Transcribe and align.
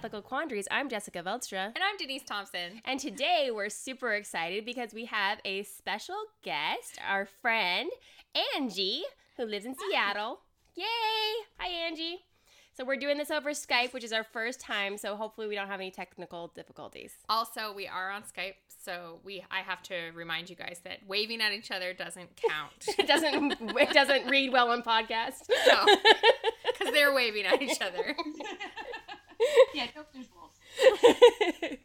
Ethical 0.00 0.22
Quandaries. 0.22 0.66
I'm 0.70 0.88
Jessica 0.88 1.22
Veldstra. 1.22 1.66
And 1.66 1.84
I'm 1.84 1.98
Denise 1.98 2.22
Thompson. 2.22 2.80
And 2.86 2.98
today 2.98 3.50
we're 3.52 3.68
super 3.68 4.14
excited 4.14 4.64
because 4.64 4.94
we 4.94 5.04
have 5.04 5.40
a 5.44 5.62
special 5.64 6.16
guest, 6.42 6.96
our 7.06 7.26
friend 7.26 7.90
Angie, 8.56 9.02
who 9.36 9.44
lives 9.44 9.66
in 9.66 9.74
Seattle. 9.76 10.40
Yay! 10.74 10.86
Hi, 11.58 11.68
Angie. 11.86 12.20
So 12.72 12.82
we're 12.82 12.96
doing 12.96 13.18
this 13.18 13.30
over 13.30 13.50
Skype, 13.50 13.92
which 13.92 14.02
is 14.02 14.14
our 14.14 14.24
first 14.24 14.58
time, 14.58 14.96
so 14.96 15.16
hopefully 15.16 15.48
we 15.48 15.54
don't 15.54 15.68
have 15.68 15.80
any 15.80 15.90
technical 15.90 16.50
difficulties. 16.54 17.12
Also, 17.28 17.74
we 17.74 17.86
are 17.86 18.10
on 18.10 18.22
Skype, 18.22 18.54
so 18.68 19.18
we 19.22 19.44
I 19.50 19.58
have 19.58 19.82
to 19.82 20.12
remind 20.14 20.48
you 20.48 20.56
guys 20.56 20.80
that 20.84 21.00
waving 21.06 21.42
at 21.42 21.52
each 21.52 21.70
other 21.70 21.92
doesn't 21.92 22.30
count. 22.36 22.72
it 22.98 23.06
doesn't 23.06 23.52
it 23.60 23.90
doesn't 23.90 24.30
read 24.30 24.50
well 24.50 24.70
on 24.70 24.82
podcast. 24.82 25.50
No. 25.66 25.84
Cuz 26.78 26.90
they're 26.90 27.12
waving 27.12 27.44
at 27.44 27.60
each 27.60 27.82
other. 27.82 28.16
yeah, 29.74 29.86
visuals. 30.16 31.78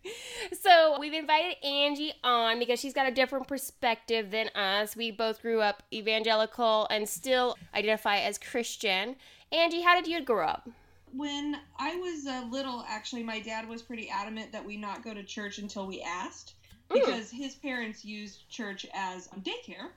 so 0.62 0.98
we've 1.00 1.14
invited 1.14 1.56
Angie 1.64 2.14
on 2.24 2.60
because 2.60 2.80
she's 2.80 2.94
got 2.94 3.08
a 3.08 3.12
different 3.12 3.48
perspective 3.48 4.32
than 4.32 4.50
us. 4.50 4.96
We 4.96 5.12
both 5.12 5.42
grew 5.42 5.62
up 5.62 5.84
evangelical 5.94 6.88
and 6.90 7.08
still 7.08 7.58
identify 7.74 8.18
as 8.18 8.38
Christian. 8.38 9.16
Angie, 9.52 9.82
how 9.82 9.96
did 9.96 10.08
you 10.08 10.24
grow 10.24 10.48
up? 10.48 10.70
when 11.16 11.58
I 11.80 11.96
was 11.96 12.28
uh, 12.28 12.46
little, 12.52 12.84
actually, 12.88 13.24
my 13.24 13.40
dad 13.40 13.68
was 13.68 13.82
pretty 13.82 14.10
adamant 14.10 14.52
that 14.52 14.66
we 14.66 14.78
not 14.78 15.04
go 15.04 15.14
to 15.14 15.24
church 15.24 15.60
until 15.60 15.88
we 15.88 16.02
asked 16.02 16.56
because 16.92 17.32
mm. 17.32 17.38
his 17.38 17.56
parents 17.56 18.04
used 18.04 18.50
church 18.50 18.86
as 18.94 19.30
um, 19.34 19.42
daycare. 19.42 19.90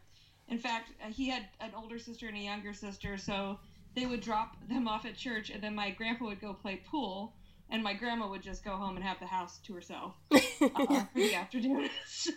In 0.48 0.59
fact, 0.59 0.93
uh, 1.05 1.11
he 1.11 1.28
had 1.28 1.45
an 1.61 1.70
older 1.77 1.98
sister 1.98 2.28
and 2.28 2.37
a 2.37 2.41
younger 2.41 2.72
sister, 2.72 3.19
so 3.19 3.59
they 3.95 4.06
would 4.06 4.20
drop 4.20 4.56
them 4.69 4.87
off 4.87 5.05
at 5.05 5.17
church, 5.17 5.50
and 5.50 5.62
then 5.62 5.75
my 5.75 5.91
grandpa 5.91 6.27
would 6.27 6.41
go 6.41 6.55
play 6.55 6.81
pool, 6.87 7.34
and 7.71 7.83
my 7.83 7.95
grandma 7.95 8.29
would 8.29 8.43
just 8.43 8.65
go 8.65 8.73
home 8.73 8.97
and 8.97 9.05
have 9.05 9.19
the 9.21 9.27
house 9.27 9.59
to 9.65 9.75
herself 9.75 10.15
uh, 10.31 10.39
for 10.39 11.09
the 11.15 11.35
afternoon. 11.35 11.89
so 12.07 12.33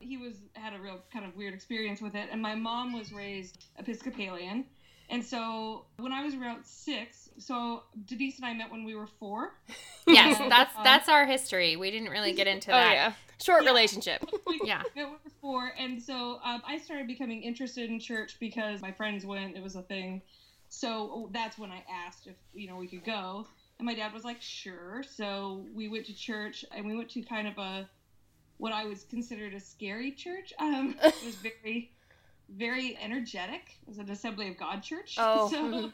he 0.00 0.16
was 0.16 0.34
had 0.54 0.74
a 0.74 0.78
real 0.78 1.00
kind 1.12 1.24
of 1.24 1.34
weird 1.36 1.54
experience 1.54 2.00
with 2.00 2.14
it, 2.14 2.28
and 2.30 2.40
my 2.40 2.54
mom 2.54 2.92
was 2.92 3.12
raised 3.12 3.64
Episcopalian. 3.78 4.64
And 5.10 5.24
so 5.24 5.86
when 5.96 6.12
I 6.12 6.22
was 6.22 6.34
around 6.34 6.64
six, 6.64 7.30
so 7.38 7.84
Denise 8.04 8.36
and 8.36 8.44
I 8.44 8.52
met 8.52 8.70
when 8.70 8.84
we 8.84 8.94
were 8.94 9.06
four. 9.06 9.54
Yes, 10.06 10.38
that's 10.48 10.76
um, 10.76 10.84
that's 10.84 11.08
our 11.08 11.24
history. 11.26 11.76
We 11.76 11.90
didn't 11.90 12.10
really 12.10 12.32
get 12.32 12.46
into 12.46 12.68
that. 12.68 12.90
Oh, 12.90 12.92
yeah. 12.92 13.12
Short 13.42 13.62
yeah. 13.62 13.70
relationship. 13.70 14.22
yeah. 14.64 14.82
We 14.94 15.04
were 15.04 15.16
four, 15.40 15.72
and 15.78 16.02
so 16.02 16.40
um, 16.44 16.62
I 16.66 16.78
started 16.78 17.06
becoming 17.06 17.42
interested 17.42 17.88
in 17.88 18.00
church 18.00 18.36
because 18.38 18.82
my 18.82 18.92
friends 18.92 19.24
went. 19.24 19.56
It 19.56 19.62
was 19.62 19.76
a 19.76 19.82
thing. 19.82 20.22
So 20.68 21.10
oh, 21.12 21.30
that's 21.32 21.58
when 21.58 21.70
I 21.70 21.82
asked 22.06 22.26
if 22.26 22.36
you 22.52 22.68
know 22.68 22.76
we 22.76 22.86
could 22.86 23.04
go, 23.04 23.46
and 23.78 23.86
my 23.86 23.94
dad 23.94 24.12
was 24.12 24.24
like, 24.24 24.40
"Sure." 24.40 25.02
So 25.02 25.64
we 25.74 25.88
went 25.88 26.06
to 26.06 26.14
church, 26.14 26.64
and 26.72 26.86
we 26.86 26.96
went 26.96 27.10
to 27.10 27.22
kind 27.22 27.48
of 27.48 27.58
a 27.58 27.88
what 28.58 28.72
I 28.72 28.84
was 28.84 29.04
considered 29.04 29.54
a 29.54 29.60
scary 29.60 30.12
church. 30.12 30.52
Um, 30.58 30.96
it 31.02 31.24
was 31.24 31.36
very 31.36 31.92
very 32.48 32.98
energetic. 33.00 33.76
It 33.82 33.88
was 33.88 33.98
an 33.98 34.10
Assembly 34.10 34.48
of 34.48 34.56
God 34.56 34.82
church. 34.82 35.16
Oh. 35.30 35.48
So 35.50 35.92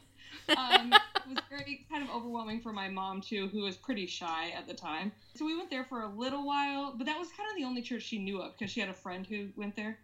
um, 0.57 0.93
it 0.93 1.29
was 1.29 1.39
very 1.49 1.87
kind 1.91 2.03
of 2.03 2.11
overwhelming 2.11 2.61
for 2.61 2.73
my 2.73 2.89
mom 2.89 3.21
too, 3.21 3.49
who 3.49 3.63
was 3.63 3.77
pretty 3.77 4.07
shy 4.07 4.51
at 4.51 4.67
the 4.67 4.75
time. 4.75 5.13
So 5.37 5.45
we 5.45 5.57
went 5.57 5.71
there 5.71 5.85
for 5.85 6.03
a 6.03 6.09
little 6.09 6.45
while, 6.45 6.95
but 6.97 7.07
that 7.07 7.19
was 7.19 7.29
kind 7.29 7.49
of 7.51 7.57
the 7.57 7.65
only 7.65 7.83
church 7.83 8.03
she 8.03 8.19
knew 8.19 8.41
of 8.41 8.53
because 8.53 8.73
she 8.73 8.81
had 8.81 8.89
a 8.89 8.95
friend 8.95 9.27
who 9.27 9.49
went 9.57 9.77
there. 9.77 9.99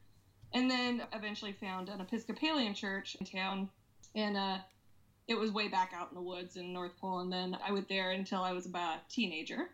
And 0.52 0.70
then 0.70 1.02
eventually 1.12 1.52
found 1.52 1.88
an 1.88 2.00
Episcopalian 2.00 2.74
church 2.74 3.16
in 3.18 3.26
town, 3.26 3.68
and 4.14 4.36
uh, 4.36 4.58
it 5.30 5.38
was 5.38 5.52
way 5.52 5.68
back 5.68 5.92
out 5.96 6.08
in 6.10 6.16
the 6.16 6.20
woods 6.20 6.56
in 6.56 6.72
North 6.72 6.98
Pole. 7.00 7.20
And 7.20 7.32
then 7.32 7.56
I 7.64 7.70
went 7.70 7.88
there 7.88 8.10
until 8.10 8.42
I 8.42 8.52
was 8.52 8.66
about 8.66 8.96
a 8.96 9.12
teenager. 9.14 9.70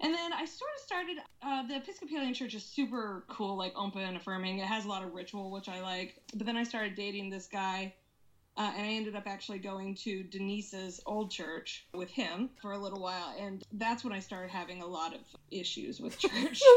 And 0.00 0.14
then 0.14 0.32
I 0.32 0.44
sort 0.44 0.70
of 0.76 0.84
started. 0.84 1.16
Uh, 1.42 1.66
the 1.66 1.76
Episcopalian 1.76 2.34
Church 2.34 2.54
is 2.54 2.64
super 2.64 3.24
cool, 3.28 3.56
like 3.56 3.72
open 3.76 4.02
and 4.02 4.16
affirming. 4.16 4.58
It 4.58 4.66
has 4.66 4.84
a 4.84 4.88
lot 4.88 5.02
of 5.02 5.12
ritual, 5.12 5.50
which 5.50 5.68
I 5.68 5.80
like. 5.82 6.22
But 6.34 6.46
then 6.46 6.56
I 6.56 6.62
started 6.62 6.94
dating 6.94 7.30
this 7.30 7.46
guy, 7.46 7.94
uh, 8.56 8.72
and 8.76 8.86
I 8.86 8.90
ended 8.90 9.16
up 9.16 9.24
actually 9.26 9.58
going 9.58 9.94
to 9.96 10.22
Denise's 10.24 11.00
old 11.06 11.30
church 11.30 11.86
with 11.92 12.10
him 12.10 12.50
for 12.60 12.72
a 12.72 12.78
little 12.78 13.00
while, 13.00 13.34
and 13.38 13.62
that's 13.72 14.04
when 14.04 14.12
I 14.12 14.18
started 14.18 14.50
having 14.50 14.82
a 14.82 14.86
lot 14.86 15.14
of 15.14 15.20
issues 15.50 16.00
with 16.00 16.18
church. 16.18 16.60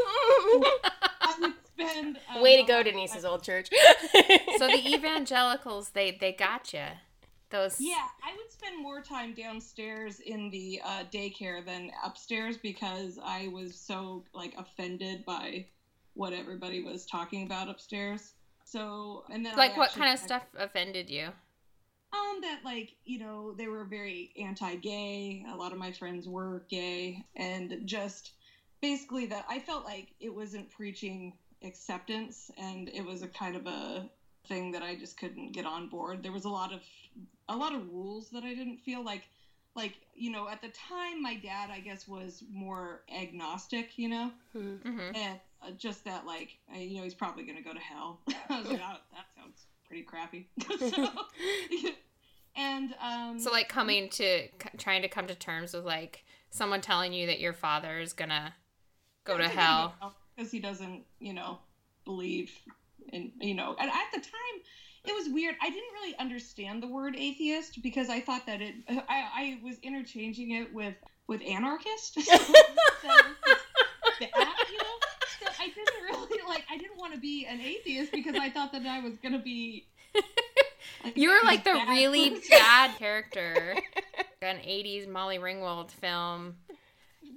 spend, 1.78 2.18
um, 2.34 2.42
Way 2.42 2.60
to 2.60 2.66
go, 2.66 2.82
Denise's 2.82 3.24
old 3.24 3.42
church. 3.42 3.68
so 4.58 4.66
the 4.66 4.82
evangelicals, 4.94 5.90
they 5.90 6.16
they 6.18 6.32
got 6.32 6.72
you. 6.72 6.86
Those. 7.50 7.80
Yeah, 7.80 8.04
I 8.22 8.36
would 8.36 8.52
spend 8.52 8.82
more 8.82 9.00
time 9.00 9.32
downstairs 9.32 10.20
in 10.20 10.50
the 10.50 10.82
uh, 10.84 11.04
daycare 11.10 11.64
than 11.64 11.90
upstairs 12.04 12.58
because 12.58 13.18
I 13.24 13.48
was 13.48 13.74
so 13.74 14.24
like 14.34 14.54
offended 14.58 15.24
by 15.24 15.64
what 16.12 16.34
everybody 16.34 16.82
was 16.82 17.06
talking 17.06 17.46
about 17.46 17.70
upstairs. 17.70 18.34
So, 18.64 19.24
and 19.30 19.46
then 19.46 19.56
like 19.56 19.78
what 19.78 19.92
kind 19.92 20.12
of 20.12 20.18
stuff 20.18 20.42
offended 20.58 21.08
you? 21.08 21.28
Um, 22.12 22.40
that 22.42 22.60
like 22.64 22.96
you 23.06 23.18
know 23.18 23.52
they 23.52 23.66
were 23.66 23.84
very 23.84 24.30
anti-gay. 24.38 25.46
A 25.50 25.56
lot 25.56 25.72
of 25.72 25.78
my 25.78 25.92
friends 25.92 26.28
were 26.28 26.64
gay, 26.68 27.24
and 27.36 27.80
just 27.86 28.32
basically 28.82 29.24
that 29.26 29.46
I 29.48 29.58
felt 29.58 29.84
like 29.84 30.08
it 30.20 30.34
wasn't 30.34 30.70
preaching 30.70 31.32
acceptance, 31.62 32.50
and 32.58 32.90
it 32.90 33.04
was 33.04 33.22
a 33.22 33.28
kind 33.28 33.56
of 33.56 33.66
a 33.66 34.10
thing 34.48 34.72
that 34.72 34.82
I 34.82 34.96
just 34.96 35.18
couldn't 35.18 35.52
get 35.52 35.66
on 35.66 35.88
board. 35.88 36.22
There 36.22 36.32
was 36.32 36.44
a 36.44 36.50
lot 36.50 36.72
of 36.72 36.80
a 37.48 37.56
lot 37.56 37.74
of 37.74 37.88
rules 37.92 38.30
that 38.30 38.44
I 38.44 38.54
didn't 38.54 38.78
feel 38.78 39.04
like 39.04 39.28
like 39.74 39.94
you 40.14 40.30
know 40.30 40.48
at 40.48 40.60
the 40.60 40.68
time 40.68 41.22
my 41.22 41.36
dad 41.36 41.70
I 41.70 41.80
guess 41.80 42.08
was 42.08 42.42
more 42.52 43.02
agnostic, 43.14 43.96
you 43.96 44.08
know, 44.08 44.30
mm-hmm. 44.56 45.14
and 45.14 45.40
uh, 45.62 45.70
just 45.76 46.04
that 46.04 46.26
like 46.26 46.58
I, 46.72 46.78
you 46.78 46.98
know 46.98 47.04
he's 47.04 47.14
probably 47.14 47.44
gonna 47.44 47.62
go 47.62 47.72
to 47.72 47.78
hell. 47.78 48.20
I 48.48 48.60
was 48.60 48.68
like 48.68 48.80
oh, 48.82 48.96
that 49.12 49.26
sounds 49.36 49.66
pretty 49.86 50.02
crappy. 50.02 50.48
so, 50.78 51.08
and 52.56 52.94
um, 53.00 53.38
so 53.38 53.50
like 53.50 53.68
coming 53.68 54.08
to 54.10 54.48
trying 54.76 55.02
to 55.02 55.08
come 55.08 55.26
to 55.26 55.34
terms 55.34 55.72
with 55.72 55.84
like 55.84 56.24
someone 56.50 56.80
telling 56.80 57.12
you 57.12 57.26
that 57.26 57.40
your 57.40 57.52
father 57.52 57.98
is 58.00 58.12
gonna 58.12 58.54
go 59.24 59.38
to 59.38 59.48
hell 59.48 59.94
because 60.36 60.50
he 60.50 60.58
doesn't 60.58 61.04
you 61.20 61.32
know 61.32 61.58
believe 62.04 62.50
in 63.12 63.30
you 63.40 63.54
know 63.54 63.76
and 63.78 63.90
at 63.90 64.06
the 64.12 64.18
time 64.18 64.62
it 65.04 65.14
was 65.14 65.28
weird. 65.32 65.54
I 65.62 65.70
didn't 65.70 65.92
really 65.94 66.16
understand 66.18 66.82
the 66.82 66.88
word 66.88 67.14
atheist 67.16 67.82
because 67.82 68.08
i 68.08 68.20
thought 68.20 68.46
that 68.46 68.60
it 68.60 68.74
i, 68.88 69.02
I 69.08 69.58
was 69.62 69.76
interchanging 69.82 70.52
it 70.52 70.72
with 70.72 70.94
with 71.26 71.42
anarchist. 71.42 72.18
So, 74.20 74.26
that, 74.36 74.56
you 74.72 74.78
know? 74.78 74.84
So 75.38 75.46
i 75.60 75.68
didn't 75.68 76.02
really 76.02 76.42
like 76.48 76.64
i 76.68 76.76
didn't 76.76 76.98
want 76.98 77.14
to 77.14 77.20
be 77.20 77.46
an 77.46 77.60
atheist 77.60 78.10
because 78.10 78.34
i 78.34 78.50
thought 78.50 78.72
that 78.72 78.84
i 78.84 78.98
was 78.98 79.16
gonna 79.22 79.38
be 79.38 79.86
like, 81.04 81.16
you 81.16 81.30
were 81.30 81.38
like 81.44 81.62
the 81.62 81.74
bad 81.74 81.88
really 81.88 82.30
person. 82.30 82.48
bad 82.50 82.98
character. 82.98 83.76
An 84.42 84.56
80s 84.56 85.08
molly 85.08 85.38
ringwald 85.38 85.90
film. 85.90 86.56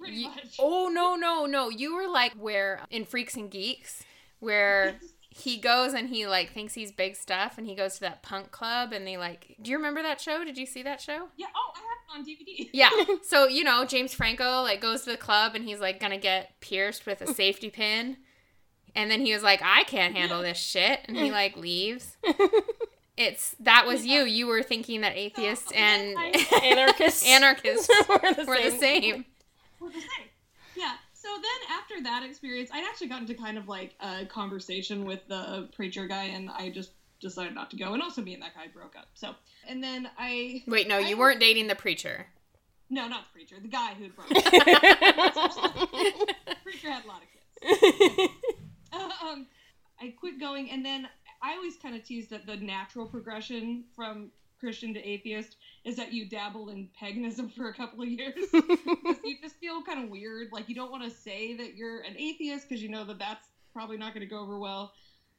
You, 0.03 0.31
oh 0.59 0.89
no 0.91 1.15
no 1.15 1.45
no. 1.45 1.69
You 1.69 1.95
were 1.95 2.07
like 2.07 2.33
where 2.33 2.81
in 2.89 3.05
freaks 3.05 3.35
and 3.35 3.51
geeks 3.51 4.03
where 4.39 4.95
he 5.33 5.57
goes 5.57 5.93
and 5.93 6.09
he 6.09 6.27
like 6.27 6.51
thinks 6.51 6.73
he's 6.73 6.91
big 6.91 7.15
stuff 7.15 7.57
and 7.57 7.65
he 7.65 7.73
goes 7.73 7.93
to 7.95 8.01
that 8.01 8.21
punk 8.21 8.51
club 8.51 8.91
and 8.91 9.07
they 9.07 9.15
like 9.15 9.55
do 9.61 9.71
you 9.71 9.77
remember 9.77 10.01
that 10.01 10.19
show? 10.19 10.43
Did 10.43 10.57
you 10.57 10.65
see 10.65 10.83
that 10.83 10.99
show? 10.99 11.29
Yeah 11.37 11.47
oh 11.55 11.71
i 11.73 11.79
have 11.79 12.25
it 12.25 12.29
on 12.29 12.35
dvd 12.35 12.69
yeah 12.73 12.89
so 13.23 13.47
you 13.47 13.63
know 13.63 13.85
james 13.85 14.13
franco 14.13 14.61
like 14.61 14.81
goes 14.81 15.03
to 15.03 15.11
the 15.11 15.17
club 15.17 15.55
and 15.55 15.63
he's 15.63 15.79
like 15.79 16.01
gonna 16.01 16.17
get 16.17 16.59
pierced 16.59 17.05
with 17.05 17.21
a 17.21 17.33
safety 17.33 17.69
pin. 17.69 18.17
And 18.93 19.09
then 19.09 19.21
he 19.21 19.31
was 19.33 19.41
like 19.41 19.61
i 19.63 19.83
can't 19.85 20.15
handle 20.15 20.41
this 20.41 20.57
shit. 20.57 20.99
And 21.05 21.15
he 21.15 21.31
like 21.31 21.55
leaves. 21.55 22.17
It's 23.17 23.55
that 23.59 23.85
was 23.85 24.05
you. 24.05 24.21
You 24.23 24.47
were 24.47 24.63
thinking 24.63 25.01
that 25.01 25.15
atheists 25.15 25.71
and 25.73 26.17
anarchists. 26.63 27.27
Anarchists 27.27 27.89
were 28.09 28.33
the 28.33 28.45
were 28.47 28.55
same. 28.55 28.71
the 28.71 28.77
same. 28.79 29.25
We're 29.79 29.89
the 29.89 29.99
same. 29.99 30.27
Yeah 30.75 30.93
so 31.21 31.29
then 31.35 31.77
after 31.77 32.01
that 32.03 32.23
experience, 32.23 32.69
I'd 32.73 32.83
actually 32.83 33.07
gotten 33.07 33.27
to 33.27 33.35
kind 33.35 33.57
of 33.57 33.67
like 33.67 33.95
a 33.99 34.25
conversation 34.25 35.05
with 35.05 35.19
the 35.27 35.67
preacher 35.75 36.07
guy, 36.07 36.23
and 36.25 36.49
I 36.49 36.69
just 36.69 36.91
decided 37.19 37.53
not 37.53 37.69
to 37.71 37.77
go. 37.77 37.93
And 37.93 38.01
also, 38.01 38.23
me 38.23 38.33
and 38.33 38.41
that 38.41 38.55
guy 38.55 38.67
broke 38.73 38.95
up. 38.97 39.09
So, 39.13 39.35
and 39.67 39.83
then 39.83 40.09
I 40.17 40.63
wait. 40.67 40.87
No, 40.87 40.97
you 40.97 41.17
weren't 41.17 41.39
dating 41.39 41.67
the 41.67 41.75
preacher. 41.75 42.25
No, 42.89 43.07
not 43.07 43.25
the 43.27 43.33
preacher. 43.33 43.57
The 43.61 43.67
guy 43.67 43.93
who 43.93 44.09
broke 44.09 44.31
up. 44.31 44.43
preacher 46.63 46.89
had 46.89 47.05
a 47.05 47.07
lot 47.07 47.21
of 47.21 47.27
kids. 47.29 47.43
um, 49.23 49.45
I 50.01 50.15
quit 50.19 50.39
going, 50.39 50.71
and 50.71 50.83
then 50.83 51.07
I 51.43 51.53
always 51.53 51.77
kind 51.77 51.95
of 51.95 52.03
teased 52.03 52.31
that 52.31 52.47
the 52.47 52.57
natural 52.57 53.05
progression 53.05 53.83
from 53.95 54.31
Christian 54.59 54.95
to 54.95 55.07
atheist 55.07 55.57
is 55.83 55.95
that 55.95 56.13
you 56.13 56.29
dabbled 56.29 56.69
in 56.69 56.89
paganism 56.99 57.49
for 57.49 57.69
a 57.69 57.73
couple 57.73 58.01
of 58.03 58.07
years. 58.09 58.35
you 58.53 59.35
just 59.41 59.55
feel 59.55 59.81
kind 59.83 60.03
of 60.03 60.09
weird. 60.09 60.49
Like 60.51 60.69
you 60.69 60.75
don't 60.75 60.91
want 60.91 61.03
to 61.03 61.09
say 61.09 61.55
that 61.57 61.75
you're 61.75 62.01
an 62.01 62.15
atheist 62.17 62.67
because 62.69 62.81
you 62.83 62.89
know 62.89 63.03
that 63.05 63.19
that's 63.19 63.47
probably 63.73 63.97
not 63.97 64.13
going 64.13 64.21
to 64.27 64.29
go 64.29 64.39
over 64.39 64.59
well. 64.59 64.91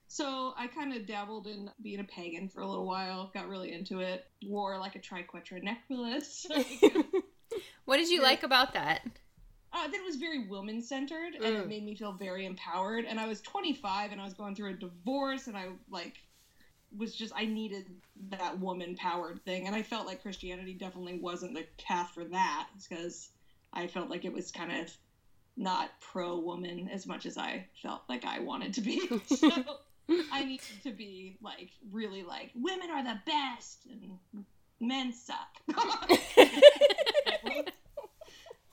So 0.09 0.53
I 0.59 0.67
kind 0.67 0.93
of 0.93 1.07
dabbled 1.07 1.47
in 1.47 1.71
being 1.83 2.01
a 2.01 2.05
pagan 2.05 2.49
for 2.49 2.61
a 2.61 2.67
little 2.69 2.87
while, 2.87 3.31
got 3.33 3.49
really 3.49 3.73
into 3.73 4.01
it, 4.01 4.27
wore 4.45 4.79
like 4.79 4.95
a 4.97 4.99
triquetra 4.99 5.63
necklace. 5.63 6.47
What 7.85 7.97
did 7.99 8.09
you 8.09 8.23
like 8.23 8.43
about 8.45 8.73
that? 8.75 9.03
uh, 9.75 9.87
that 9.87 9.95
it 9.95 10.05
was 10.05 10.17
very 10.17 10.47
woman 10.49 10.83
centered 10.83 11.35
and 11.35 11.43
Mm. 11.45 11.61
it 11.63 11.69
made 11.69 11.85
me 11.85 11.95
feel 11.97 12.13
very 12.13 12.45
empowered. 12.47 13.05
And 13.07 13.19
I 13.19 13.27
was 13.27 13.41
25 13.41 14.13
and 14.13 14.21
I 14.21 14.25
was 14.25 14.35
going 14.35 14.55
through 14.55 14.71
a 14.71 14.75
divorce 14.75 15.47
and 15.47 15.57
I 15.57 15.69
like 15.91 16.17
was 16.97 17.15
just 17.15 17.33
I 17.37 17.45
needed 17.45 17.87
that 18.31 18.59
woman 18.59 18.97
powered 18.97 19.45
thing. 19.45 19.67
And 19.67 19.75
I 19.75 19.83
felt 19.83 20.07
like 20.07 20.23
Christianity 20.23 20.75
definitely 20.75 21.19
wasn't 21.19 21.55
the 21.55 21.65
path 21.79 22.11
for 22.15 22.25
that 22.25 22.69
because 22.81 23.31
I 23.73 23.87
felt 23.87 24.11
like 24.11 24.25
it 24.25 24.33
was 24.33 24.51
kind 24.51 24.73
of 24.73 24.91
not 25.57 25.91
pro 26.01 26.39
woman 26.39 26.89
as 26.93 27.07
much 27.07 27.27
as 27.27 27.37
I 27.37 27.67
felt 27.83 28.03
like 28.09 28.25
I 28.25 28.41
wanted 28.41 28.75
to 28.75 28.81
be. 28.81 29.09
so 29.27 29.51
I 30.33 30.45
needed 30.45 30.83
to 30.85 30.93
be 30.93 31.39
like 31.43 31.71
really 31.91 32.23
like 32.23 32.51
women 32.55 32.91
are 32.91 33.05
the 33.05 33.21
best 33.27 33.87
and 33.91 34.45
men 34.81 35.13
suck. 35.13 35.49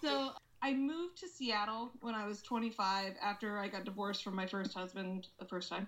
so 0.02 0.32
I 0.62 0.74
moved 0.74 1.18
to 1.20 1.28
Seattle 1.28 1.92
when 2.02 2.16
I 2.16 2.26
was 2.28 2.42
25 2.42 3.14
after 3.22 3.58
I 3.58 3.68
got 3.68 3.86
divorced 3.86 4.24
from 4.24 4.36
my 4.36 4.48
first 4.48 4.74
husband 4.74 5.28
the 5.40 5.46
first 5.46 5.70
time. 5.70 5.88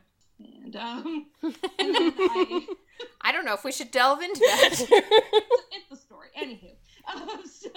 And 0.73 0.81
um 0.81 1.25
and 1.43 1.53
I 1.79 2.67
I 3.21 3.31
don't 3.31 3.45
know 3.45 3.53
if 3.53 3.63
we 3.63 3.71
should 3.71 3.91
delve 3.91 4.21
into 4.21 4.39
that. 4.39 4.69
it's 5.71 5.89
the 5.89 5.95
story. 5.95 6.27
Anywho, 6.39 6.71
um, 7.13 7.41
so 7.45 7.69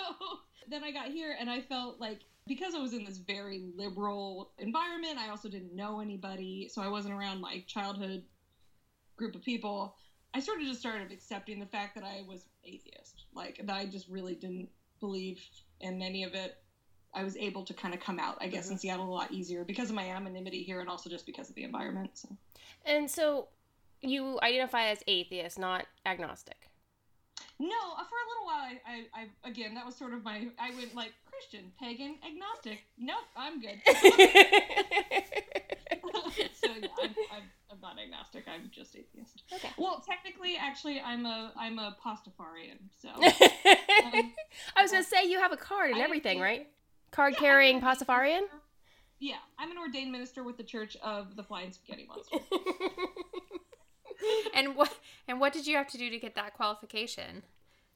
then 0.69 0.85
I 0.85 0.91
got 0.91 1.09
here 1.09 1.37
and 1.39 1.51
I 1.51 1.61
felt 1.61 2.01
like 2.01 2.21
because 2.47 2.75
I 2.75 2.79
was 2.79 2.93
in 2.93 3.05
this 3.05 3.19
very 3.19 3.63
liberal 3.77 4.53
environment, 4.59 5.19
I 5.19 5.31
also 5.31 5.49
didn't 5.49 5.75
know 5.75 6.01
anybody, 6.01 6.69
so 6.71 6.83
I 6.83 6.89
wasn't 6.89 7.15
around 7.15 7.41
my 7.41 7.65
childhood 7.67 8.23
group 9.17 9.35
of 9.35 9.43
people. 9.43 9.97
I 10.35 10.41
sort 10.41 10.61
of 10.61 10.67
just 10.67 10.81
started 10.81 11.11
accepting 11.11 11.61
the 11.61 11.67
fact 11.67 11.95
that 11.95 12.05
I 12.05 12.23
was 12.29 12.47
atheist, 12.65 13.25
like 13.35 13.61
that 13.65 13.75
I 13.75 13.87
just 13.87 14.09
really 14.09 14.35
didn't 14.35 14.69
believe 15.01 15.41
in 15.81 16.03
any 16.03 16.25
of 16.25 16.35
it. 16.35 16.59
I 17.15 17.25
was 17.25 17.37
able 17.37 17.65
to 17.65 17.75
kind 17.75 17.95
of 17.95 18.01
come 18.01 18.19
out, 18.19 18.39
I 18.41 18.49
guess, 18.49 18.67
in 18.67 18.75
uh-huh. 18.75 18.81
Seattle 18.81 19.09
a 19.09 19.15
lot 19.15 19.33
easier 19.33 19.65
because 19.65 19.89
of 19.89 19.97
my 19.97 20.09
anonymity 20.09 20.63
here, 20.63 20.81
and 20.81 20.89
also 20.89 21.09
just 21.09 21.27
because 21.27 21.49
of 21.49 21.55
the 21.55 21.63
environment. 21.63 22.11
So. 22.15 22.29
and 22.85 23.11
so 23.11 23.49
you 24.03 24.39
identify 24.43 24.89
as 24.89 25.03
atheist, 25.07 25.59
not 25.59 25.87
agnostic. 26.05 26.71
No, 27.59 27.69
uh, 27.69 28.03
for 28.05 28.17
a 28.17 28.27
little 28.29 28.47
while, 28.47 28.63
I, 28.63 28.81
I, 28.87 29.23
I, 29.23 29.49
again, 29.49 29.75
that 29.75 29.87
was 29.87 29.95
sort 29.95 30.13
of 30.13 30.25
my, 30.25 30.49
I 30.59 30.75
went 30.75 30.95
like 30.95 31.13
Christian, 31.25 31.71
pagan, 31.81 32.17
agnostic. 32.27 32.81
Nope, 32.99 33.25
I'm 33.37 33.61
good. 33.61 33.81
so 33.87 33.93
yeah, 36.81 36.89
I'm, 37.01 37.15
I'm, 37.33 37.43
I'm 37.71 37.81
not 37.81 37.97
agnostic. 38.03 38.45
I'm 38.49 38.71
just 38.73 38.97
atheist. 38.97 39.45
Okay. 39.53 39.71
Well, 39.79 40.03
technically, 40.07 40.57
actually, 40.61 41.01
I'm 41.01 41.27
a, 41.27 41.53
I'm 41.57 41.79
a 41.79 41.97
Pastafarian. 42.05 42.79
So 43.01 43.09
um, 43.15 43.23
I 44.77 44.83
was 44.83 44.91
gonna 44.91 45.03
uh, 45.03 45.05
say 45.05 45.29
you 45.29 45.39
have 45.39 45.53
a 45.53 45.57
card 45.57 45.93
and 45.93 46.01
I 46.01 46.05
everything, 46.05 46.41
right? 46.41 46.67
Card 47.15 47.37
carrying 47.37 47.81
Pastafarian. 47.81 48.43
Yeah, 49.21 49.37
I'm 49.57 49.71
an 49.71 49.79
ordained 49.79 50.11
minister 50.11 50.43
with 50.43 50.57
the 50.57 50.65
Church 50.65 50.97
of 51.03 51.37
the 51.37 51.45
Flying 51.45 51.71
Spaghetti 51.71 52.09
Monster. 52.09 52.39
and 54.55 54.75
what 54.75 54.93
and 55.29 55.39
what 55.39 55.53
did 55.53 55.65
you 55.65 55.77
have 55.77 55.87
to 55.89 55.99
do 55.99 56.11
to 56.11 56.19
get 56.19 56.35
that 56.35 56.55
qualification? 56.55 57.45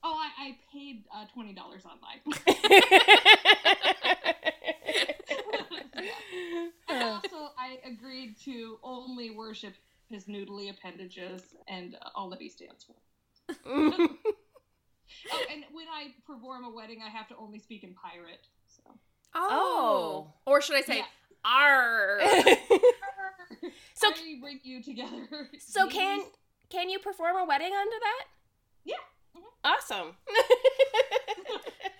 Oh, 0.04 0.16
I, 0.16 0.50
I 0.50 0.56
paid 0.72 1.02
uh, 1.12 1.24
twenty 1.34 1.52
dollars 1.52 1.82
online. 1.84 2.20
And 6.90 7.02
also, 7.02 7.50
I 7.58 7.78
agreed 7.84 8.36
to 8.44 8.78
only 8.82 9.30
worship 9.30 9.74
his 10.08 10.24
noodly 10.24 10.70
appendages 10.70 11.54
and 11.68 11.96
uh, 11.96 12.08
all 12.14 12.30
that 12.30 12.40
he 12.40 12.48
stands 12.48 12.84
for. 12.84 12.94
Oh, 13.66 14.08
and 15.52 15.64
when 15.72 15.86
I 15.92 16.14
perform 16.26 16.64
a 16.64 16.70
wedding, 16.70 17.02
I 17.04 17.10
have 17.10 17.28
to 17.28 17.36
only 17.36 17.58
speak 17.58 17.84
in 17.84 17.94
pirate. 17.94 18.46
So. 18.68 18.82
Oh. 19.34 20.32
Or 20.46 20.60
should 20.60 20.76
I 20.76 20.82
say 20.82 20.98
Yeah. 20.98 21.04
R? 21.44 22.20
So- 23.94 24.08
I 24.10 24.38
bring 24.40 24.60
you 24.62 24.80
together. 24.82 25.28
so 25.58 25.82
Ladies. 25.82 25.98
can 25.98 26.20
can 26.70 26.88
you 26.88 26.98
perform 27.00 27.36
a 27.36 27.44
wedding 27.44 27.72
under 27.74 27.96
that? 28.00 28.24
Yeah. 28.84 28.94
Awesome. 29.64 30.14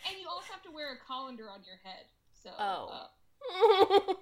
and 0.07 0.17
you 0.21 0.29
also 0.31 0.47
have 0.53 0.63
to 0.63 0.71
wear 0.71 0.93
a 0.93 0.97
colander 1.07 1.51
on 1.51 1.61
your 1.67 1.77
head. 1.83 2.05
So. 2.43 2.51
Oh. 2.59 3.09
uh, 3.83 4.13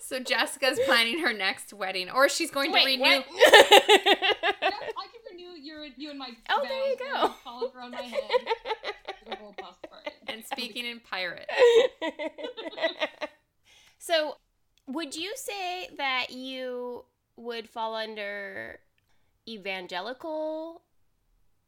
So 0.00 0.20
Jessica's 0.20 0.78
planning 0.86 1.18
her 1.20 1.32
next 1.32 1.72
wedding, 1.72 2.08
or 2.10 2.28
she's 2.28 2.50
going 2.50 2.72
to 2.72 2.78
renew. 2.84 3.00
what? 3.02 3.26
yeah, 3.26 3.40
I 4.62 5.06
can 5.10 5.20
renew 5.32 5.60
your, 5.60 5.84
you 5.96 6.10
and 6.10 6.18
my. 6.18 6.30
Oh, 6.48 6.60
there 6.62 6.86
you 6.90 6.96
go. 6.96 7.34
Colander 7.42 7.80
on 7.80 7.90
my 7.90 8.02
head. 8.02 8.20
The 9.28 9.36
whole 9.36 9.54
Pastafarian. 9.54 10.12
and 10.28 10.44
speaking 10.44 10.86
in 10.86 11.00
pirate. 11.00 11.48
so, 13.98 14.36
would 14.86 15.14
you 15.16 15.32
say 15.36 15.88
that 15.98 16.30
you 16.30 17.04
would 17.36 17.68
fall 17.68 17.94
under 17.94 18.78
evangelical 19.48 20.82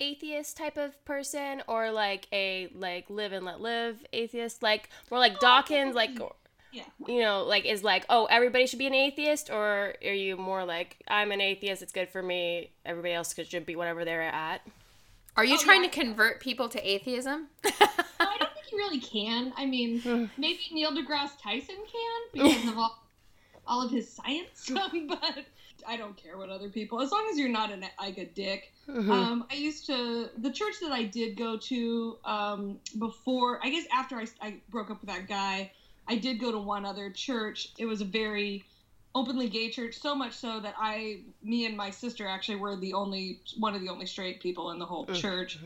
atheist 0.00 0.56
type 0.56 0.76
of 0.76 1.04
person 1.04 1.62
or 1.66 1.90
like 1.90 2.28
a 2.32 2.68
like 2.74 3.04
live 3.10 3.32
and 3.32 3.44
let 3.44 3.60
live 3.60 4.04
atheist 4.12 4.62
like 4.62 4.88
more 5.10 5.18
like 5.18 5.40
Dawkins 5.40 5.94
like 5.96 6.10
Yeah. 6.72 6.84
you 7.08 7.20
know 7.20 7.42
like 7.44 7.64
is 7.66 7.82
like 7.82 8.04
oh 8.08 8.26
everybody 8.26 8.66
should 8.66 8.78
be 8.78 8.86
an 8.86 8.94
atheist 8.94 9.50
or 9.50 9.94
are 10.04 10.12
you 10.12 10.36
more 10.36 10.64
like 10.64 10.96
I'm 11.08 11.32
an 11.32 11.40
atheist 11.40 11.82
it's 11.82 11.92
good 11.92 12.08
for 12.08 12.22
me 12.22 12.70
everybody 12.84 13.12
else 13.14 13.34
could- 13.34 13.48
should 13.48 13.66
be 13.66 13.74
whatever 13.76 14.04
they're 14.04 14.22
at 14.22 14.60
Are 15.38 15.44
you 15.44 15.54
Oh, 15.54 15.62
trying 15.62 15.84
yeah. 15.84 15.90
to 15.90 16.00
convert 16.00 16.40
people 16.40 16.68
to 16.68 16.80
atheism? 16.84 17.46
I 17.64 18.36
don't 18.40 18.52
think 18.52 18.72
you 18.72 18.78
really 18.78 18.98
can. 18.98 19.52
I 19.56 19.66
mean, 19.66 20.28
maybe 20.36 20.58
Neil 20.72 20.90
deGrasse 20.90 21.40
Tyson 21.40 21.76
can 21.76 22.20
because 22.32 22.68
of 22.72 22.76
all, 22.76 22.98
all 23.64 23.84
of 23.84 23.92
his 23.92 24.12
science, 24.12 24.68
but 25.08 25.44
I 25.86 25.96
don't 25.96 26.16
care 26.16 26.36
what 26.36 26.50
other 26.50 26.68
people. 26.68 27.00
As 27.00 27.12
long 27.12 27.28
as 27.30 27.38
you're 27.38 27.48
not 27.48 27.70
an, 27.70 27.84
like 28.00 28.18
a 28.18 28.26
dick. 28.26 28.72
Mm-hmm. 28.88 29.12
Um, 29.12 29.46
I 29.48 29.54
used 29.54 29.86
to 29.86 30.28
the 30.38 30.50
church 30.50 30.74
that 30.82 30.90
I 30.90 31.04
did 31.04 31.36
go 31.36 31.56
to 31.56 32.16
um, 32.24 32.80
before. 32.98 33.60
I 33.62 33.70
guess 33.70 33.84
after 33.92 34.16
I, 34.16 34.26
I 34.42 34.54
broke 34.70 34.90
up 34.90 35.00
with 35.02 35.10
that 35.10 35.28
guy, 35.28 35.70
I 36.08 36.16
did 36.16 36.40
go 36.40 36.50
to 36.50 36.58
one 36.58 36.84
other 36.84 37.10
church. 37.10 37.68
It 37.78 37.86
was 37.86 38.00
a 38.00 38.04
very 38.04 38.64
openly 39.18 39.48
gay 39.48 39.70
church, 39.70 39.98
so 39.98 40.14
much 40.14 40.32
so 40.34 40.60
that 40.60 40.74
I, 40.78 41.20
me 41.42 41.66
and 41.66 41.76
my 41.76 41.90
sister 41.90 42.26
actually 42.26 42.56
were 42.56 42.76
the 42.76 42.92
only 42.94 43.40
one 43.58 43.74
of 43.74 43.80
the 43.80 43.88
only 43.88 44.06
straight 44.06 44.40
people 44.40 44.70
in 44.70 44.78
the 44.78 44.86
whole 44.86 45.06
church. 45.06 45.58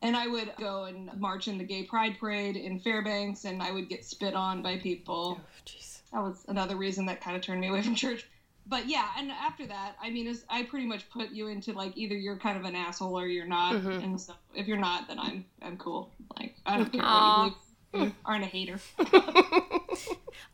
And 0.00 0.16
I 0.16 0.26
would 0.26 0.52
go 0.58 0.84
and 0.84 1.10
march 1.20 1.46
in 1.46 1.58
the 1.58 1.64
gay 1.64 1.84
pride 1.84 2.16
parade 2.18 2.56
in 2.56 2.80
Fairbanks, 2.80 3.44
and 3.44 3.62
I 3.62 3.70
would 3.70 3.88
get 3.88 4.04
spit 4.04 4.34
on 4.34 4.60
by 4.62 4.78
people. 4.78 5.40
Oh. 5.40 5.44
That 6.12 6.22
was 6.22 6.44
another 6.48 6.76
reason 6.76 7.06
that 7.06 7.20
kind 7.22 7.36
of 7.36 7.42
turned 7.42 7.60
me 7.60 7.68
away 7.68 7.82
from 7.82 7.94
church. 7.94 8.26
But 8.66 8.88
yeah, 8.88 9.08
and 9.18 9.30
after 9.30 9.66
that, 9.66 9.96
I 10.02 10.10
mean, 10.10 10.26
is 10.28 10.44
I 10.48 10.62
pretty 10.64 10.86
much 10.86 11.08
put 11.10 11.30
you 11.30 11.48
into 11.48 11.72
like 11.72 11.96
either 11.96 12.14
you're 12.14 12.36
kind 12.36 12.58
of 12.58 12.64
an 12.64 12.76
asshole 12.76 13.18
or 13.18 13.26
you're 13.26 13.46
not, 13.46 13.74
Mhm. 13.74 14.04
and 14.04 14.20
so 14.20 14.34
if 14.54 14.66
you're 14.68 14.76
not, 14.78 15.08
then 15.08 15.18
I'm 15.18 15.44
I'm 15.62 15.76
cool. 15.78 16.10
Like 16.38 16.54
I 16.66 16.76
don't 16.76 16.92
care 16.92 17.00
Aw. 17.02 17.44
what 17.44 17.46
you 17.46 17.52
believe. 17.92 18.08
You 18.08 18.14
aren't 18.24 18.44
a 18.44 18.46
hater. 18.46 18.78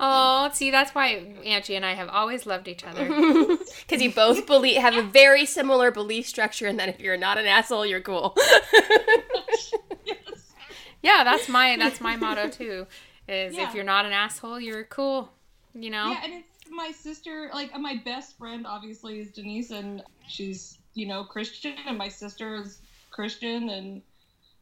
Oh, 0.00 0.49
see, 0.52 0.71
that's 0.71 0.95
why 0.95 1.07
Angie 1.45 1.75
and 1.75 1.85
I 1.85 1.95
have 1.95 2.09
always 2.09 2.47
loved 2.47 2.69
each 2.69 2.85
other. 2.85 3.09
Because 3.88 4.02
you 4.02 4.12
both 4.12 4.47
believe 4.47 4.81
have 4.81 4.95
a 4.97 5.02
very 5.02 5.45
similar 5.47 5.90
belief 5.90 6.26
structure, 6.28 6.67
and 6.67 6.78
that 6.78 6.88
if 6.88 7.00
you're 7.00 7.17
not 7.17 7.38
an 7.38 7.47
asshole, 7.47 7.87
you're 7.87 8.00
cool. 8.00 8.37
yes. 8.37 9.75
Yeah, 11.02 11.23
that's 11.25 11.49
my 11.49 11.76
that's 11.78 12.00
my 12.00 12.17
motto 12.17 12.49
too. 12.49 12.87
Is 13.28 13.55
Yeah. 13.55 13.69
if 13.69 13.75
you're 13.75 13.85
not 13.85 14.05
an 14.05 14.12
asshole, 14.12 14.59
you're 14.61 14.85
cool. 14.85 15.31
You 15.75 15.90
know. 15.90 16.11
Yeah, 16.11 16.21
and 16.25 16.33
it's 16.35 16.71
my 16.71 16.90
sister. 16.90 17.50
Like 17.55 17.73
my 17.78 18.00
best 18.05 18.37
friend, 18.37 18.67
obviously, 18.67 19.21
is 19.21 19.31
Denise, 19.31 19.71
and 19.71 20.02
she's 20.26 20.78
you 20.95 21.07
know 21.07 21.25
Christian, 21.25 21.75
and 21.87 21.97
my 21.97 22.09
sister 22.09 22.57
is 22.57 22.78
Christian, 23.11 23.69
and 23.71 24.02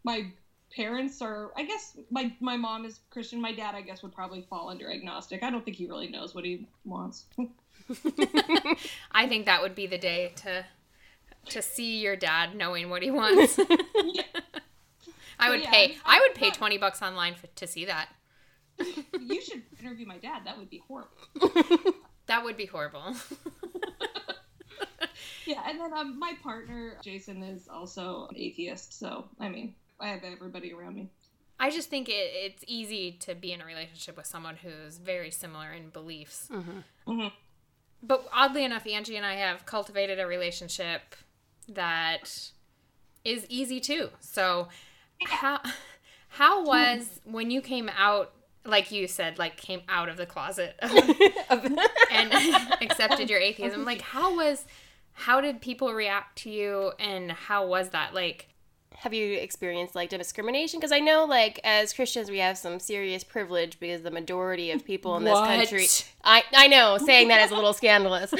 my 0.04 0.26
parents 0.76 1.22
are. 1.22 1.50
I 1.56 1.64
guess 1.64 1.96
my 2.10 2.32
my 2.40 2.56
mom 2.56 2.84
is 2.84 3.00
Christian. 3.10 3.40
My 3.40 3.52
dad, 3.52 3.74
I 3.74 3.80
guess, 3.80 4.02
would 4.02 4.14
probably 4.14 4.42
fall 4.42 4.68
under 4.68 4.92
agnostic. 4.92 5.42
I 5.42 5.50
don't 5.50 5.64
think 5.64 5.76
he 5.76 5.86
really 5.86 6.08
knows 6.08 6.34
what 6.34 6.44
he 6.44 6.68
wants. 6.84 7.24
I 9.12 9.26
think 9.26 9.46
that 9.46 9.62
would 9.62 9.74
be 9.74 9.86
the 9.86 9.98
day 9.98 10.32
to 10.36 10.64
to 11.50 11.62
see 11.62 11.98
your 12.00 12.16
dad 12.16 12.54
knowing 12.54 12.90
what 12.90 13.02
he 13.02 13.10
wants. 13.10 13.58
Yeah. 14.04 14.22
I 15.38 15.50
would 15.50 15.62
yeah, 15.62 15.70
pay. 15.70 15.84
I 15.84 15.88
mean, 15.88 15.98
I 16.04 16.18
would 16.20 16.30
I- 16.36 16.40
pay 16.40 16.50
twenty 16.50 16.78
bucks 16.78 17.02
online 17.02 17.34
for, 17.34 17.46
to 17.46 17.66
see 17.66 17.86
that. 17.86 18.08
you 18.78 19.40
should 19.40 19.62
interview 19.80 20.06
my 20.06 20.18
dad. 20.18 20.42
That 20.44 20.58
would 20.58 20.68
be 20.68 20.82
horrible. 20.86 21.16
That 22.26 22.44
would 22.44 22.56
be 22.56 22.66
horrible. 22.66 23.14
Yeah, 25.46 25.62
and 25.64 25.80
then 25.80 25.92
um, 25.94 26.18
my 26.18 26.34
partner 26.42 26.98
Jason 27.02 27.42
is 27.42 27.68
also 27.68 28.26
an 28.30 28.36
atheist. 28.36 28.98
So 28.98 29.26
I 29.38 29.48
mean, 29.48 29.74
I 30.00 30.08
have 30.08 30.22
everybody 30.24 30.72
around 30.72 30.94
me. 30.96 31.10
I 31.58 31.70
just 31.70 31.88
think 31.88 32.08
it, 32.08 32.12
it's 32.34 32.64
easy 32.66 33.12
to 33.20 33.34
be 33.34 33.52
in 33.52 33.60
a 33.60 33.64
relationship 33.64 34.16
with 34.16 34.26
someone 34.26 34.56
who's 34.56 34.98
very 34.98 35.30
similar 35.30 35.72
in 35.72 35.88
beliefs. 35.88 36.48
Mhm. 36.50 37.32
But 38.02 38.28
oddly 38.32 38.62
enough, 38.64 38.86
Angie 38.86 39.16
and 39.16 39.24
I 39.24 39.36
have 39.36 39.64
cultivated 39.64 40.20
a 40.20 40.26
relationship 40.26 41.16
that 41.68 42.50
is 43.24 43.46
easy 43.48 43.80
too. 43.80 44.10
So, 44.20 44.68
how 45.26 45.60
How 46.28 46.62
was 46.64 47.20
when 47.24 47.50
you 47.50 47.62
came 47.62 47.88
out, 47.96 48.32
like 48.66 48.90
you 48.92 49.08
said, 49.08 49.38
like 49.38 49.56
came 49.56 49.80
out 49.88 50.10
of 50.10 50.18
the 50.18 50.26
closet 50.26 50.78
and 50.82 52.32
accepted 52.82 53.30
your 53.30 53.40
atheism? 53.40 53.84
Like, 53.86 54.02
how 54.02 54.36
was, 54.36 54.66
how 55.12 55.40
did 55.40 55.62
people 55.62 55.94
react 55.94 56.36
to 56.40 56.50
you, 56.50 56.92
and 56.98 57.32
how 57.32 57.66
was 57.66 57.88
that? 57.90 58.12
Like, 58.12 58.48
have 58.98 59.12
you 59.12 59.34
experienced 59.34 59.94
like 59.94 60.10
discrimination? 60.10 60.80
Because 60.80 60.92
I 60.92 61.00
know, 61.00 61.24
like, 61.24 61.60
as 61.64 61.92
Christians, 61.92 62.30
we 62.30 62.38
have 62.38 62.56
some 62.56 62.80
serious 62.80 63.24
privilege 63.24 63.78
because 63.78 64.02
the 64.02 64.10
majority 64.10 64.70
of 64.70 64.84
people 64.84 65.16
in 65.16 65.24
this 65.24 65.32
What? 65.32 65.48
country. 65.48 65.86
I 66.24 66.42
I 66.54 66.66
know 66.66 66.98
saying 66.98 67.28
that 67.28 67.42
is 67.42 67.50
a 67.50 67.54
little 67.54 67.72
scandalous, 67.72 68.32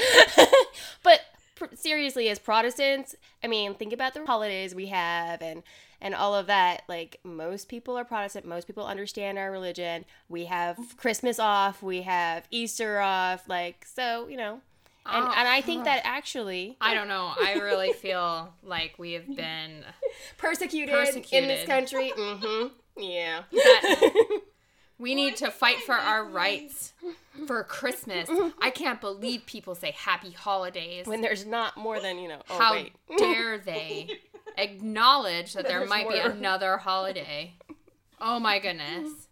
but 1.03 1.21
pr- 1.55 1.75
seriously, 1.75 2.29
as 2.29 2.39
Protestants, 2.39 3.15
I 3.43 3.47
mean, 3.47 3.75
think 3.75 3.93
about 3.93 4.13
the 4.13 4.25
holidays 4.25 4.73
we 4.73 4.87
have 4.87 5.41
and 5.41 5.63
and 6.01 6.15
all 6.15 6.35
of 6.35 6.47
that. 6.47 6.83
Like, 6.87 7.19
most 7.23 7.69
people 7.69 7.97
are 7.97 8.05
Protestant. 8.05 8.45
Most 8.45 8.67
people 8.67 8.85
understand 8.85 9.37
our 9.37 9.51
religion. 9.51 10.05
We 10.29 10.45
have 10.45 10.77
mm. 10.77 10.97
Christmas 10.97 11.39
off. 11.39 11.83
We 11.83 12.01
have 12.03 12.47
Easter 12.51 12.99
off. 12.99 13.47
Like, 13.47 13.85
so 13.85 14.27
you 14.27 14.37
know. 14.37 14.61
And, 15.09 15.25
Oh, 15.25 15.33
and 15.35 15.47
I 15.47 15.61
think 15.61 15.85
that 15.85 16.01
actually 16.03 16.77
I 16.81 16.93
don't 16.93 17.07
know. 17.07 17.31
I 17.39 17.53
really 17.53 17.93
feel 17.93 18.53
like 18.63 18.95
we 18.97 19.13
have 19.13 19.27
been 19.35 19.83
persecuted, 20.37 20.93
in 21.31 21.47
this 21.47 21.65
country. 21.65 22.11
Mm-hmm. 22.17 22.67
Yeah. 22.99 23.43
that 23.51 24.39
we 24.99 25.13
need 25.13 25.35
to 25.37 25.51
fight 25.51 25.77
for 25.85 25.93
our 25.93 26.25
rights 26.25 26.93
for 27.45 27.63
Christmas. 27.63 28.27
I 28.59 28.71
can't 28.71 28.99
believe 28.99 29.45
people 29.45 29.75
say 29.75 29.91
happy 29.91 30.31
holidays. 30.31 31.05
when 31.05 31.21
there's 31.21 31.45
not 31.45 31.77
more 31.77 31.99
than 31.99 32.17
you 32.17 32.27
know. 32.27 32.41
Oh 32.49 32.57
How 32.57 32.71
wait. 32.73 32.93
dare 33.17 33.59
they 33.59 34.19
acknowledge 34.57 35.53
that 35.53 35.67
there 35.67 35.85
might 35.85 36.09
be 36.09 36.17
another 36.17 36.77
holiday? 36.77 37.53
Oh 38.19 38.39
my 38.39 38.57
goodness. 38.57 39.27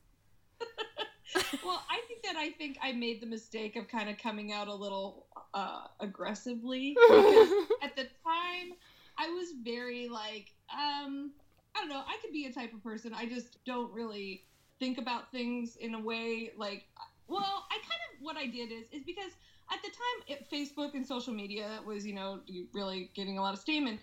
Well, 1.65 1.83
I 1.89 2.01
think 2.07 2.23
that 2.23 2.35
I 2.35 2.51
think 2.51 2.77
I 2.81 2.91
made 2.91 3.21
the 3.21 3.27
mistake 3.27 3.75
of 3.75 3.87
kind 3.87 4.09
of 4.09 4.17
coming 4.17 4.51
out 4.51 4.67
a 4.67 4.73
little 4.73 5.27
uh, 5.53 5.83
aggressively. 5.99 6.95
because 7.07 7.49
at 7.83 7.95
the 7.95 8.03
time, 8.03 8.73
I 9.17 9.29
was 9.29 9.53
very 9.63 10.07
like, 10.07 10.51
um, 10.71 11.31
I 11.75 11.79
don't 11.79 11.89
know. 11.89 12.01
I 12.05 12.17
could 12.21 12.31
be 12.31 12.45
a 12.45 12.53
type 12.53 12.73
of 12.73 12.83
person. 12.83 13.13
I 13.13 13.25
just 13.25 13.57
don't 13.65 13.91
really 13.91 14.43
think 14.79 14.97
about 14.97 15.31
things 15.31 15.75
in 15.77 15.95
a 15.95 15.99
way 15.99 16.51
like. 16.57 16.85
Well, 17.27 17.65
I 17.71 17.75
kind 17.75 18.01
of 18.13 18.21
what 18.21 18.37
I 18.37 18.45
did 18.45 18.71
is 18.71 18.85
is 18.91 19.03
because 19.03 19.31
at 19.71 19.79
the 19.81 19.89
time, 19.89 20.37
it, 20.37 20.47
Facebook 20.51 20.93
and 20.93 21.05
social 21.05 21.33
media 21.33 21.79
was 21.85 22.05
you 22.05 22.13
know 22.13 22.41
really 22.73 23.09
getting 23.15 23.37
a 23.37 23.41
lot 23.41 23.53
of 23.53 23.59
steam 23.59 23.87
and. 23.87 23.99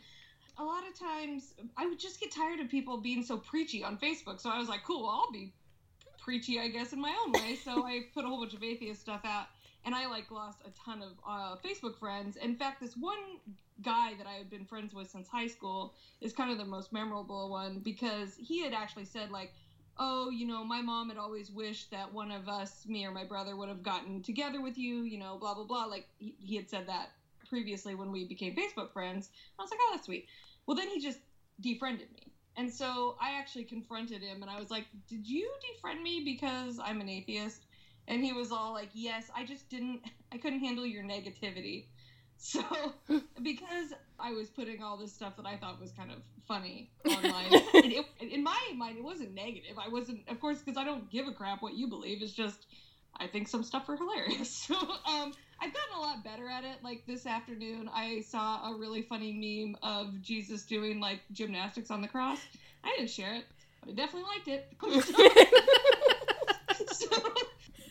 A 0.58 0.62
lot 0.62 0.82
of 0.86 0.96
times, 0.98 1.54
I 1.78 1.86
would 1.86 1.98
just 1.98 2.20
get 2.20 2.30
tired 2.30 2.60
of 2.60 2.68
people 2.68 2.98
being 3.00 3.22
so 3.22 3.38
preachy 3.38 3.82
on 3.82 3.96
Facebook. 3.96 4.38
So 4.38 4.50
I 4.50 4.58
was 4.58 4.68
like, 4.68 4.84
"Cool, 4.84 5.08
I'll 5.08 5.32
be 5.32 5.54
preachy, 6.22 6.58
I 6.60 6.68
guess, 6.68 6.92
in 6.92 7.00
my 7.00 7.14
own 7.24 7.32
way." 7.32 7.56
So 7.56 7.84
I 7.84 8.00
put 8.14 8.24
a 8.24 8.28
whole 8.28 8.40
bunch 8.40 8.54
of 8.54 8.62
atheist 8.62 9.00
stuff 9.00 9.22
out, 9.24 9.46
and 9.84 9.94
I 9.94 10.06
like 10.06 10.30
lost 10.30 10.58
a 10.64 10.70
ton 10.70 11.02
of 11.02 11.12
uh, 11.26 11.56
Facebook 11.64 11.98
friends. 11.98 12.36
In 12.36 12.56
fact, 12.56 12.80
this 12.80 12.96
one 12.96 13.18
guy 13.82 14.14
that 14.18 14.26
I 14.26 14.34
had 14.34 14.50
been 14.50 14.64
friends 14.64 14.94
with 14.94 15.10
since 15.10 15.28
high 15.28 15.46
school 15.46 15.94
is 16.20 16.32
kind 16.32 16.50
of 16.50 16.58
the 16.58 16.64
most 16.64 16.92
memorable 16.92 17.50
one 17.50 17.80
because 17.80 18.36
he 18.36 18.62
had 18.62 18.72
actually 18.72 19.04
said 19.04 19.30
like, 19.30 19.52
"Oh, 19.98 20.30
you 20.30 20.46
know, 20.46 20.64
my 20.64 20.80
mom 20.80 21.08
had 21.08 21.18
always 21.18 21.50
wished 21.50 21.90
that 21.90 22.12
one 22.12 22.30
of 22.30 22.48
us, 22.48 22.86
me 22.86 23.04
or 23.04 23.10
my 23.10 23.24
brother, 23.24 23.56
would 23.56 23.68
have 23.68 23.82
gotten 23.82 24.22
together 24.22 24.60
with 24.62 24.78
you." 24.78 25.02
You 25.02 25.18
know, 25.18 25.36
blah 25.38 25.54
blah 25.54 25.64
blah. 25.64 25.84
Like 25.84 26.06
he, 26.18 26.34
he 26.40 26.56
had 26.56 26.68
said 26.68 26.86
that 26.86 27.10
previously 27.48 27.94
when 27.94 28.12
we 28.12 28.24
became 28.24 28.54
Facebook 28.54 28.92
friends. 28.92 29.30
I 29.58 29.62
was 29.62 29.70
like, 29.70 29.80
"Oh, 29.82 29.90
that's 29.92 30.06
sweet." 30.06 30.26
Well, 30.66 30.76
then 30.76 30.88
he 30.88 31.00
just 31.00 31.18
defriended 31.60 32.08
me. 32.12 32.31
And 32.56 32.72
so 32.72 33.16
I 33.20 33.38
actually 33.38 33.64
confronted 33.64 34.22
him 34.22 34.42
and 34.42 34.50
I 34.50 34.58
was 34.58 34.70
like, 34.70 34.86
Did 35.08 35.26
you 35.26 35.50
defriend 35.62 36.02
me 36.02 36.22
because 36.24 36.78
I'm 36.82 37.00
an 37.00 37.08
atheist? 37.08 37.66
And 38.08 38.22
he 38.24 38.32
was 38.32 38.52
all 38.52 38.72
like, 38.72 38.90
Yes, 38.92 39.30
I 39.34 39.44
just 39.44 39.68
didn't, 39.70 40.00
I 40.32 40.38
couldn't 40.38 40.60
handle 40.60 40.86
your 40.86 41.04
negativity. 41.04 41.86
So, 42.44 42.64
because 43.40 43.92
I 44.18 44.32
was 44.32 44.48
putting 44.48 44.82
all 44.82 44.96
this 44.96 45.12
stuff 45.12 45.36
that 45.36 45.46
I 45.46 45.56
thought 45.56 45.80
was 45.80 45.92
kind 45.92 46.10
of 46.10 46.18
funny 46.48 46.90
online, 47.06 47.52
and 47.74 47.92
it, 47.92 48.04
in 48.20 48.42
my 48.42 48.58
mind, 48.76 48.98
it 48.98 49.04
wasn't 49.04 49.32
negative. 49.32 49.78
I 49.78 49.88
wasn't, 49.88 50.28
of 50.28 50.40
course, 50.40 50.58
because 50.58 50.76
I 50.76 50.82
don't 50.82 51.08
give 51.08 51.28
a 51.28 51.32
crap 51.32 51.62
what 51.62 51.74
you 51.74 51.86
believe. 51.86 52.20
It's 52.20 52.32
just, 52.32 52.66
I 53.16 53.28
think 53.28 53.46
some 53.46 53.62
stuff 53.62 53.88
are 53.88 53.96
hilarious. 53.96 54.68
So, 54.74 54.74
um, 55.06 55.32
I've 55.62 55.72
gotten 55.72 55.94
a 55.96 56.00
lot 56.00 56.24
better 56.24 56.48
at 56.48 56.64
it. 56.64 56.82
Like 56.82 57.06
this 57.06 57.24
afternoon, 57.24 57.88
I 57.94 58.22
saw 58.22 58.68
a 58.68 58.74
really 58.76 59.02
funny 59.02 59.32
meme 59.32 59.76
of 59.80 60.20
Jesus 60.20 60.64
doing 60.64 60.98
like 60.98 61.20
gymnastics 61.30 61.88
on 61.92 62.02
the 62.02 62.08
cross. 62.08 62.40
I 62.82 62.92
didn't 62.96 63.10
share 63.10 63.32
it, 63.34 63.44
but 63.80 63.90
I 63.90 63.92
definitely 63.94 64.28
liked 64.28 64.48
it. 64.48 64.72
so, 66.92 67.06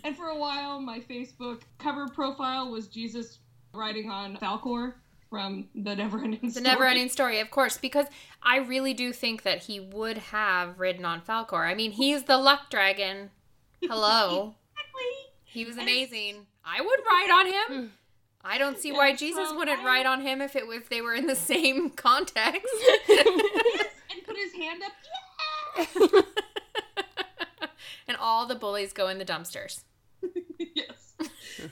and 0.03 0.17
for 0.17 0.25
a 0.27 0.37
while, 0.37 0.81
my 0.81 0.99
Facebook 0.99 1.61
cover 1.77 2.09
profile 2.09 2.69
was 2.69 2.87
Jesus 2.87 3.39
riding 3.73 4.09
on 4.09 4.35
Falkor 4.35 4.95
from 5.29 5.69
the 5.73 5.95
Neverending 5.95 6.41
The 6.41 6.51
Story. 6.51 6.63
never 6.63 6.85
ending 6.85 7.07
story, 7.07 7.39
of 7.39 7.51
course, 7.51 7.77
because 7.77 8.07
I 8.43 8.57
really 8.57 8.93
do 8.93 9.13
think 9.13 9.43
that 9.43 9.59
he 9.59 9.79
would 9.79 10.17
have 10.17 10.77
ridden 10.77 11.05
on 11.05 11.21
Falkor. 11.21 11.65
I 11.65 11.73
mean, 11.73 11.93
he's 11.93 12.23
the 12.23 12.37
luck 12.37 12.69
dragon. 12.69 13.29
Hello. 13.81 14.55
Exactly. 14.73 15.31
He 15.45 15.65
was 15.65 15.77
amazing. 15.77 16.47
I 16.65 16.81
would 16.81 16.99
ride 17.05 17.29
on 17.31 17.77
him. 17.77 17.91
I 18.43 18.57
don't 18.57 18.77
see 18.79 18.91
why 18.91 19.13
Jesus 19.15 19.51
wouldn't 19.53 19.81
I- 19.81 19.85
ride 19.85 20.05
on 20.05 20.21
him 20.21 20.41
if 20.41 20.55
it 20.55 20.63
if 20.67 20.89
they 20.89 21.01
were 21.01 21.13
in 21.13 21.27
the 21.27 21.35
same 21.35 21.89
context. 22.07 22.65
Yes, 23.07 23.27
and 24.11 24.23
put 24.25 24.35
his 24.37 24.53
hand 24.53 24.81
up. 24.83 24.91
Yes 25.77 26.23
And 28.07 28.17
all 28.19 28.45
the 28.45 28.55
bullies 28.55 28.91
go 28.93 29.07
in 29.07 29.19
the 29.19 29.25
dumpsters. 29.25 29.83
yes. 30.59 31.13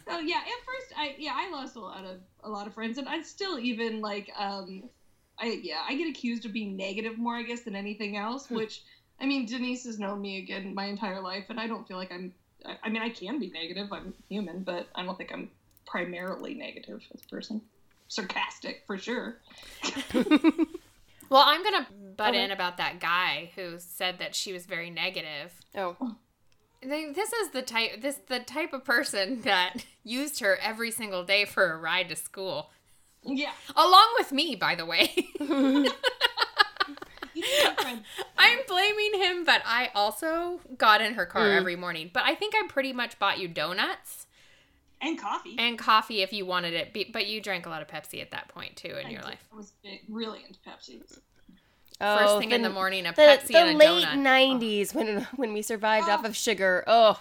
So 0.08 0.20
yeah, 0.20 0.38
at 0.38 0.66
first 0.66 0.94
I 0.96 1.16
yeah 1.18 1.34
I 1.36 1.50
lost 1.52 1.76
a 1.76 1.80
lot 1.82 2.06
of 2.06 2.18
a 2.44 2.50
lot 2.50 2.68
of 2.68 2.74
friends, 2.74 2.98
and 2.98 3.10
I 3.10 3.22
still 3.24 3.60
even 3.60 4.00
like 4.02 4.32
um 4.38 4.84
I 5.38 5.60
yeah 5.64 5.82
I 5.88 5.96
get 5.96 6.08
accused 6.08 6.46
of 6.46 6.54
being 6.54 6.78
negative 6.78 7.18
more 7.18 7.36
I 7.36 7.44
guess 7.44 7.62
than 7.62 7.76
anything 7.76 8.16
else. 8.16 8.50
Which 8.50 8.84
I 9.20 9.26
mean 9.26 9.46
Denise 9.48 9.84
has 9.86 10.00
known 10.00 10.22
me 10.22 10.38
again 10.38 10.74
my 10.74 10.86
entire 10.86 11.20
life, 11.20 11.46
and 11.50 11.60
I 11.60 11.68
don't 11.68 11.88
feel 11.88 11.98
like 11.98 12.12
I'm. 12.12 12.34
I, 12.66 12.78
I 12.84 12.90
mean 12.90 13.02
I 13.02 13.10
can 13.10 13.40
be 13.40 13.50
negative. 13.52 13.92
I'm 13.92 14.14
human, 14.30 14.64
but 14.64 14.88
I 14.96 15.04
don't 15.04 15.18
think 15.18 15.32
I'm 15.34 15.50
primarily 15.86 16.54
negative 16.54 17.02
as 17.14 17.22
a 17.24 17.28
person. 17.28 17.62
Sarcastic 18.08 18.84
for 18.88 18.98
sure. 18.98 19.38
Well, 21.32 21.44
I'm 21.46 21.64
gonna 21.64 21.88
butt 22.18 22.30
Okay. 22.30 22.44
in 22.44 22.50
about 22.50 22.78
that 22.78 23.00
guy 23.00 23.52
who 23.56 23.76
said 23.78 24.18
that 24.18 24.34
she 24.34 24.52
was 24.52 24.66
very 24.66 24.90
negative. 24.90 25.54
oh. 25.78 25.96
This 26.82 27.32
is 27.34 27.50
the 27.52 27.62
type 27.62 28.02
this 28.02 28.20
the 28.28 28.40
type 28.40 28.74
of 28.74 28.84
person 28.84 29.42
that 29.42 29.86
used 30.04 30.40
her 30.40 30.58
every 30.60 30.90
single 30.90 31.24
day 31.24 31.46
for 31.46 31.72
a 31.72 31.78
ride 31.78 32.10
to 32.10 32.16
school. 32.16 32.72
Yeah. 33.24 33.52
Along 33.76 34.08
with 34.18 34.32
me, 34.32 34.56
by 34.56 34.74
the 34.74 34.86
way. 34.88 35.14
You 35.40 35.46
need 35.46 35.88
a 35.88 35.90
friend. 35.92 35.94
I'm 38.38 38.60
blaming 38.68 39.22
him, 39.22 39.46
but 39.46 39.62
I 39.66 39.90
also 39.96 40.60
got 40.78 41.02
in 41.02 41.14
her 41.16 41.26
car 41.26 41.46
Mm. 41.48 41.58
every 41.58 41.76
morning. 41.76 42.10
But 42.14 42.24
I 42.24 42.36
think 42.36 42.54
I 42.56 42.64
pretty 42.68 42.94
much 42.94 43.18
bought 43.20 43.40
you 43.40 43.48
donuts 43.48 44.26
and 45.02 45.18
coffee. 45.20 45.56
and 45.58 45.78
coffee 45.78 46.22
if 46.22 46.34
you 46.34 46.46
wanted 46.46 46.74
it. 46.74 47.12
But 47.14 47.28
you 47.28 47.42
drank 47.42 47.66
a 47.66 47.70
lot 47.70 47.82
of 47.82 47.88
Pepsi 47.88 48.22
at 48.22 48.32
that 48.32 48.48
point 48.50 48.76
too 48.76 48.96
in 49.00 49.08
I 49.08 49.10
your 49.10 49.22
did- 49.22 49.28
life. 49.30 49.46
I 49.52 49.56
was 49.56 49.74
big- 49.84 50.02
really 50.10 50.44
into 50.46 50.60
Pepsi. 50.68 51.00
First 51.08 51.22
Oh, 52.02 52.40
thing 52.40 52.52
in 52.52 52.62
the 52.62 52.70
the- 52.70 52.74
morning, 52.74 53.06
a 53.06 53.12
The, 53.14 53.22
Pepsi 53.22 53.48
the 53.48 53.58
and 53.58 53.76
a 53.76 53.78
late 53.78 54.06
donut. 54.08 54.60
'90s 54.60 54.94
when 54.96 55.28
when 55.36 55.52
we 55.54 55.62
survived 55.62 56.08
Oh. 56.08 56.14
off 56.14 56.24
of 56.26 56.36
sugar. 56.36 56.84
Oh, 56.88 57.20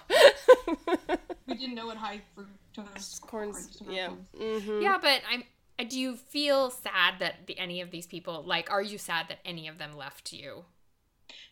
We 1.46 1.54
didn't 1.54 1.74
know 1.74 1.86
what 1.86 1.96
high 1.96 2.20
fructose 2.36 3.20
corns. 3.20 3.76
corn 3.78 3.92
Yeah. 3.92 4.10
was. 4.34 4.62
hmm 4.62 4.80
Yeah, 4.82 4.98
but 5.00 5.20
I'm. 5.28 5.42
Uh, 5.78 5.84
Do 5.84 5.98
you 5.98 6.16
feel 6.16 6.70
sad 6.70 7.14
that 7.20 7.46
the, 7.46 7.58
any 7.58 7.80
of 7.80 7.90
these 7.90 8.06
people 8.06 8.42
like? 8.44 8.70
Are 8.70 8.82
you 8.82 8.98
sad 8.98 9.26
that 9.28 9.38
any 9.44 9.68
of 9.68 9.78
them 9.78 9.96
left 9.96 10.32
you? 10.32 10.64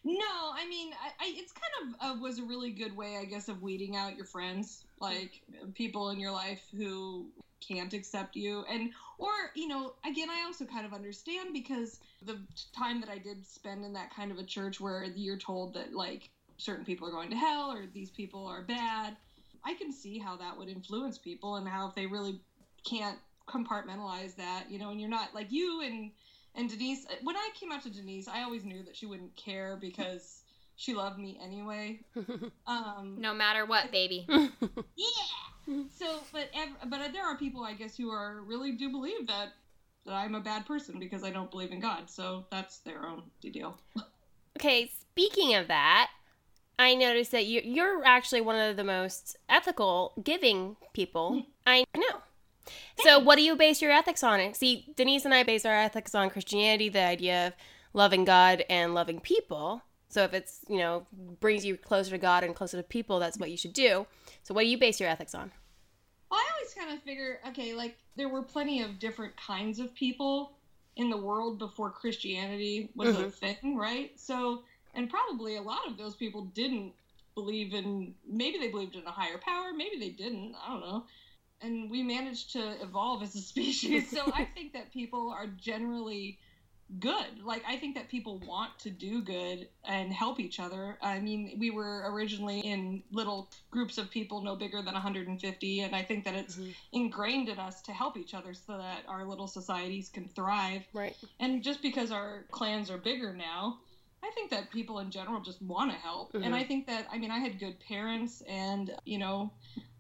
No, 0.05 0.53
I 0.55 0.67
mean, 0.69 0.93
I, 0.93 1.25
I 1.25 1.33
it's 1.37 1.53
kind 1.53 1.95
of 1.95 2.19
uh, 2.19 2.21
was 2.21 2.39
a 2.39 2.45
really 2.45 2.71
good 2.71 2.97
way, 2.97 3.17
I 3.21 3.25
guess, 3.25 3.49
of 3.49 3.63
weeding 3.63 3.97
out 3.97 4.17
your 4.17 4.25
friends, 4.25 4.85
like 5.01 5.43
people 5.75 6.11
in 6.11 6.19
your 6.21 6.31
life 6.31 6.63
who 6.77 7.27
can't 7.67 7.93
accept 7.93 8.37
you, 8.37 8.65
and 8.71 8.91
or 9.19 9.31
you 9.55 9.69
know, 9.69 9.95
again, 10.09 10.29
I 10.31 10.45
also 10.45 10.65
kind 10.65 10.87
of 10.87 10.93
understand 10.93 11.53
because 11.53 12.01
the 12.25 12.39
time 12.77 13.01
that 13.01 13.11
I 13.11 13.19
did 13.19 13.45
spend 13.47 13.85
in 13.85 13.93
that 13.95 14.15
kind 14.15 14.31
of 14.31 14.39
a 14.39 14.45
church 14.45 14.81
where 14.81 15.05
you're 15.05 15.39
told 15.39 15.75
that 15.75 15.93
like 15.93 16.31
certain 16.57 16.85
people 16.85 17.09
are 17.09 17.13
going 17.13 17.31
to 17.31 17.37
hell 17.37 17.73
or 17.73 17.85
these 17.93 18.11
people 18.11 18.47
are 18.47 18.63
bad, 18.63 19.17
I 19.65 19.75
can 19.75 19.93
see 19.93 20.19
how 20.19 20.37
that 20.37 20.57
would 20.57 20.69
influence 20.69 21.19
people 21.19 21.57
and 21.57 21.69
how 21.69 21.89
if 21.89 21.95
they 21.95 22.07
really 22.07 22.41
can't 22.89 23.19
compartmentalize 23.47 24.37
that, 24.37 24.65
you 24.71 24.79
know, 24.79 24.91
and 24.91 25.01
you're 25.01 25.11
not 25.11 25.35
like 25.35 25.51
you 25.51 25.83
and 25.83 26.11
and 26.55 26.71
Denise, 26.71 27.07
when 27.23 27.37
I 27.37 27.51
came 27.55 27.71
out 27.71 27.83
to 27.83 27.91
Denise, 27.91 28.29
I 28.29 28.43
always 28.43 28.65
knew 28.65 28.83
that 28.85 28.97
she 28.97 29.05
wouldn't 29.05 29.37
care 29.37 29.77
because 29.79 30.41
she 30.77 30.95
loved 30.95 31.19
me 31.19 31.39
anyway. 31.43 32.01
Um, 32.67 33.17
No 33.21 33.33
matter 33.33 33.65
what, 33.65 33.93
baby. 33.93 34.27
yeah. 34.29 35.83
So, 35.95 36.21
but 36.33 36.49
ev- 36.55 36.91
but 36.91 37.13
there 37.13 37.25
are 37.25 37.37
people, 37.37 37.63
I 37.63 37.75
guess, 37.75 37.97
who 37.97 38.11
are 38.11 38.41
really 38.43 38.73
do 38.73 38.91
believe 38.91 39.27
that 39.29 39.51
that 40.05 40.15
I'm 40.15 40.35
a 40.35 40.41
bad 40.41 40.67
person 40.67 40.99
because 40.99 41.23
I 41.23 41.31
don't 41.31 41.51
believe 41.51 41.71
in 41.73 41.81
God. 41.81 42.09
So 42.11 42.47
that's 42.51 42.79
their 42.79 43.07
own 43.07 43.25
deal. 43.41 43.79
Okay, 44.59 44.91
speaking 44.99 45.55
of 45.55 45.69
that, 45.69 46.09
I 46.79 46.95
noticed 46.95 47.31
that 47.33 47.45
you 47.45 47.61
you're 47.63 48.03
actually 48.07 48.41
one 48.41 48.57
of 48.59 48.77
the 48.77 48.85
most 48.85 49.37
ethical 49.51 50.15
giving 50.25 50.77
people 50.95 51.43
I 51.67 51.85
know. 51.95 52.23
So, 53.03 53.19
what 53.19 53.37
do 53.37 53.43
you 53.43 53.57
base 53.57 53.81
your 53.83 53.93
ethics 53.93 54.23
on? 54.23 54.55
See, 54.55 54.93
Denise 54.97 55.25
and 55.25 55.35
I 55.35 55.43
base 55.43 55.65
our 55.65 55.75
ethics 55.75 56.15
on 56.15 56.31
Christianity, 56.31 56.89
the 56.89 57.01
idea 57.01 57.49
of 57.49 57.53
loving 57.93 58.25
God 58.25 58.65
and 58.69 58.95
loving 58.95 59.21
people. 59.21 59.83
So, 60.09 60.25
if 60.25 60.35
it's, 60.35 60.61
you 60.69 60.79
know, 60.79 61.07
brings 61.41 61.65
you 61.65 61.77
closer 61.77 62.11
to 62.11 62.19
God 62.19 62.45
and 62.45 62.55
closer 62.55 62.77
to 62.77 62.83
people, 62.83 63.19
that's 63.19 63.39
what 63.39 63.51
you 63.51 63.57
should 63.57 63.73
do. 63.73 64.07
So, 64.43 64.55
what 64.55 64.63
do 64.63 64.69
you 64.69 64.79
base 64.79 65.01
your 65.01 65.09
ethics 65.09 65.35
on? 65.35 65.53
Well, 66.31 66.41
I 66.41 66.47
always 66.59 66.75
kind 66.75 66.93
of 66.93 67.03
figure, 67.03 67.41
okay, 67.49 67.75
like 67.75 67.97
there 68.17 68.29
were 68.29 68.43
plenty 68.43 68.83
of 68.83 68.99
different 68.99 69.37
kinds 69.37 69.79
of 69.79 69.95
people 69.95 70.53
in 70.97 71.11
the 71.11 71.17
world 71.17 71.59
before 71.59 71.91
Christianity 71.91 72.89
was 72.95 73.17
a 73.17 73.25
Mhm. 73.27 73.33
thing, 73.35 73.77
right? 73.77 74.19
So, 74.19 74.65
and 74.95 75.11
probably 75.11 75.57
a 75.57 75.63
lot 75.63 75.87
of 75.87 75.97
those 75.97 76.17
people 76.17 76.47
didn't 76.47 76.95
believe 77.35 77.75
in, 77.75 78.15
maybe 78.27 78.59
they 78.59 78.69
believed 78.69 78.97
in 78.97 79.07
a 79.07 79.11
higher 79.11 79.37
power, 79.39 79.73
maybe 79.75 79.99
they 79.99 80.09
didn't, 80.09 80.55
I 80.55 80.69
don't 80.69 80.81
know. 80.81 81.07
And 81.63 81.91
we 81.91 82.03
managed 82.03 82.53
to 82.53 82.81
evolve 82.83 83.23
as 83.23 83.35
a 83.35 83.41
species. 83.53 84.11
So 84.11 84.31
I 84.35 84.45
think 84.45 84.73
that 84.75 84.93
people 84.93 85.31
are 85.31 85.47
generally 85.47 86.39
good. 87.01 87.43
Like, 87.45 87.65
I 87.67 87.77
think 87.79 87.97
that 87.97 88.09
people 88.09 88.39
want 88.47 88.79
to 88.81 88.91
do 88.91 89.21
good 89.21 89.69
and 89.85 90.13
help 90.13 90.39
each 90.39 90.61
other. 90.61 90.99
I 91.03 91.19
mean, 91.19 91.57
we 91.59 91.71
were 91.71 92.05
originally 92.13 92.61
in 92.61 93.03
little 93.11 93.51
groups 93.73 93.99
of 93.99 94.09
people 94.09 94.41
no 94.43 94.55
bigger 94.55 94.83
than 94.83 94.95
150, 94.95 95.81
and 95.81 95.97
I 95.97 96.03
think 96.05 96.25
that 96.27 96.35
it's 96.37 96.57
Mhm. 96.57 96.75
ingrained 96.93 97.49
in 97.49 97.59
us 97.59 97.83
to 97.83 97.93
help 97.93 98.17
each 98.17 98.35
other 98.35 98.55
so 98.55 98.79
that 98.79 99.05
our 99.09 99.25
little 99.25 99.49
societies 99.49 100.09
can 100.09 100.29
thrive. 100.29 100.85
Right. 100.93 101.17
And 101.41 101.61
just 101.65 101.83
because 101.83 102.13
our 102.13 102.45
clans 102.53 102.89
are 102.89 102.99
bigger 102.99 103.35
now, 103.35 103.81
I 104.23 104.31
think 104.31 104.51
that 104.53 104.71
people 104.71 105.01
in 105.01 105.11
general 105.11 105.41
just 105.41 105.61
want 105.63 105.91
to 105.91 105.97
help. 105.97 106.33
Mhm. 106.35 106.47
And 106.47 106.55
I 106.55 106.63
think 106.63 106.87
that, 106.87 107.09
I 107.11 107.19
mean, 107.19 107.33
I 107.33 107.39
had 107.41 107.59
good 107.59 107.81
parents, 107.81 108.43
and, 108.43 108.95
you 109.05 109.19
know, 109.19 109.51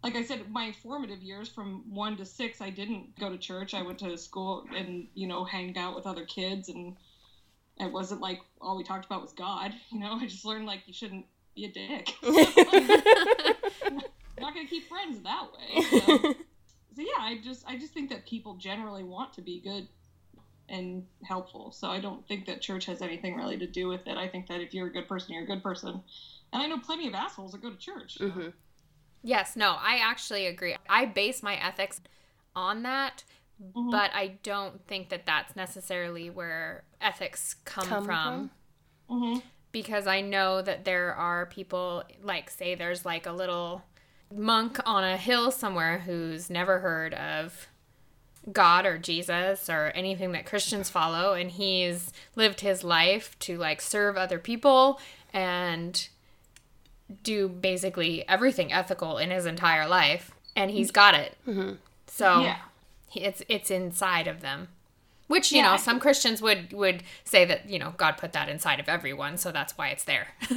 like 0.06 0.14
I 0.14 0.22
said, 0.22 0.48
my 0.52 0.70
formative 0.84 1.20
years 1.20 1.48
from 1.48 1.82
one 1.92 2.16
to 2.18 2.24
six, 2.24 2.60
I 2.60 2.70
didn't 2.70 3.18
go 3.18 3.28
to 3.28 3.36
church. 3.36 3.74
I 3.74 3.82
went 3.82 3.98
to 3.98 4.16
school 4.16 4.64
and, 4.72 5.08
you 5.14 5.26
know, 5.26 5.42
hanged 5.42 5.76
out 5.76 5.96
with 5.96 6.06
other 6.06 6.24
kids. 6.24 6.68
And 6.68 6.94
it 7.80 7.90
wasn't 7.90 8.20
like 8.20 8.40
all 8.60 8.76
we 8.76 8.84
talked 8.84 9.04
about 9.04 9.22
was 9.22 9.32
God. 9.32 9.72
You 9.90 9.98
know, 9.98 10.12
I 10.12 10.26
just 10.26 10.44
learned, 10.44 10.66
like, 10.66 10.82
you 10.86 10.94
shouldn't 10.94 11.26
be 11.56 11.64
a 11.64 11.72
dick. 11.72 12.14
Not 12.22 12.54
going 14.54 14.64
to 14.64 14.70
keep 14.70 14.88
friends 14.88 15.18
that 15.24 15.48
way. 15.52 15.82
So 15.82 16.34
so 16.94 17.02
yeah, 17.02 17.18
I 17.18 17.40
just 17.42 17.64
I 17.66 17.76
just 17.76 17.92
think 17.92 18.10
that 18.10 18.26
people 18.26 18.54
generally 18.54 19.02
want 19.02 19.32
to 19.34 19.42
be 19.42 19.60
good 19.60 19.88
and 20.68 21.04
helpful. 21.24 21.72
So 21.72 21.88
I 21.88 21.98
don't 22.00 22.26
think 22.28 22.46
that 22.46 22.62
church 22.62 22.86
has 22.86 23.02
anything 23.02 23.36
really 23.36 23.58
to 23.58 23.66
do 23.66 23.88
with 23.88 24.06
it. 24.06 24.16
I 24.16 24.28
think 24.28 24.46
that 24.48 24.60
if 24.60 24.72
you're 24.72 24.86
a 24.86 24.92
good 24.92 25.08
person, 25.08 25.34
you're 25.34 25.42
a 25.42 25.46
good 25.46 25.62
person. 25.62 26.02
And 26.52 26.62
I 26.62 26.66
know 26.66 26.78
plenty 26.78 27.08
of 27.08 27.14
assholes 27.14 27.52
that 27.52 27.62
go 27.62 27.70
to 27.70 27.76
church. 27.76 28.18
hmm 28.18 28.48
Yes, 29.26 29.56
no, 29.56 29.76
I 29.80 29.96
actually 29.96 30.46
agree. 30.46 30.76
I 30.88 31.04
base 31.04 31.42
my 31.42 31.56
ethics 31.56 32.00
on 32.54 32.84
that, 32.84 33.24
Mhm. 33.60 33.90
but 33.90 34.12
I 34.14 34.38
don't 34.44 34.86
think 34.86 35.08
that 35.08 35.26
that's 35.26 35.56
necessarily 35.56 36.30
where 36.30 36.84
ethics 37.00 37.54
come, 37.64 37.88
Come 37.88 38.04
from. 38.04 38.50
Mhm. 39.10 39.42
because 39.72 40.06
I 40.06 40.20
know 40.20 40.62
that 40.62 40.84
there 40.84 41.12
are 41.12 41.44
people 41.46 42.04
like 42.22 42.50
say 42.50 42.76
there's 42.76 43.04
like 43.04 43.26
a 43.26 43.32
little 43.32 43.82
monk 44.32 44.78
on 44.86 45.02
a 45.02 45.16
hill 45.16 45.50
somewhere 45.50 45.98
who's 45.98 46.48
never 46.48 46.78
heard 46.78 47.12
of 47.14 47.66
God 48.52 48.86
or 48.86 48.96
Jesus 48.96 49.68
or 49.68 49.86
anything 49.88 50.30
that 50.32 50.46
Christians 50.46 50.88
follow 50.88 51.34
and 51.34 51.50
he's 51.50 52.12
lived 52.36 52.60
his 52.60 52.84
life 52.84 53.36
to 53.40 53.58
like 53.58 53.80
serve 53.80 54.16
other 54.16 54.38
people 54.38 55.00
and 55.32 56.08
do 57.22 57.48
basically 57.48 58.26
everything 58.28 58.72
ethical 58.72 59.18
in 59.18 59.30
his 59.30 59.46
entire 59.46 59.86
life 59.86 60.32
and 60.54 60.70
he's 60.70 60.90
got 60.90 61.14
it. 61.14 61.36
hmm 61.44 61.72
So 62.06 62.40
Yeah. 62.42 62.56
it's 63.14 63.42
it's 63.48 63.70
inside 63.70 64.26
of 64.26 64.40
them. 64.40 64.68
Which, 65.28 65.50
you 65.50 65.58
Yeah, 65.58 65.64
know, 65.64 65.72
I 65.72 65.76
some 65.76 65.98
Christians 65.98 66.40
would 66.40 66.72
would 66.72 67.02
say 67.24 67.44
that, 67.46 67.68
you 67.68 67.78
know, 67.80 67.94
God 67.96 68.16
put 68.16 68.32
that 68.32 68.48
inside 68.48 68.78
of 68.78 68.88
everyone, 68.88 69.36
so 69.38 69.50
that's 69.50 69.76
why 69.76 69.88
it's 69.88 70.04
there. 70.04 70.28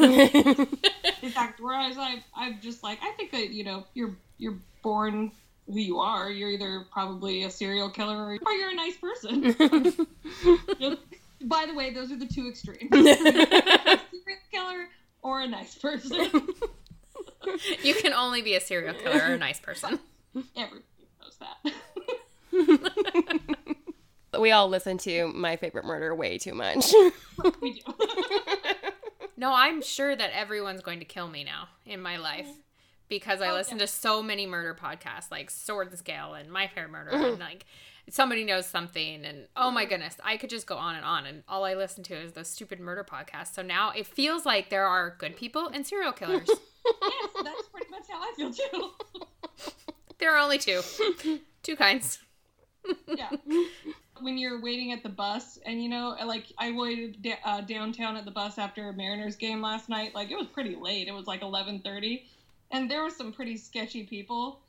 In 1.22 1.32
fact, 1.32 1.60
whereas 1.60 1.98
I 1.98 2.24
I'm 2.36 2.60
just 2.62 2.84
like 2.84 3.00
I 3.02 3.12
think 3.18 3.32
that 3.32 3.50
you 3.50 3.64
know 3.64 3.86
you're 3.94 4.16
you're 4.38 4.60
born 4.84 5.32
who 5.68 5.80
you 5.80 6.00
are. 6.00 6.30
You're 6.32 6.52
either 6.52 6.86
probably 6.92 7.44
a 7.44 7.50
serial 7.50 7.90
killer 7.90 8.16
or, 8.16 8.38
or 8.46 8.52
you're 8.54 8.70
a 8.72 8.76
nice 8.76 8.96
person. 8.98 9.56
By 11.42 11.66
the 11.66 11.74
way, 11.74 11.92
those 11.94 12.12
are 12.12 12.18
the 12.18 12.28
two 12.28 12.48
extremes: 12.48 12.80
serial 12.92 14.40
killer 14.52 14.88
or 15.22 15.42
a 15.42 15.48
nice 15.48 15.76
person. 15.76 16.14
you 17.84 17.94
can 17.96 18.14
only 18.14 18.42
be 18.42 18.56
a 18.56 18.62
serial 18.62 18.94
killer 18.94 19.22
or 19.22 19.34
a 19.34 19.38
nice 19.38 19.60
person. 19.60 20.00
Everybody 20.56 20.84
knows 21.22 21.38
that. 21.40 21.74
we 24.40 24.52
all 24.52 24.68
listen 24.68 24.98
to 25.00 25.28
My 25.28 25.56
Favorite 25.56 25.86
Murder 25.86 26.14
way 26.16 26.38
too 26.38 26.54
much. 26.54 26.92
we 27.62 27.74
do. 27.74 27.94
No, 29.38 29.54
I'm 29.54 29.82
sure 29.82 30.16
that 30.16 30.32
everyone's 30.34 30.82
going 30.82 31.00
to 31.00 31.06
kill 31.06 31.28
me 31.28 31.44
now 31.44 31.70
in 31.86 32.02
my 32.02 32.18
life 32.18 32.48
because 33.08 33.42
I 33.42 33.50
Oh, 33.50 33.54
listen 33.54 33.78
yeah. 33.78 33.86
to 33.86 33.88
so 33.88 34.22
many 34.22 34.46
murder 34.46 34.78
podcasts 34.80 35.32
like 35.32 35.50
Sword 35.50 35.90
and 35.90 35.98
Scale 35.98 36.34
and 36.34 36.52
My 36.52 36.68
Fair 36.68 36.88
Murder 36.88 37.12
mm-hmm. 37.12 37.24
and 37.24 37.40
like 37.40 37.66
somebody 38.12 38.44
knows 38.44 38.66
something 38.66 39.26
and 39.26 39.48
oh 39.56 39.72
my 39.72 39.86
goodness, 39.86 40.18
I 40.24 40.38
could 40.38 40.50
just 40.50 40.68
go 40.68 40.78
on 40.78 40.96
and 40.96 41.06
on 41.06 41.26
and 41.26 41.44
all 41.48 41.66
I 41.66 41.74
listen 41.76 42.04
to 42.06 42.16
is 42.16 42.34
those 42.34 42.48
stupid 42.50 42.80
murder 42.80 43.06
podcasts. 43.10 43.54
So 43.54 43.62
now 43.62 43.92
it 43.92 44.08
feels 44.08 44.46
like 44.46 44.70
there 44.70 44.86
are 44.86 45.16
good 45.18 45.36
people 45.38 45.68
and 45.68 45.86
serial 45.86 46.12
killers. 46.12 46.50
yes, 47.02 47.30
that's 47.44 47.68
pretty 47.70 47.90
much 47.92 48.04
how 48.10 48.20
I 48.22 48.34
feel 48.36 48.52
too. 48.54 48.92
there 50.20 50.34
are 50.36 50.40
only 50.40 50.58
two. 50.58 50.82
Two 51.64 51.76
kinds. 51.76 52.20
yeah. 53.08 53.30
When 54.22 54.38
you're 54.38 54.62
waiting 54.62 54.92
at 54.92 55.04
the 55.04 55.10
bus, 55.10 55.60
and 55.66 55.82
you 55.82 55.90
know, 55.90 56.16
like 56.26 56.46
I 56.58 56.72
waited 56.72 57.22
da- 57.22 57.40
uh, 57.46 57.62
downtown 57.62 58.18
at 58.18 58.26
the 58.26 58.32
bus 58.32 58.58
after 58.58 58.90
a 58.90 58.94
Mariners 58.94 59.36
game 59.36 59.62
last 59.62 59.88
night. 59.88 60.14
Like 60.16 60.32
it 60.32 60.38
was 60.38 60.48
pretty 60.48 60.76
late. 60.76 61.08
It 61.08 61.14
was 61.14 61.28
like 61.28 61.42
11:30, 61.42 62.24
and 62.72 62.90
there 62.90 63.04
were 63.04 63.10
some 63.10 63.32
pretty 63.32 63.56
sketchy 63.56 64.04
people 64.04 64.62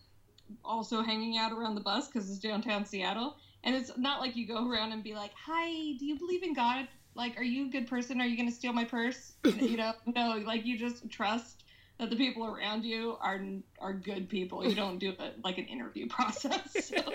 also 0.65 1.03
hanging 1.03 1.39
out 1.39 1.53
around 1.53 1.75
the 1.75 1.81
bus 1.81 2.09
because 2.09 2.29
it's 2.29 2.39
downtown 2.39 2.85
Seattle. 2.85 3.37
And 3.65 3.75
it's 3.75 3.97
not 3.97 4.21
like 4.21 4.37
you 4.37 4.47
go 4.47 4.71
around 4.71 4.93
and 4.93 5.03
be 5.05 5.15
like, 5.15 5.33
"Hi, 5.35 5.69
do 5.99 6.07
you 6.07 6.19
believe 6.19 6.43
in 6.43 6.55
God? 6.55 6.89
Like, 7.15 7.39
are 7.39 7.45
you 7.45 7.67
a 7.67 7.69
good 7.69 7.87
person? 7.87 8.21
Are 8.21 8.27
you 8.27 8.37
gonna 8.37 8.51
steal 8.51 8.73
my 8.73 8.85
purse?" 8.85 9.33
you 9.45 9.77
know, 9.77 9.93
no. 10.07 10.43
Like 10.45 10.65
you 10.65 10.79
just 10.79 11.09
trust 11.11 11.65
that 11.99 12.09
the 12.09 12.17
people 12.17 12.47
around 12.47 12.85
you 12.85 13.17
are 13.21 13.41
are 13.79 13.93
good 13.93 14.29
people. 14.29 14.67
You 14.67 14.75
don't 14.75 14.99
do 14.99 15.11
it 15.11 15.45
like 15.45 15.59
an 15.59 15.67
interview 15.67 16.09
process. 16.17 16.87
So. 16.87 16.97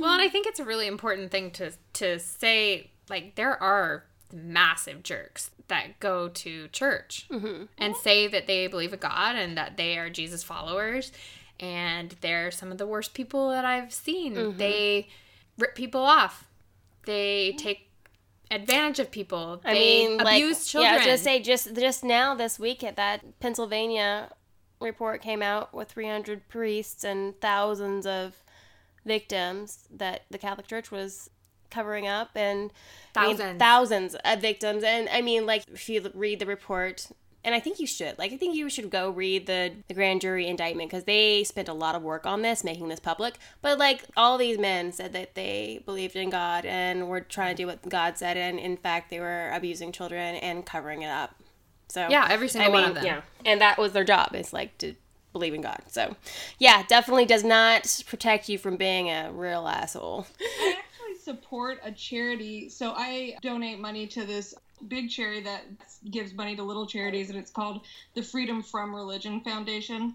Well, 0.00 0.12
and 0.12 0.22
I 0.22 0.28
think 0.28 0.46
it's 0.46 0.60
a 0.60 0.64
really 0.64 0.86
important 0.86 1.30
thing 1.30 1.50
to 1.52 1.72
to 1.94 2.18
say 2.18 2.90
like 3.08 3.34
there 3.34 3.60
are 3.60 4.04
massive 4.32 5.02
jerks 5.02 5.50
that 5.68 6.00
go 6.00 6.28
to 6.28 6.68
church 6.68 7.26
hmm 7.30 7.64
and 7.76 7.94
say 7.96 8.26
that 8.26 8.46
they 8.46 8.66
believe 8.66 8.92
in 8.92 8.98
God 8.98 9.36
and 9.36 9.56
that 9.56 9.76
they 9.76 9.96
are 9.98 10.10
Jesus 10.10 10.42
followers 10.42 11.12
and 11.60 12.14
they're 12.20 12.50
some 12.50 12.70
of 12.72 12.78
the 12.78 12.86
worst 12.86 13.14
people 13.14 13.50
that 13.50 13.64
I've 13.64 13.92
seen. 13.92 14.34
Mhm. 14.34 14.56
They 14.58 15.08
rip 15.58 15.74
people 15.74 16.02
off. 16.02 16.46
They 17.04 17.52
take 17.58 17.90
advantage 18.50 18.98
of 19.00 19.10
people. 19.10 19.60
They 19.64 19.70
I 19.70 19.74
mean, 19.74 20.16
like, 20.18 20.36
abuse 20.42 20.66
children. 20.68 20.88
yeah, 20.88 20.94
I 20.94 20.96
was 20.98 21.06
gonna 21.06 21.18
say 21.18 21.40
just 21.40 21.74
just 21.74 22.04
now 22.04 22.34
this 22.34 22.58
week 22.58 22.84
at 22.84 22.96
that 22.96 23.40
Pennsylvania 23.40 24.30
report 24.80 25.20
came 25.20 25.42
out 25.42 25.74
with 25.74 25.90
300 25.90 26.48
priests 26.48 27.02
and 27.02 27.38
thousands 27.40 28.06
of 28.06 28.36
victims 29.04 29.88
that 29.90 30.22
the 30.30 30.38
Catholic 30.38 30.66
Church 30.66 30.90
was 30.90 31.30
covering 31.70 32.06
up, 32.06 32.30
and 32.34 32.70
I 33.16 33.28
mean, 33.28 33.36
Thousands. 33.36 33.58
thousands 33.58 34.16
of 34.24 34.40
victims. 34.40 34.82
And 34.84 35.08
I 35.10 35.22
mean, 35.22 35.46
like 35.46 35.64
if 35.72 35.88
you 35.88 36.10
read 36.14 36.38
the 36.38 36.46
report. 36.46 37.08
And 37.44 37.54
I 37.54 37.60
think 37.60 37.78
you 37.78 37.86
should. 37.86 38.18
Like, 38.18 38.32
I 38.32 38.36
think 38.36 38.56
you 38.56 38.68
should 38.68 38.90
go 38.90 39.10
read 39.10 39.46
the, 39.46 39.72
the 39.86 39.94
grand 39.94 40.20
jury 40.20 40.48
indictment 40.48 40.90
because 40.90 41.04
they 41.04 41.44
spent 41.44 41.68
a 41.68 41.72
lot 41.72 41.94
of 41.94 42.02
work 42.02 42.26
on 42.26 42.42
this, 42.42 42.64
making 42.64 42.88
this 42.88 42.98
public. 42.98 43.38
But, 43.62 43.78
like, 43.78 44.02
all 44.16 44.36
these 44.38 44.58
men 44.58 44.90
said 44.92 45.12
that 45.12 45.34
they 45.36 45.80
believed 45.86 46.16
in 46.16 46.30
God 46.30 46.66
and 46.66 47.08
were 47.08 47.20
trying 47.20 47.54
to 47.56 47.62
do 47.62 47.68
what 47.68 47.88
God 47.88 48.18
said. 48.18 48.36
And 48.36 48.58
in 48.58 48.76
fact, 48.76 49.08
they 49.08 49.20
were 49.20 49.50
abusing 49.54 49.92
children 49.92 50.34
and 50.34 50.66
covering 50.66 51.02
it 51.02 51.10
up. 51.10 51.36
So, 51.88 52.08
yeah, 52.10 52.26
every 52.28 52.48
I 52.48 52.50
single 52.50 52.72
mean, 52.72 52.80
one 52.82 52.88
of 52.90 52.94
them. 52.96 53.04
yeah. 53.06 53.20
And 53.46 53.60
that 53.60 53.78
was 53.78 53.92
their 53.92 54.04
job, 54.04 54.34
is 54.34 54.52
like 54.52 54.76
to 54.78 54.94
believe 55.32 55.54
in 55.54 55.62
God. 55.62 55.80
So, 55.86 56.16
yeah, 56.58 56.82
definitely 56.88 57.24
does 57.24 57.44
not 57.44 58.02
protect 58.08 58.48
you 58.48 58.58
from 58.58 58.76
being 58.76 59.08
a 59.10 59.30
real 59.32 59.66
asshole. 59.68 60.26
Support 61.32 61.80
a 61.84 61.92
charity. 61.92 62.70
So 62.70 62.94
I 62.96 63.36
donate 63.42 63.78
money 63.78 64.06
to 64.06 64.24
this 64.24 64.54
big 64.88 65.10
charity 65.10 65.40
that 65.42 65.62
gives 66.10 66.32
money 66.32 66.56
to 66.56 66.62
little 66.62 66.86
charities, 66.86 67.28
and 67.28 67.38
it's 67.38 67.50
called 67.50 67.84
the 68.14 68.22
Freedom 68.22 68.62
from 68.62 68.94
Religion 68.94 69.42
Foundation. 69.42 70.14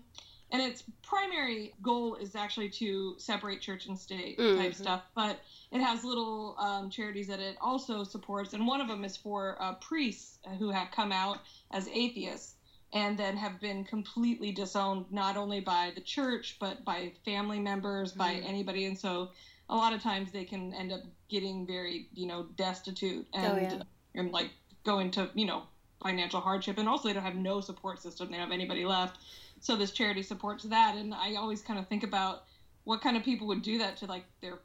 and 0.51 0.61
its 0.61 0.83
primary 1.01 1.73
goal 1.81 2.13
is 2.15 2.35
actually 2.35 2.69
to 2.69 3.15
separate 3.17 3.59
church 3.59 3.87
and 3.87 3.97
state 3.97 4.37
Mhm. 4.37 4.55
type 4.57 4.75
stuff. 4.75 5.01
But 5.15 5.41
it 5.71 5.81
has 5.81 6.03
little 6.03 6.55
um, 6.59 6.91
charities 6.91 7.25
that 7.27 7.39
it 7.39 7.57
also 7.59 8.03
supports, 8.03 8.53
and 8.53 8.67
one 8.67 8.79
of 8.79 8.87
them 8.87 9.03
is 9.03 9.17
for 9.17 9.59
uh, 9.59 9.73
priests 9.75 10.37
who 10.59 10.69
have 10.69 10.91
come 10.91 11.11
out 11.11 11.39
as 11.71 11.87
atheists 11.87 12.55
and 12.91 13.17
then 13.17 13.35
have 13.35 13.59
been 13.59 13.83
completely 13.83 14.51
disowned 14.51 15.11
not 15.11 15.37
only 15.37 15.59
by 15.59 15.91
the 15.95 16.01
church 16.01 16.57
but 16.59 16.85
by 16.85 17.13
family 17.25 17.59
members, 17.59 18.11
by 18.11 18.35
Mhm. 18.35 18.45
anybody, 18.45 18.85
and 18.85 18.99
so 18.99 19.31
a 19.69 19.75
lot 19.75 19.93
of 19.93 20.01
times 20.01 20.31
they 20.31 20.43
can 20.43 20.73
end 20.73 20.91
up 20.91 21.01
getting 21.29 21.65
very 21.65 22.07
you 22.13 22.27
know 22.27 22.47
destitute 22.57 23.25
and, 23.33 23.53
Oh, 23.53 23.57
yeah. 23.57 23.81
and 24.15 24.31
like 24.31 24.51
go 24.83 24.99
into 24.99 25.29
you 25.33 25.45
know 25.45 25.63
financial 26.03 26.41
hardship. 26.41 26.77
And 26.77 26.87
also 26.87 27.07
they 27.07 27.13
don't 27.13 27.23
have 27.23 27.35
no 27.35 27.61
support 27.61 28.01
system. 28.01 28.29
They 28.29 28.37
don't 28.37 28.47
have 28.47 28.51
anybody 28.51 28.85
left. 28.85 29.17
So 29.61 29.75
this 29.75 29.91
charity 29.91 30.21
supports 30.21 30.65
that. 30.65 30.95
And 30.97 31.13
i 31.13 31.35
always 31.35 31.61
kind 31.61 31.79
of 31.79 31.87
think 31.87 32.03
about 32.03 32.43
what 32.83 33.01
kind 33.01 33.15
of 33.15 33.23
people 33.23 33.47
would 33.47 33.61
do 33.61 33.77
that 33.77 33.97
to 33.97 34.05
like 34.05 34.25
their 34.41 34.59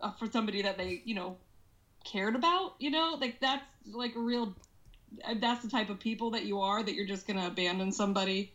uh, 0.00 0.12
for 0.12 0.30
somebody 0.30 0.62
that 0.62 0.78
they 0.78 1.02
you 1.04 1.14
know 1.14 1.36
cared 2.04 2.34
about 2.34 2.74
you 2.78 2.90
know? 2.90 3.16
Like 3.20 3.38
that's 3.40 3.62
like 3.92 4.16
a 4.16 4.20
real 4.20 4.54
uh, 5.24 5.34
that's 5.38 5.62
the 5.62 5.68
type 5.68 5.90
of 5.90 6.00
people 6.00 6.30
that 6.30 6.44
you 6.46 6.60
are 6.60 6.82
that 6.82 6.94
you're 6.94 7.06
just 7.06 7.26
gonna 7.26 7.46
abandon 7.46 7.92
somebody. 7.92 8.52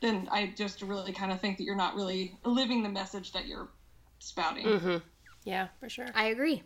Then 0.00 0.28
i 0.30 0.52
just 0.56 0.82
really 0.82 1.12
kind 1.12 1.32
of 1.32 1.40
think 1.40 1.56
that 1.58 1.64
you're 1.64 1.76
not 1.76 1.94
really 1.96 2.36
living 2.44 2.82
the 2.82 2.88
message 2.90 3.32
that 3.32 3.46
you're 3.46 3.68
spouting 4.24 4.66
Mm-hmm. 4.66 4.96
Yeah, 5.44 5.68
for 5.78 5.88
sure. 5.88 6.06
I 6.14 6.26
agree. 6.26 6.62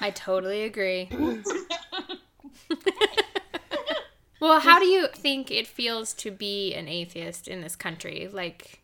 I 0.00 0.10
totally 0.10 0.64
agree. 0.64 1.08
well, 4.40 4.58
how 4.60 4.78
do 4.78 4.86
you 4.86 5.08
think 5.08 5.50
it 5.50 5.66
feels 5.66 6.14
to 6.14 6.30
be 6.30 6.74
an 6.74 6.88
atheist 6.88 7.46
in 7.46 7.60
this 7.60 7.76
country? 7.76 8.28
Like, 8.32 8.80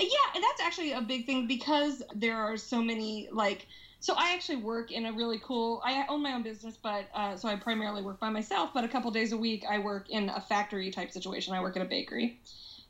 Yeah, 0.00 0.08
and 0.34 0.42
that's 0.42 0.60
actually 0.60 0.92
a 0.92 1.00
big 1.00 1.26
thing 1.26 1.46
because 1.46 2.02
there 2.14 2.36
are 2.36 2.56
so 2.56 2.82
many 2.82 3.28
like. 3.32 3.66
So 4.00 4.14
I 4.16 4.32
actually 4.32 4.56
work 4.56 4.92
in 4.92 5.06
a 5.06 5.12
really 5.12 5.40
cool. 5.42 5.82
I 5.84 6.04
own 6.08 6.22
my 6.22 6.32
own 6.32 6.42
business, 6.42 6.76
but 6.76 7.06
uh, 7.14 7.36
so 7.36 7.48
I 7.48 7.56
primarily 7.56 8.02
work 8.02 8.20
by 8.20 8.30
myself. 8.30 8.70
But 8.72 8.84
a 8.84 8.88
couple 8.88 9.10
days 9.10 9.32
a 9.32 9.36
week, 9.36 9.64
I 9.68 9.78
work 9.78 10.08
in 10.10 10.28
a 10.28 10.40
factory 10.40 10.90
type 10.90 11.10
situation. 11.10 11.52
I 11.54 11.60
work 11.60 11.76
at 11.76 11.82
a 11.82 11.88
bakery, 11.88 12.40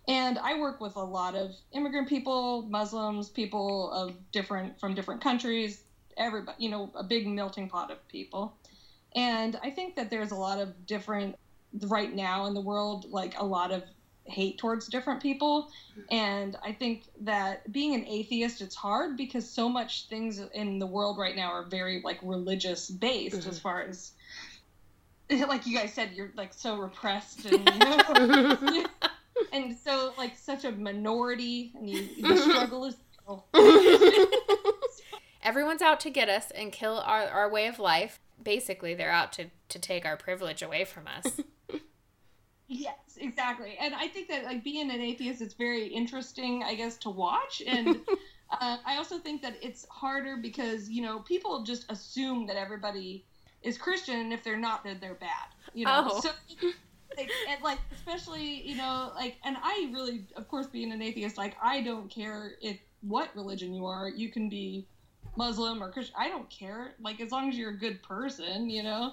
and 0.09 0.39
I 0.39 0.59
work 0.59 0.81
with 0.81 0.97
a 0.97 1.05
lot 1.05 1.35
of 1.37 1.53
immigrant 1.73 2.09
people, 2.09 2.63
Muslims, 2.63 3.29
people 3.29 3.93
of 3.93 4.17
different 4.33 4.81
from 4.81 4.95
different 4.95 5.21
countries. 5.23 5.83
Everybody, 6.17 6.65
you 6.65 6.71
know, 6.71 6.91
a 6.97 7.05
big 7.05 7.29
melting 7.29 7.69
pot 7.69 7.91
of 7.93 8.07
people. 8.09 8.57
And 9.15 9.59
I 9.63 9.71
think 9.71 9.95
that 9.97 10.11
there's 10.11 10.33
a 10.33 10.37
lot 10.37 10.59
of 10.59 10.87
different 10.87 11.37
right 11.83 12.13
now 12.13 12.47
in 12.47 12.55
the 12.55 12.61
world, 12.61 13.07
like 13.11 13.39
a 13.39 13.45
lot 13.45 13.71
of 13.71 13.85
hate 14.25 14.59
towards 14.59 14.89
different 14.89 15.23
people 15.23 15.71
and 16.11 16.55
i 16.63 16.71
think 16.71 17.05
that 17.23 17.73
being 17.73 17.95
an 17.95 18.05
atheist 18.07 18.61
it's 18.61 18.77
hard 18.77 19.17
because 19.17 19.49
so 19.49 19.71
much 19.71 20.07
things 20.09 20.39
in 20.53 20.79
the 20.79 20.87
world 20.87 21.17
right 21.17 21.35
now 21.35 21.51
are 21.51 21.63
very 21.65 22.03
like 22.05 22.19
religious 22.23 22.91
based 22.91 23.41
Mhm. 23.41 23.49
as 23.49 23.59
far 23.59 23.81
as 23.81 24.13
like 25.31 25.67
you 25.67 25.75
guys 25.75 25.95
said 25.95 26.11
you're 26.13 26.31
like 26.37 26.53
so 26.53 26.77
repressed 26.77 27.47
and 27.47 27.65
you 27.75 27.79
know, 27.79 28.87
and 29.53 29.77
so 29.77 30.13
like 30.19 30.37
such 30.37 30.65
a 30.65 30.73
minority 30.73 31.73
and 31.75 31.89
you 31.89 32.09
the 32.23 32.37
struggle 32.37 32.85
is 32.85 32.97
everyone's 35.43 35.83
out 35.83 36.01
to 36.01 36.11
get 36.11 36.29
us 36.29 36.51
and 36.53 36.73
kill 36.73 36.99
our, 36.99 37.27
our 37.29 37.51
way 37.51 37.67
of 37.67 37.79
life. 37.79 38.21
Basically, 38.43 38.95
they're 38.95 39.11
out 39.11 39.33
to, 39.35 39.47
to 39.69 39.79
take 39.79 40.07
our 40.07 40.17
privilege 40.17 40.63
away 40.63 40.85
from 40.85 41.07
us. 41.07 41.41
Yes, 42.71 43.17
exactly. 43.17 43.79
And 43.81 43.95
I 43.95 44.09
think 44.09 44.29
that 44.29 44.45
like 44.45 44.63
being 44.63 44.91
an 44.91 45.01
atheist 45.01 45.41
is 45.41 45.55
very 45.55 45.87
interesting, 45.87 46.63
I 46.63 46.75
guess, 46.75 46.99
to 46.99 47.09
watch. 47.09 47.63
And 47.67 47.97
uh, 48.51 48.77
I 48.85 48.97
also 48.99 49.19
think 49.19 49.41
that 49.41 49.57
it's 49.63 49.87
harder 49.89 50.37
because 50.37 50.87
you 50.91 51.01
know 51.01 51.21
people 51.21 51.63
just 51.63 51.91
assume 51.91 52.47
that 52.47 52.57
everybody 52.57 53.25
is 53.63 53.79
Christian, 53.79 54.21
and 54.21 54.35
if 54.35 54.45
they're 54.45 54.59
not, 54.59 54.85
then 54.85 54.99
they're 55.01 55.15
bad. 55.15 55.49
You 55.73 55.87
know, 55.87 56.09
Oh. 56.11 56.21
so 56.21 56.31
like, 57.17 57.31
and 57.49 57.63
like 57.63 57.79
especially 57.93 58.67
you 58.69 58.77
know 58.77 59.13
like, 59.15 59.37
and 59.45 59.57
I 59.63 59.91
really, 59.93 60.27
of 60.37 60.49
course, 60.49 60.67
being 60.67 60.93
an 60.93 61.03
atheist, 61.03 61.37
like 61.39 61.57
I 61.63 61.83
don't 61.83 62.11
care 62.11 62.53
if 62.61 62.79
what 63.03 63.35
religion 63.35 63.75
you 63.75 63.87
are, 63.87 64.09
you 64.09 64.29
can 64.29 64.49
be 64.49 64.87
Muslim 65.37 65.83
or 65.83 65.91
Christian. 65.91 66.15
I 66.19 66.29
don't 66.29 66.49
care. 66.51 66.95
Like 67.01 67.21
as 67.21 67.31
long 67.31 67.49
as 67.49 67.57
you're 67.57 67.71
a 67.71 67.79
good 67.79 68.03
person, 68.03 68.69
you 68.71 68.83
know 68.83 69.13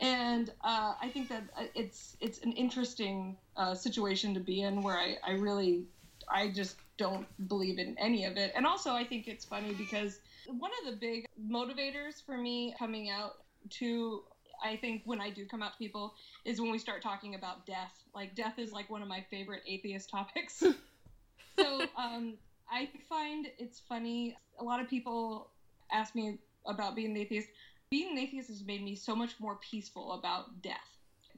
and 0.00 0.50
uh, 0.62 0.94
I 1.00 1.08
think 1.08 1.28
that 1.28 1.44
uh, 1.56 1.64
it's 1.74 2.16
it's 2.20 2.40
an 2.40 2.52
interesting 2.52 3.36
uh, 3.56 3.74
situation 3.74 4.34
to 4.34 4.40
be 4.40 4.62
in 4.62 4.82
where 4.82 4.96
I, 4.96 5.16
I 5.26 5.32
really 5.32 5.84
I 6.28 6.48
just 6.48 6.76
don't 6.98 7.26
believe 7.48 7.78
in 7.78 7.96
any 7.98 8.24
of 8.24 8.36
it 8.36 8.52
and 8.54 8.66
also 8.66 8.92
I 8.92 9.04
think 9.04 9.28
it's 9.28 9.44
funny 9.44 9.72
because 9.74 10.20
one 10.46 10.70
of 10.80 10.92
the 10.92 10.98
big 10.98 11.26
motivators 11.50 12.24
for 12.24 12.36
me 12.36 12.74
coming 12.78 13.10
out 13.10 13.32
to 13.70 14.22
I 14.64 14.76
think 14.76 15.02
when 15.04 15.20
I 15.20 15.30
do 15.30 15.46
come 15.46 15.62
out 15.62 15.72
to 15.72 15.78
people 15.78 16.14
is 16.44 16.60
when 16.60 16.70
we 16.70 16.78
start 16.78 17.02
talking 17.02 17.34
about 17.34 17.66
death 17.66 17.92
like 18.14 18.34
death 18.34 18.58
is 18.58 18.72
like 18.72 18.90
one 18.90 19.02
of 19.02 19.08
my 19.08 19.24
favorite 19.30 19.62
atheist 19.66 20.10
topics 20.10 20.62
so 21.58 21.82
um, 21.96 22.34
I 22.70 22.88
find 23.08 23.46
it's 23.58 23.80
funny 23.88 24.36
a 24.58 24.64
lot 24.64 24.80
of 24.80 24.88
people 24.88 25.50
ask 25.92 26.14
me 26.14 26.38
about 26.66 26.96
being 26.96 27.12
an 27.12 27.16
atheist 27.16 27.48
being 27.90 28.12
an 28.12 28.18
atheist 28.18 28.48
has 28.48 28.64
made 28.64 28.82
me 28.82 28.94
so 28.94 29.14
much 29.14 29.38
more 29.38 29.58
peaceful 29.70 30.12
about 30.12 30.62
death. 30.62 30.76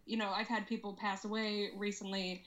You 0.07 0.17
know, 0.17 0.31
I've 0.31 0.47
had 0.47 0.67
people 0.67 0.97
pass 0.99 1.25
away 1.25 1.71
recently. 1.77 2.43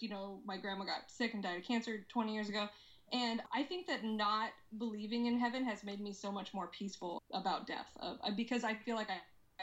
You 0.00 0.08
know, 0.08 0.40
my 0.46 0.56
grandma 0.56 0.84
got 0.84 1.08
sick 1.08 1.34
and 1.34 1.42
died 1.42 1.58
of 1.58 1.64
cancer 1.64 2.06
20 2.08 2.32
years 2.32 2.48
ago. 2.48 2.68
And 3.12 3.42
I 3.54 3.62
think 3.62 3.86
that 3.88 4.04
not 4.04 4.50
believing 4.78 5.26
in 5.26 5.38
heaven 5.38 5.64
has 5.66 5.84
made 5.84 6.00
me 6.00 6.12
so 6.14 6.32
much 6.32 6.54
more 6.54 6.68
peaceful 6.68 7.20
about 7.34 7.66
death 7.66 7.86
uh, 8.00 8.14
because 8.36 8.64
I 8.64 8.74
feel 8.74 8.96
like 8.96 9.10
I, 9.10 9.18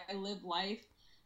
I 0.10 0.14
live 0.14 0.44
life 0.44 0.82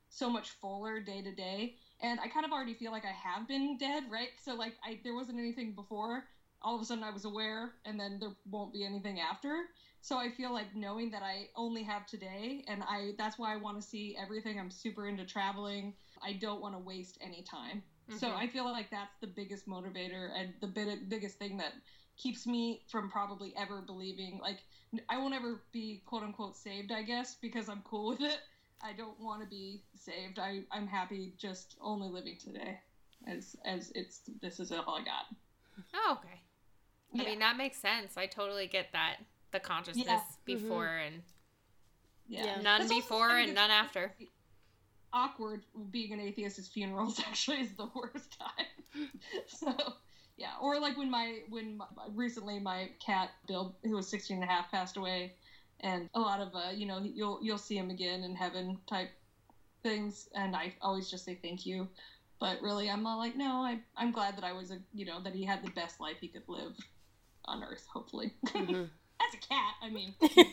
so 0.09 0.29
much 0.29 0.51
fuller 0.51 0.99
day 0.99 1.21
to 1.21 1.31
day. 1.31 1.71
And 2.01 2.19
I 2.19 2.27
kind 2.27 2.45
of 2.45 2.51
already 2.51 2.73
feel 2.73 2.91
like 2.91 3.05
I 3.05 3.11
have 3.13 3.47
been 3.47 3.77
dead, 3.77 4.03
right? 4.09 4.29
So, 4.37 4.55
like, 4.55 4.75
I, 4.83 4.99
there 5.03 5.15
wasn't 5.15 5.39
anything 5.39 5.73
before. 5.73 6.23
All 6.61 6.75
of 6.75 6.81
a 6.81 6.85
sudden, 6.85 7.03
I 7.03 7.09
was 7.11 7.25
aware, 7.25 7.73
and 7.85 7.99
then 7.99 8.19
there 8.19 8.31
won't 8.49 8.71
be 8.71 8.83
anything 8.83 9.19
after 9.19 9.65
so 10.01 10.17
i 10.17 10.29
feel 10.29 10.51
like 10.51 10.75
knowing 10.75 11.09
that 11.11 11.23
i 11.23 11.47
only 11.55 11.83
have 11.83 12.05
today 12.05 12.63
and 12.67 12.83
i 12.83 13.13
that's 13.17 13.37
why 13.37 13.53
i 13.53 13.55
want 13.55 13.75
to 13.77 13.81
see 13.81 14.15
everything 14.17 14.59
i'm 14.59 14.69
super 14.69 15.07
into 15.07 15.23
traveling 15.25 15.93
i 16.21 16.33
don't 16.33 16.61
want 16.61 16.73
to 16.73 16.79
waste 16.79 17.17
any 17.21 17.41
time 17.41 17.83
so 18.09 18.27
Mhm. 18.29 18.35
i 18.35 18.47
feel 18.47 18.65
like 18.65 18.89
that's 18.89 19.15
the 19.21 19.27
biggest 19.27 19.67
motivator 19.67 20.29
and 20.35 20.53
the 20.61 20.67
bit, 20.67 21.09
biggest 21.09 21.37
thing 21.37 21.57
that 21.57 21.73
keeps 22.17 22.45
me 22.45 22.81
from 22.87 23.09
probably 23.09 23.53
ever 23.55 23.81
believing 23.81 24.39
like 24.41 24.63
i 25.09 25.17
won't 25.17 25.33
ever 25.33 25.61
be 25.71 26.01
quote 26.05 26.23
unquote 26.23 26.55
saved 26.55 26.91
i 26.91 27.01
guess 27.01 27.35
because 27.41 27.67
i'm 27.69 27.81
cool 27.81 28.07
with 28.09 28.21
it 28.21 28.39
i 28.83 28.91
don't 28.93 29.19
want 29.19 29.41
to 29.41 29.47
be 29.47 29.81
saved 29.95 30.39
I, 30.39 30.61
i'm 30.71 30.87
happy 30.87 31.33
just 31.37 31.75
only 31.81 32.09
living 32.09 32.37
today 32.43 32.79
as 33.27 33.55
as 33.65 33.91
it's 33.95 34.21
this 34.41 34.59
is 34.59 34.71
all 34.71 34.97
i 34.99 35.03
got 35.03 35.25
oh, 35.95 36.19
okay. 36.19 36.39
I 37.15 37.25
mean, 37.29 37.39
that 37.39 37.57
makes 37.57 37.77
sense. 37.77 38.17
I 38.17 38.25
totally 38.25 38.65
get 38.65 38.87
that. 38.93 39.17
The 39.51 39.59
consciousness 39.59 40.05
Yeah. 40.07 40.15
Mm-hmm. 40.17 40.45
before 40.63 40.87
and 40.87 41.21
yeah, 42.27 42.45
Yeah. 42.45 42.61
none 42.61 42.81
That's 42.81 42.93
before 42.93 43.29
funny 43.29 43.43
and 43.43 43.53
none 43.55 43.69
after. 43.69 44.13
awkward 45.13 45.61
being 45.91 46.11
an 46.13 46.19
atheist 46.19 46.57
is 46.57 46.67
funerals 46.67 47.19
actually 47.27 47.57
is 47.61 47.71
the 47.73 47.87
worst 47.95 48.35
time 48.39 49.09
so 49.47 49.75
yeah 50.37 50.53
or 50.59 50.79
like 50.79 50.97
when 50.97 51.09
my 51.11 51.39
when 51.49 51.77
my, 51.77 51.85
recently 52.15 52.59
my 52.59 52.89
cat 52.99 53.29
bill 53.47 53.75
who 53.83 53.91
was 53.95 54.07
16 54.09 54.37
and 54.37 54.43
a 54.43 54.47
half 54.51 54.71
passed 54.71 54.97
away 54.97 55.33
and 55.83 56.09
a 56.15 56.19
lot 56.19 56.39
of 56.41 56.55
uh 56.55 56.71
you 56.73 56.87
know 56.87 56.99
you'll 57.03 57.39
you'll 57.43 57.57
see 57.57 57.77
him 57.77 57.89
again 57.91 58.23
in 58.23 58.35
heaven 58.35 58.77
type 58.87 59.09
things 59.83 60.27
and 60.33 60.55
i 60.55 60.73
always 60.81 61.11
just 61.11 61.25
say 61.25 61.37
thank 61.43 61.65
you 61.65 61.87
but 62.39 62.59
really 62.61 62.89
i'm 62.89 63.05
all 63.05 63.17
like 63.17 63.35
no 63.35 63.61
I, 63.63 63.79
i'm 63.97 64.11
glad 64.11 64.35
that 64.37 64.43
i 64.43 64.53
was 64.53 64.71
a 64.71 64.77
you 64.93 65.05
know 65.05 65.21
that 65.21 65.33
he 65.35 65.43
had 65.45 65.63
the 65.63 65.71
best 65.71 65.99
life 65.99 66.15
he 66.21 66.27
could 66.29 66.47
live 66.47 66.73
on 67.45 67.63
earth 67.63 67.85
hopefully 67.93 68.33
Mhm. 68.47 68.89
as 69.21 69.33
a 69.35 69.47
cat 69.47 69.75
i 69.81 69.89
mean 69.89 70.13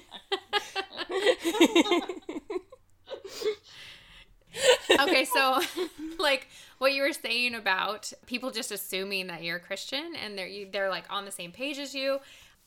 okay, 5.00 5.24
so 5.24 5.60
like 6.18 6.48
what 6.78 6.92
you 6.92 7.02
were 7.02 7.12
saying 7.12 7.54
about 7.54 8.12
people 8.26 8.50
just 8.50 8.72
assuming 8.72 9.28
that 9.28 9.42
you're 9.42 9.56
a 9.56 9.60
Christian 9.60 10.12
and 10.22 10.36
they're 10.36 10.46
you- 10.46 10.68
they're 10.70 10.90
like 10.90 11.04
on 11.10 11.24
the 11.24 11.30
same 11.30 11.52
page 11.52 11.78
as 11.78 11.94
you. 11.94 12.18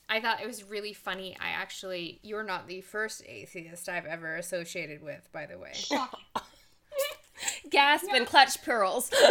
I 0.10 0.20
thought 0.20 0.42
it 0.42 0.48
was 0.48 0.64
really 0.64 0.94
funny. 0.94 1.36
I 1.40 1.50
actually 1.50 2.20
you're 2.24 2.44
not 2.44 2.68
the 2.68 2.82
first 2.82 3.24
atheist 3.28 3.90
I've 3.90 4.06
ever 4.06 4.36
associated 4.36 5.02
with, 5.02 5.28
by 5.32 5.46
the 5.46 5.58
way. 5.58 5.74
Gasp 7.70 8.08
and 8.14 8.26
clutch 8.28 8.62
pearls. 8.64 9.10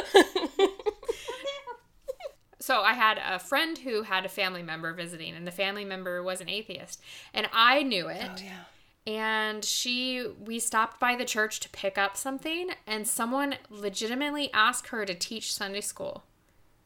So 2.60 2.80
I 2.82 2.92
had 2.92 3.18
a 3.18 3.40
friend 3.40 3.76
who 3.76 4.02
had 4.02 4.24
a 4.24 4.28
family 4.28 4.62
member 4.62 4.92
visiting 4.92 5.34
and 5.34 5.44
the 5.44 5.50
family 5.50 5.84
member 5.84 6.22
was 6.22 6.40
an 6.40 6.48
atheist 6.48 7.02
and 7.34 7.48
I 7.52 7.82
knew 7.82 8.06
it. 8.06 8.30
oh 8.30 8.40
yeah. 8.40 9.12
and 9.12 9.64
she 9.64 10.24
we 10.38 10.60
stopped 10.60 11.00
by 11.00 11.16
the 11.16 11.24
church 11.24 11.58
to 11.60 11.68
pick 11.70 11.98
up 11.98 12.16
something 12.16 12.70
and 12.86 13.08
someone 13.08 13.56
legitimately 13.68 14.48
asked 14.54 14.88
her 14.88 15.04
to 15.04 15.12
teach 15.12 15.52
sunday 15.52 15.80
school 15.80 16.22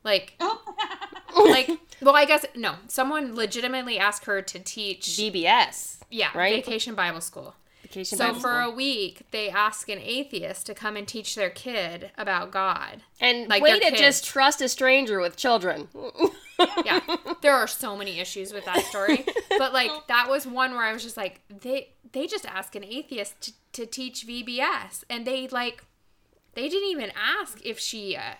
like 0.06 0.34
oh 0.40 0.62
like, 1.44 1.70
well, 2.02 2.16
I 2.16 2.24
guess 2.24 2.44
no. 2.54 2.74
Someone 2.88 3.34
legitimately 3.34 3.98
asked 3.98 4.24
her 4.24 4.42
to 4.42 4.58
teach. 4.58 5.06
VBS, 5.06 5.98
yeah, 6.10 6.30
right? 6.34 6.64
vacation 6.64 6.94
Bible 6.94 7.20
school. 7.20 7.54
vacation. 7.82 8.18
So 8.18 8.26
Bible 8.26 8.40
for 8.40 8.60
School. 8.60 8.72
a 8.72 8.74
week, 8.74 9.22
they 9.30 9.48
ask 9.48 9.88
an 9.88 9.98
atheist 9.98 10.66
to 10.66 10.74
come 10.74 10.96
and 10.96 11.06
teach 11.06 11.34
their 11.34 11.50
kid 11.50 12.10
about 12.16 12.50
God. 12.50 13.02
and 13.20 13.48
like 13.48 13.62
way 13.62 13.78
to 13.78 13.86
kids. 13.86 13.98
just 13.98 14.24
trust 14.24 14.60
a 14.60 14.68
stranger 14.68 15.20
with 15.20 15.36
children. 15.36 15.88
Yeah, 16.86 17.00
there 17.42 17.52
are 17.52 17.66
so 17.66 17.98
many 17.98 18.18
issues 18.18 18.50
with 18.50 18.64
that 18.64 18.82
story, 18.86 19.26
but 19.58 19.74
like 19.74 19.90
that 20.08 20.30
was 20.30 20.46
one 20.46 20.70
where 20.70 20.84
I 20.84 20.94
was 20.94 21.02
just 21.02 21.18
like, 21.18 21.42
they 21.50 21.90
they 22.12 22.26
just 22.26 22.46
ask 22.46 22.74
an 22.74 22.82
atheist 22.82 23.38
to, 23.42 23.52
to 23.72 23.84
teach 23.84 24.26
VBS, 24.26 25.04
and 25.10 25.26
they 25.26 25.48
like 25.48 25.84
they 26.54 26.70
didn't 26.70 26.88
even 26.88 27.12
ask 27.14 27.60
if 27.62 27.78
she 27.78 28.16
uh, 28.16 28.36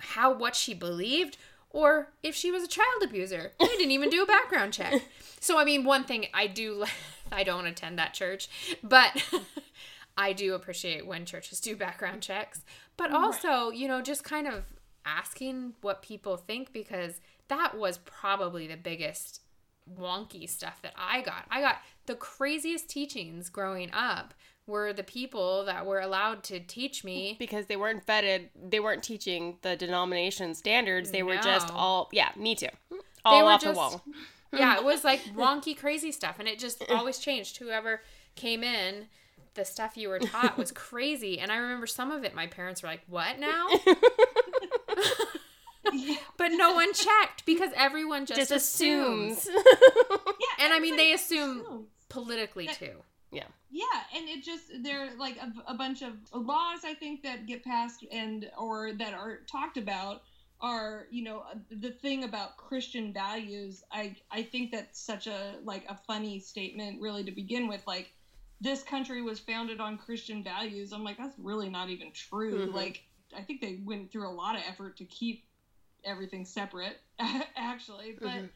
how 0.00 0.32
what 0.32 0.56
she 0.56 0.74
believed 0.74 1.36
or 1.70 2.12
if 2.22 2.34
she 2.34 2.50
was 2.50 2.62
a 2.62 2.68
child 2.68 3.02
abuser. 3.02 3.52
They 3.60 3.66
didn't 3.66 3.90
even 3.90 4.10
do 4.10 4.22
a 4.22 4.26
background 4.26 4.72
check. 4.72 5.02
So 5.40 5.56
I 5.56 5.64
mean, 5.64 5.84
one 5.84 6.02
thing 6.02 6.26
I 6.34 6.48
do 6.48 6.84
I 7.32 7.44
don't 7.44 7.66
attend 7.66 7.96
that 8.00 8.12
church, 8.12 8.48
but 8.82 9.24
I 10.18 10.32
do 10.32 10.54
appreciate 10.54 11.06
when 11.06 11.24
churches 11.24 11.60
do 11.60 11.76
background 11.76 12.22
checks. 12.22 12.62
But 12.96 13.12
also, 13.12 13.70
you 13.70 13.86
know, 13.86 14.02
just 14.02 14.24
kind 14.24 14.48
of 14.48 14.64
asking 15.06 15.74
what 15.80 16.02
people 16.02 16.36
think 16.36 16.72
because 16.72 17.20
that 17.46 17.78
was 17.78 17.98
probably 17.98 18.66
the 18.66 18.76
biggest 18.76 19.42
wonky 19.96 20.48
stuff 20.48 20.82
that 20.82 20.94
I 20.96 21.22
got. 21.22 21.44
I 21.50 21.60
got 21.60 21.76
the 22.06 22.16
craziest 22.16 22.88
teachings 22.88 23.48
growing 23.48 23.90
up 23.92 24.34
were 24.68 24.92
the 24.92 25.02
people 25.02 25.64
that 25.64 25.84
were 25.86 25.98
allowed 25.98 26.44
to 26.44 26.60
teach 26.60 27.02
me 27.02 27.34
because 27.38 27.66
they 27.66 27.76
weren't 27.76 28.06
vetted. 28.06 28.50
They 28.54 28.78
weren't 28.78 29.02
teaching 29.02 29.56
the 29.62 29.74
denomination 29.74 30.54
standards. 30.54 31.10
They 31.10 31.22
were 31.24 31.36
just 31.38 31.72
all 31.72 32.08
yeah, 32.12 32.28
me 32.36 32.54
too. 32.54 32.68
All 33.24 33.44
were 33.44 33.50
off 33.50 33.60
the 33.62 33.66
just- 33.68 33.76
wall. 33.76 34.04
yeah, 34.52 34.76
it 34.76 34.84
was 34.84 35.02
like 35.02 35.20
wonky, 35.34 35.76
crazy 35.76 36.12
stuff, 36.12 36.36
and 36.38 36.46
it 36.46 36.58
just 36.58 36.84
always 36.90 37.18
changed. 37.18 37.56
Whoever 37.56 38.02
came 38.36 38.62
in, 38.62 39.06
the 39.54 39.64
stuff 39.64 39.96
you 39.96 40.08
were 40.10 40.18
taught 40.20 40.56
was 40.56 40.70
crazy, 40.86 41.38
and 41.40 41.50
I 41.50 41.56
remember 41.56 41.86
some 41.86 42.10
of 42.12 42.22
it. 42.24 42.34
My 42.34 42.46
parents 42.46 42.82
were 42.82 42.88
like, 42.90 43.02
"What 43.08 43.38
now?" 43.38 43.66
But 46.36 46.48
no 46.52 46.74
one 46.74 46.92
checked 46.92 47.46
because 47.46 47.70
everyone 47.74 48.26
just, 48.26 48.38
Just 48.38 48.50
assumes. 48.52 49.38
assumes. 49.38 49.64
Yeah, 49.66 50.64
And 50.64 50.72
I 50.74 50.78
mean, 50.80 50.96
they 50.96 51.12
assume 51.14 51.60
assumes. 51.62 51.86
politically 52.10 52.66
too. 52.68 52.92
Yeah, 53.32 53.44
and 54.14 54.28
it 54.28 54.42
just 54.42 54.64
there 54.82 55.06
are 55.06 55.14
like 55.16 55.36
a, 55.36 55.48
a 55.66 55.74
bunch 55.74 56.02
of 56.02 56.14
laws 56.32 56.80
I 56.84 56.94
think 56.94 57.22
that 57.22 57.46
get 57.46 57.62
passed 57.64 58.04
and 58.10 58.48
or 58.56 58.92
that 58.94 59.12
are 59.14 59.38
talked 59.50 59.76
about 59.76 60.20
are 60.60 61.06
you 61.10 61.22
know 61.22 61.42
the 61.70 61.90
thing 61.90 62.24
about 62.24 62.56
Christian 62.56 63.12
values. 63.12 63.82
I 63.92 64.14
I 64.30 64.42
think 64.42 64.70
that's 64.70 65.04
such 65.04 65.26
a 65.26 65.58
like 65.62 65.84
a 65.88 65.94
funny 66.06 66.38
statement 66.40 67.00
really 67.00 67.24
to 67.24 67.32
begin 67.32 67.68
with. 67.68 67.82
Like 67.86 68.10
this 68.60 68.82
country 68.82 69.22
was 69.22 69.38
founded 69.40 69.80
on 69.80 69.96
Christian 69.96 70.42
values. 70.42 70.92
I'm 70.92 71.04
like 71.04 71.16
that's 71.16 71.36
really 71.38 71.68
not 71.68 71.88
even 71.90 72.10
true. 72.12 72.66
Mhm. 72.66 72.74
Like 72.74 73.02
I 73.36 73.42
think 73.42 73.60
they 73.60 73.76
went 73.84 74.10
through 74.10 74.28
a 74.28 74.32
lot 74.32 74.54
of 74.56 74.62
effort 74.66 74.96
to 74.96 75.04
keep 75.04 75.42
everything 76.04 76.44
separate 76.44 76.98
actually, 77.56 78.12
but 78.22 78.42
Mhm. 78.42 78.50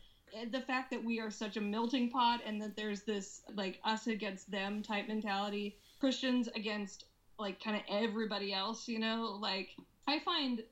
The 0.51 0.61
fact 0.61 0.91
that 0.91 1.05
we 1.05 1.21
are 1.21 1.31
such 1.31 1.57
a 1.57 1.61
melting 1.61 2.09
pot 2.09 2.41
and 2.45 2.61
that 2.61 2.77
there's 2.77 3.03
this 3.03 3.41
like 3.55 3.79
us 3.85 4.07
against 4.07 4.51
them 4.51 4.83
type 4.83 5.07
mentality 5.07 5.75
christians 6.01 6.49
against 6.55 7.05
like 7.39 7.63
kind 7.63 7.77
of 7.77 7.83
everybody 7.89 8.53
else 8.53 8.89
you 8.89 8.99
know? 8.99 9.37
Like 9.41 9.71
i 10.07 10.19
find 10.19 10.63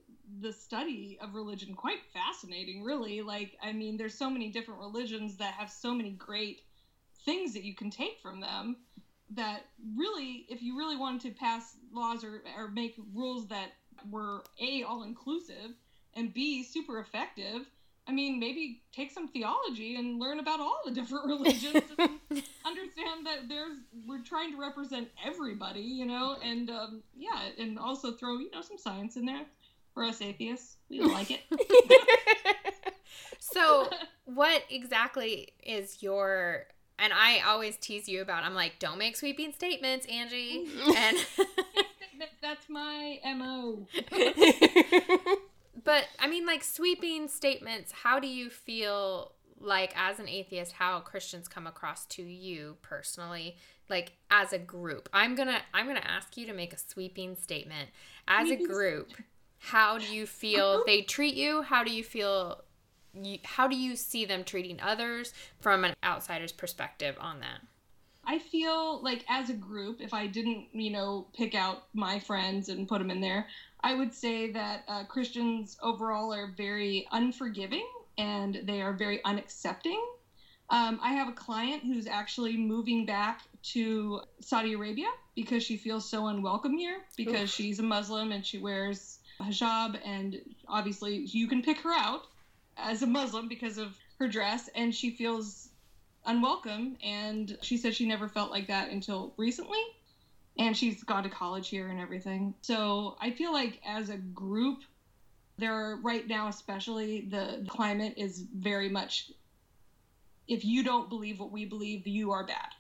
the 0.40 0.53
study 0.53 1.18
of 1.20 1.35
religion 1.35 1.75
quite 1.75 1.99
fascinating 2.12 2.83
really. 2.83 3.20
Like 3.23 3.57
i 3.62 3.73
mean 3.73 3.96
there's 3.96 4.16
so 4.16 4.31
many 4.31 4.49
different 4.49 4.81
religions 4.81 5.37
that 5.38 5.55
have 5.55 5.70
so 5.70 5.94
many 5.94 6.12
great 6.12 6.62
things 7.25 7.53
that 7.53 7.64
you 7.64 7.75
can 7.75 7.90
take 7.90 8.18
from 8.23 8.40
them 8.40 8.77
that 9.33 9.62
really 9.96 10.44
if 10.49 10.62
you 10.62 10.77
really 10.77 10.96
wanted 10.96 11.20
to 11.20 11.31
pass 11.31 11.77
laws 11.92 12.25
or, 12.25 12.42
or 12.57 12.68
make 12.68 12.94
rules 13.14 13.46
that 13.49 13.70
were 14.09 14.42
a 14.61 14.83
all 14.83 15.03
inclusive 15.03 15.73
and 16.14 16.33
b 16.33 16.62
super 16.62 16.99
effective 16.99 17.68
I 18.11 18.12
mean, 18.12 18.40
maybe 18.40 18.83
take 18.92 19.12
some 19.12 19.29
theology 19.29 19.94
and 19.94 20.18
learn 20.18 20.40
about 20.40 20.59
all 20.59 20.81
the 20.85 20.90
different 20.90 21.27
religions 21.27 21.85
and 21.96 22.11
understand 22.66 23.25
that 23.25 23.49
there's 23.49 23.77
we're 24.05 24.23
trying 24.23 24.51
to 24.51 24.59
represent 24.59 25.07
everybody, 25.25 25.81
you 25.81 26.07
know, 26.07 26.37
and 26.42 26.70
um, 26.70 27.03
yeah, 27.16 27.51
and 27.57 27.79
also 27.79 28.11
throw 28.11 28.38
you 28.38 28.51
know 28.51 28.62
some 28.62 28.79
science 28.79 29.16
in 29.16 29.25
there 29.25 29.44
for 29.94 30.03
us 30.03 30.20
atheists. 30.20 30.79
We 30.88 31.01
like 31.03 31.31
it. 31.31 31.40
So, 33.38 33.88
what 34.25 34.64
exactly 34.70 35.53
is 35.62 36.03
your 36.03 36.66
and 36.99 37.12
I 37.12 37.40
always 37.46 37.77
tease 37.77 38.09
you 38.09 38.23
about 38.23 38.42
I'm 38.42 38.55
like, 38.55 38.81
don't 38.81 38.99
make 38.99 39.16
sweeping 39.16 39.53
statements, 39.53 40.05
Angie. 40.07 40.68
And 40.96 41.16
That's 42.42 42.68
my 42.68 43.20
mo. 43.37 43.87
But 45.85 46.04
I 46.18 46.28
mean 46.28 46.46
like 46.46 46.64
sweeping 46.64 47.28
statements, 47.28 47.92
how 47.92 48.18
do 48.18 48.26
you 48.26 48.50
feel 48.50 49.33
like 49.61 49.92
as 49.96 50.18
an 50.18 50.28
atheist 50.28 50.72
how 50.72 51.00
Christians 51.00 51.48
come 51.48 51.66
across 51.66 52.06
to 52.06 52.22
you 52.22 52.76
personally? 52.83 53.56
Like 53.88 54.12
as 54.30 54.52
a 54.52 54.59
group. 54.59 55.09
I'm 55.12 55.37
to 55.37 55.59
I'm 55.74 55.87
to 55.87 56.11
ask 56.11 56.37
you 56.37 56.46
to 56.46 56.52
make 56.52 56.72
a 56.72 56.78
sweeping 56.78 57.37
statement. 57.37 57.90
As 58.26 58.50
a 58.50 58.56
group, 58.56 59.12
how 59.59 59.98
do 59.98 60.06
you 60.06 60.26
feel 60.26 60.83
they 60.87 61.02
treat 61.02 61.35
you? 61.35 61.62
How 61.62 61.85
do 61.85 61.92
you 61.92 62.04
feel 62.04 62.62
you, 63.12 63.38
how 63.44 63.66
do 63.66 63.76
you 63.76 63.96
see 63.96 64.24
them 64.24 64.44
treating 64.44 64.80
others 64.80 65.35
from 65.61 65.85
an 65.85 65.94
outsider's 66.04 66.52
perspective 66.52 67.16
on 67.20 67.40
that? 67.40 67.61
I 68.24 68.38
feel 68.38 69.02
like 69.02 69.24
as 69.28 69.50
a 69.50 69.54
group, 69.54 70.00
if 70.00 70.12
I 70.14 70.26
didn't, 70.26 70.68
you 70.72 70.90
know, 70.90 71.26
pick 71.37 71.54
out 71.54 71.85
my 71.94 72.18
friends 72.20 72.68
and 72.68 72.87
put 72.87 72.98
them 72.98 73.11
in 73.11 73.20
there, 73.20 73.46
I 73.83 73.95
would 73.95 74.12
say 74.12 74.51
that 74.53 74.85
uh, 74.88 75.05
Christians 75.05 75.77
overall 75.83 76.33
are 76.33 76.53
very 76.57 77.07
unforgiving 77.12 77.87
and 78.19 78.61
they 78.64 78.83
are 78.83 78.93
very 78.93 79.21
unaccepting. 79.25 79.99
Um, 80.69 81.01
I 81.03 81.14
have 81.14 81.29
a 81.29 81.33
client 81.33 81.83
who's 81.83 82.07
actually 82.07 82.57
moving 82.57 83.05
back 83.05 83.43
to 83.62 84.21
Saudi 84.40 84.75
Arabia 84.75 85.09
because 85.35 85.62
she 85.62 85.77
feels 85.77 86.09
so 86.09 86.29
unwelcome 86.29 86.77
here 86.77 86.99
because 87.16 87.45
Oof. 87.45 87.51
she's 87.51 87.81
a 87.81 87.83
Muslim 87.83 88.31
and 88.31 88.47
she 88.47 88.59
wears 88.59 89.19
hijab, 89.40 89.99
and 90.05 90.40
obviously 90.69 91.27
you 91.33 91.49
can 91.49 91.62
pick 91.62 91.81
her 91.81 91.93
out 91.93 92.27
as 92.77 93.03
a 93.03 93.07
Muslim 93.07 93.49
because 93.49 93.79
of 93.79 93.97
her 94.19 94.29
dress, 94.29 94.69
and 94.75 94.95
she 94.95 95.11
feels 95.11 95.71
unwelcome 96.27 96.97
and 97.03 97.57
she 97.62 97.79
said 97.79 97.95
she 97.95 98.07
never 98.07 98.29
felt 98.29 98.51
like 98.51 98.66
that 98.69 98.90
until 98.90 99.33
recently 99.38 99.81
and 100.61 100.77
she's 100.77 101.03
gone 101.03 101.23
to 101.23 101.31
college 101.31 101.70
here 101.70 101.88
and 101.88 101.99
everything. 101.99 102.55
So 102.61 103.16
i 103.20 103.31
feel 103.31 103.53
like 103.53 103.81
as 103.85 104.11
a 104.11 104.18
group 104.18 104.79
there 105.59 105.99
right 106.03 106.27
now 106.27 106.49
especially 106.49 107.23
the 107.29 107.64
climate 107.68 108.14
is 108.16 108.44
very 108.55 108.88
much 108.88 109.31
if 110.49 110.64
you 110.64 110.83
don't 110.83 111.09
believe 111.09 111.38
what 111.40 111.51
we 111.51 111.64
believe 111.64 112.07
you 112.07 112.33
are 112.33 112.44
bad. 112.44 112.70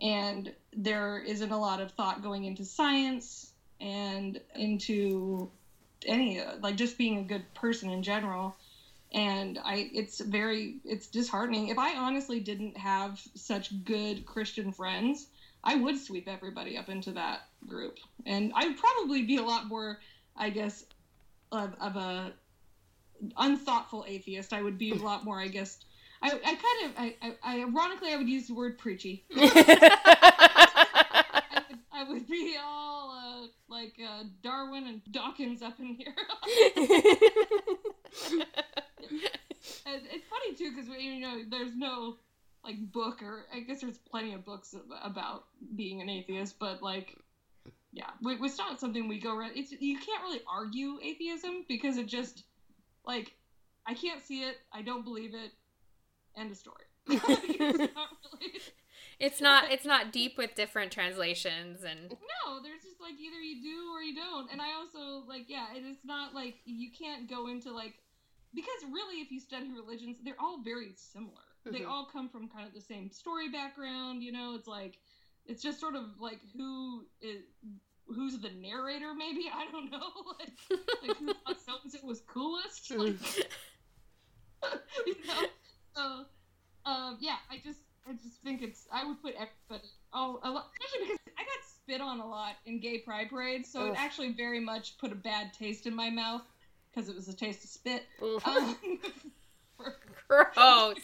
And 0.00 0.52
there 0.72 1.18
isn't 1.18 1.50
a 1.50 1.58
lot 1.58 1.80
of 1.80 1.90
thought 1.92 2.22
going 2.22 2.44
into 2.44 2.64
science 2.64 3.52
and 3.80 4.38
into 4.54 5.50
any 6.06 6.40
like 6.62 6.76
just 6.76 6.96
being 6.96 7.18
a 7.18 7.22
good 7.24 7.44
person 7.54 7.90
in 7.90 8.02
general. 8.02 8.54
And 9.12 9.58
i 9.64 9.88
it's 9.92 10.20
very 10.20 10.76
it's 10.84 11.08
disheartening. 11.08 11.68
If 11.68 11.78
i 11.78 11.96
honestly 11.96 12.38
didn't 12.38 12.76
have 12.76 13.20
such 13.34 13.72
good 13.84 14.24
christian 14.26 14.70
friends 14.70 15.26
i 15.64 15.74
would 15.74 15.98
sweep 15.98 16.28
everybody 16.28 16.76
up 16.76 16.88
into 16.88 17.12
that 17.12 17.40
group. 17.66 17.98
And 18.26 18.52
i'd 18.56 18.76
probably 18.76 19.22
be 19.22 19.36
a 19.36 19.42
lot 19.42 19.66
more 19.66 19.98
i 20.36 20.50
guess 20.50 20.84
of, 21.52 21.74
of 21.80 21.96
a 21.96 22.32
unthoughtful 23.36 24.04
atheist. 24.08 24.52
I 24.52 24.62
would 24.62 24.78
be 24.78 24.90
a 24.92 24.94
lot 24.96 25.24
more 25.24 25.40
i 25.40 25.48
guess 25.48 25.78
i, 26.22 26.28
I 26.28 26.30
kind 26.32 26.84
of 26.84 26.92
I, 26.96 27.14
I, 27.42 27.60
ironically 27.62 28.12
i 28.12 28.16
would 28.16 28.28
use 28.28 28.46
the 28.48 28.54
word 28.54 28.78
preachy. 28.78 29.24
I 29.36 29.42
would, 31.68 31.78
I 31.92 32.04
would 32.08 32.26
be 32.28 32.56
all 32.62 33.10
uh, 33.10 33.46
like 33.68 33.94
uh, 34.02 34.24
darwin 34.42 34.86
and 34.86 35.00
dawkins 35.12 35.62
up 35.62 35.78
in 35.80 35.94
here. 35.94 36.14
And 39.86 40.02
it's 40.10 40.26
funny 40.28 40.54
too 40.56 40.72
because 40.74 40.88
you 41.00 41.20
know 41.20 41.42
there's 41.48 41.74
no 41.76 42.16
like 42.64 42.92
book 42.92 43.22
or 43.22 43.46
I 43.54 43.60
guess 43.60 43.80
there's 43.80 43.98
plenty 43.98 44.34
of 44.34 44.44
books 44.44 44.74
about 45.02 45.44
being 45.76 46.00
an 46.00 46.08
atheist, 46.08 46.58
but 46.58 46.82
like 46.82 47.16
yeah, 47.92 48.10
it's 48.22 48.58
not 48.58 48.78
something 48.78 49.08
we 49.08 49.18
go 49.18 49.36
around. 49.36 49.52
It's 49.56 49.72
you 49.72 49.98
can't 49.98 50.22
really 50.22 50.42
argue 50.48 50.98
atheism 51.02 51.64
because 51.68 51.96
it 51.96 52.06
just 52.06 52.44
like 53.04 53.32
I 53.86 53.94
can't 53.94 54.22
see 54.22 54.42
it, 54.42 54.56
I 54.72 54.82
don't 54.82 55.04
believe 55.04 55.34
it, 55.34 55.52
end 56.36 56.50
of 56.50 56.56
story. 56.56 56.84
it's 57.08 57.78
not 57.78 58.08
really. 58.32 58.52
It's 59.18 59.38
not 59.38 59.70
it's 59.70 59.84
not 59.84 60.12
deep 60.14 60.38
with 60.38 60.54
different 60.54 60.92
translations 60.92 61.84
and 61.84 62.08
No, 62.08 62.62
there's 62.62 62.82
just 62.82 63.02
like 63.02 63.20
either 63.20 63.38
you 63.38 63.62
do 63.62 63.92
or 63.92 64.00
you 64.00 64.14
don't. 64.14 64.50
And 64.50 64.62
I 64.62 64.72
also 64.72 65.26
like 65.28 65.44
yeah, 65.48 65.66
it 65.76 65.84
is 65.84 65.98
not 66.04 66.34
like 66.34 66.56
you 66.64 66.90
can't 66.90 67.28
go 67.28 67.48
into 67.48 67.70
like 67.70 67.96
because 68.54 68.90
really, 68.90 69.20
if 69.20 69.30
you 69.30 69.38
study 69.38 69.70
religions, 69.70 70.16
they're 70.24 70.40
all 70.40 70.58
very 70.62 70.92
similar. 70.96 71.49
They 71.64 71.80
Mhm. 71.80 71.88
all 71.88 72.06
come 72.06 72.28
from 72.28 72.48
kind 72.48 72.66
of 72.66 72.74
the 72.74 72.80
same 72.80 73.10
story 73.10 73.48
background. 73.50 74.22
You 74.22 74.32
know, 74.32 74.54
it's 74.54 74.66
like 74.66 74.98
it's 75.46 75.62
just 75.62 75.80
sort 75.80 75.94
of 75.96 76.20
like 76.20 76.38
who 76.56 77.04
is 77.20 77.42
who's 78.06 78.38
the 78.40 78.50
narrator 78.60 79.14
maybe 79.14 79.48
i 79.54 79.66
don't 79.70 79.88
know 79.90 80.00
like, 80.40 80.50
like 81.06 81.16
who 81.18 81.26
thought 81.44 81.60
so 81.64 82.06
was 82.06 82.20
coolest 82.26 82.90
like, 82.90 83.14
you 85.06 85.14
know 85.26 85.46
so 85.94 86.24
um 86.86 87.16
yeah 87.20 87.36
i 87.50 87.56
just 87.64 87.78
i 88.08 88.12
just 88.12 88.42
think 88.42 88.62
it's 88.62 88.86
i 88.92 89.04
would 89.06 89.20
put 89.22 89.34
everybody 89.34 89.88
oh 90.12 90.40
a 90.42 90.50
lot 90.50 90.70
especially 90.74 91.06
because 91.06 91.18
i 91.38 91.42
got 91.42 91.64
spit 91.64 92.00
on 92.00 92.18
a 92.18 92.26
lot 92.26 92.54
in 92.66 92.80
gay 92.80 92.98
pride 92.98 93.28
parades 93.30 93.70
so 93.70 93.86
Oof. 93.86 93.92
it 93.92 93.96
actually 93.96 94.32
very 94.32 94.60
much 94.60 94.98
put 94.98 95.12
a 95.12 95.16
bad 95.16 95.52
taste 95.54 95.86
in 95.86 95.94
my 95.94 96.10
mouth 96.10 96.42
because 96.92 97.08
it 97.08 97.14
was 97.14 97.28
a 97.28 97.34
taste 97.34 97.62
of 97.62 97.70
spit 97.70 98.02
um, 98.44 98.76
for- 99.76 99.96
Gross. 100.28 100.96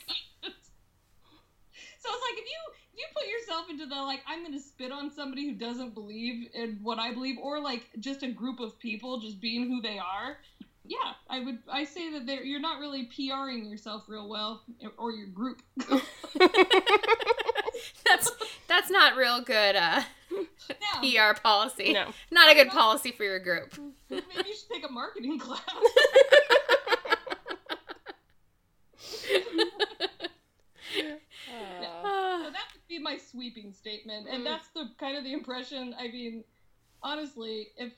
So 2.06 2.12
it's 2.14 2.22
like 2.30 2.38
if 2.38 2.46
you 2.46 2.58
if 2.92 2.98
you 2.98 3.04
put 3.14 3.26
yourself 3.28 3.70
into 3.70 3.86
the 3.86 3.94
like 3.96 4.20
I'm 4.26 4.42
gonna 4.44 4.60
spit 4.60 4.92
on 4.92 5.10
somebody 5.10 5.46
who 5.48 5.54
doesn't 5.54 5.94
believe 5.94 6.48
in 6.54 6.78
what 6.82 6.98
I 6.98 7.12
believe, 7.12 7.38
or 7.38 7.60
like 7.60 7.88
just 7.98 8.22
a 8.22 8.28
group 8.28 8.60
of 8.60 8.78
people 8.78 9.20
just 9.20 9.40
being 9.40 9.66
who 9.68 9.80
they 9.82 9.98
are, 9.98 10.38
yeah, 10.84 11.14
I 11.28 11.40
would 11.40 11.58
I 11.70 11.84
say 11.84 12.10
that 12.12 12.26
they're, 12.26 12.44
you're 12.44 12.60
not 12.60 12.78
really 12.78 13.06
PRing 13.06 13.68
yourself 13.68 14.04
real 14.08 14.28
well 14.28 14.62
or 14.98 15.12
your 15.12 15.26
group. 15.28 15.62
that's 18.06 18.30
that's 18.68 18.90
not 18.90 19.16
real 19.16 19.40
good 19.42 19.76
uh, 19.76 20.02
Yeah, 21.02 21.32
PR 21.32 21.40
policy. 21.40 21.92
no. 21.92 22.12
Not 22.30 22.50
a 22.50 22.54
good 22.54 22.68
policy 22.68 23.10
for 23.10 23.24
your 23.24 23.38
group. 23.38 23.74
maybe 24.10 24.24
you 24.46 24.54
should 24.54 24.70
take 24.72 24.88
a 24.88 24.92
marketing 24.92 25.38
class. 25.38 25.60
Uh, 31.48 32.02
So 32.46 32.50
that 32.52 32.66
would 32.74 32.86
be 32.88 32.98
my 32.98 33.16
sweeping 33.16 33.72
statement, 33.72 34.28
and 34.28 34.42
Mm. 34.42 34.44
that's 34.44 34.68
the 34.68 34.90
kind 35.00 35.16
of 35.16 35.24
the 35.24 35.32
impression. 35.32 35.94
I 35.98 36.08
mean, 36.08 36.44
honestly, 37.02 37.68
if 37.76 37.92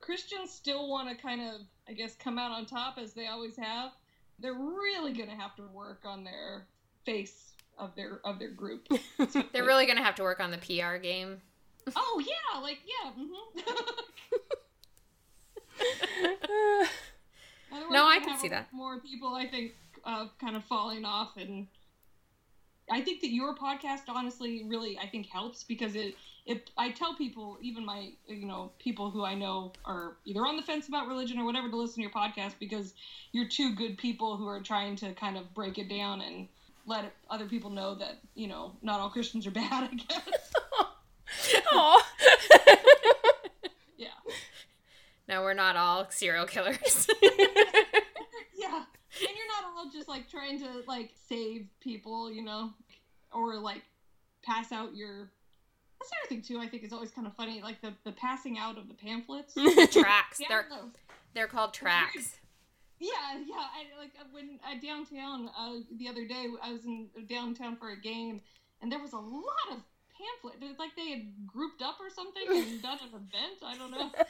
Christians 0.00 0.50
still 0.52 0.88
want 0.88 1.08
to 1.08 1.16
kind 1.20 1.40
of, 1.40 1.62
I 1.88 1.92
guess, 1.94 2.14
come 2.16 2.38
out 2.38 2.50
on 2.52 2.64
top 2.66 2.96
as 2.98 3.12
they 3.14 3.26
always 3.26 3.56
have, 3.56 3.92
they're 4.38 4.54
really 4.54 5.12
gonna 5.12 5.34
have 5.34 5.56
to 5.56 5.62
work 5.72 6.02
on 6.04 6.22
their 6.22 6.66
face 7.04 7.52
of 7.76 7.94
their 7.96 8.20
of 8.24 8.38
their 8.38 8.50
group. 8.50 8.86
They're 9.52 9.64
really 9.64 9.86
gonna 9.86 10.02
have 10.04 10.14
to 10.16 10.22
work 10.22 10.38
on 10.40 10.50
the 10.52 10.58
PR 10.58 10.96
game. 10.98 11.40
oh 11.96 12.22
yeah, 12.24 12.60
like 12.60 12.78
yeah. 12.86 13.10
Mm-hmm. 13.18 13.60
No, 17.90 18.06
I 18.06 18.18
can 18.18 18.38
see 18.38 18.48
that. 18.48 18.72
More 18.72 18.98
people, 19.00 19.34
I 19.34 19.46
think, 19.46 19.72
uh, 20.04 20.26
kind 20.40 20.56
of 20.56 20.64
falling 20.64 21.04
off, 21.04 21.36
and 21.36 21.66
I 22.90 23.00
think 23.02 23.20
that 23.20 23.30
your 23.30 23.54
podcast, 23.54 24.02
honestly, 24.08 24.64
really, 24.66 24.98
I 24.98 25.06
think 25.06 25.26
helps 25.26 25.64
because 25.64 25.94
it. 25.94 26.14
It, 26.46 26.70
I 26.78 26.92
tell 26.92 27.14
people, 27.14 27.58
even 27.60 27.84
my, 27.84 28.12
you 28.26 28.46
know, 28.46 28.72
people 28.78 29.10
who 29.10 29.22
I 29.22 29.34
know 29.34 29.72
are 29.84 30.16
either 30.24 30.40
on 30.46 30.56
the 30.56 30.62
fence 30.62 30.88
about 30.88 31.06
religion 31.06 31.38
or 31.38 31.44
whatever, 31.44 31.68
to 31.68 31.76
listen 31.76 31.96
to 31.96 32.00
your 32.00 32.10
podcast 32.10 32.54
because 32.58 32.94
you're 33.32 33.46
two 33.46 33.74
good 33.74 33.98
people 33.98 34.38
who 34.38 34.46
are 34.48 34.60
trying 34.62 34.96
to 34.96 35.12
kind 35.12 35.36
of 35.36 35.52
break 35.52 35.76
it 35.76 35.90
down 35.90 36.22
and 36.22 36.48
let 36.86 37.12
other 37.28 37.44
people 37.44 37.68
know 37.68 37.94
that, 37.96 38.20
you 38.34 38.46
know, 38.48 38.72
not 38.80 38.98
all 38.98 39.10
Christians 39.10 39.46
are 39.46 39.50
bad. 39.62 39.90
I 39.92 39.94
guess. 39.94 40.52
Aw. 41.72 42.06
Yeah. 43.98 44.08
No, 45.28 45.42
we're 45.42 45.54
not 45.54 45.76
all 45.76 46.06
serial 46.08 46.46
killers. 46.46 47.08
Yeah. 48.56 48.84
And 49.20 49.28
you're 49.36 49.48
not 49.48 49.64
all 49.76 49.87
just 49.98 50.08
like 50.08 50.30
trying 50.30 50.58
to 50.60 50.82
like 50.86 51.10
save 51.28 51.66
people, 51.80 52.30
you 52.30 52.42
know, 52.42 52.70
or 53.32 53.56
like 53.56 53.82
pass 54.42 54.72
out 54.72 54.94
your. 54.94 55.30
That's 56.00 56.12
another 56.12 56.28
thing 56.28 56.42
too. 56.42 56.60
I 56.60 56.68
think 56.68 56.84
is 56.84 56.92
always 56.92 57.10
kind 57.10 57.26
of 57.26 57.34
funny, 57.34 57.60
like 57.60 57.80
the 57.82 57.92
the 58.04 58.12
passing 58.12 58.56
out 58.56 58.78
of 58.78 58.88
the 58.88 58.94
pamphlets. 58.94 59.54
tracts. 59.92 60.38
Yeah, 60.40 60.46
They're 60.48 60.66
they're 61.34 61.46
called 61.48 61.74
tracts. 61.74 62.36
yeah, 63.00 63.10
yeah. 63.44 63.56
I, 63.56 64.00
like 64.00 64.12
uh, 64.20 64.24
when 64.30 64.60
uh, 64.64 64.80
downtown 64.80 65.50
uh, 65.58 65.80
the 65.98 66.08
other 66.08 66.26
day, 66.26 66.46
I 66.62 66.72
was 66.72 66.84
in 66.84 67.08
downtown 67.28 67.76
for 67.76 67.90
a 67.90 67.96
game, 68.00 68.40
and 68.80 68.90
there 68.92 69.00
was 69.00 69.12
a 69.12 69.18
lot 69.18 69.68
of 69.72 69.78
pamphlet. 70.18 70.62
It 70.62 70.68
was 70.68 70.78
like 70.78 70.94
they 70.96 71.10
had 71.10 71.46
grouped 71.46 71.82
up 71.82 71.98
or 72.00 72.10
something 72.10 72.42
and 72.48 72.82
done 72.82 72.98
an 73.02 73.14
event. 73.14 73.58
I 73.64 73.76
don't 73.76 73.90
know. 73.90 74.10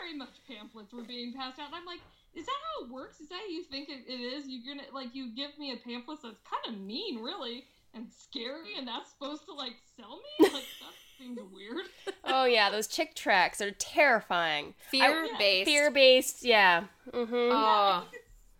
Very 0.00 0.16
much 0.16 0.40
pamphlets 0.48 0.92
were 0.92 1.02
being 1.02 1.32
passed 1.32 1.58
out. 1.58 1.66
And 1.66 1.76
I'm 1.76 1.86
like, 1.86 2.00
is 2.34 2.46
that 2.46 2.52
how 2.78 2.84
it 2.86 2.90
works? 2.92 3.20
Is 3.20 3.28
that 3.28 3.36
how 3.36 3.50
you 3.52 3.64
think 3.64 3.88
it, 3.88 4.04
it 4.08 4.20
is? 4.20 4.44
You're 4.46 4.74
gonna 4.74 4.86
like 4.94 5.14
you 5.14 5.34
give 5.34 5.50
me 5.58 5.72
a 5.72 5.76
pamphlet 5.76 6.18
that's 6.22 6.38
kind 6.48 6.74
of 6.74 6.80
mean, 6.80 7.20
really, 7.22 7.64
and 7.94 8.06
scary, 8.10 8.76
and 8.78 8.86
that's 8.86 9.10
supposed 9.10 9.44
to 9.46 9.52
like 9.54 9.74
sell 9.96 10.18
me? 10.38 10.48
Like 10.52 10.64
that 10.80 10.94
seems 11.18 11.38
weird. 11.52 11.86
oh 12.24 12.44
yeah, 12.44 12.70
those 12.70 12.86
Chick 12.86 13.14
tracts 13.14 13.60
are 13.60 13.72
terrifying. 13.72 14.74
Fear 14.90 15.28
based. 15.38 15.68
Fear 15.68 15.90
based, 15.90 16.44
yeah. 16.44 16.84
Mm-hmm. 17.12 17.34
Oh, 17.34 18.04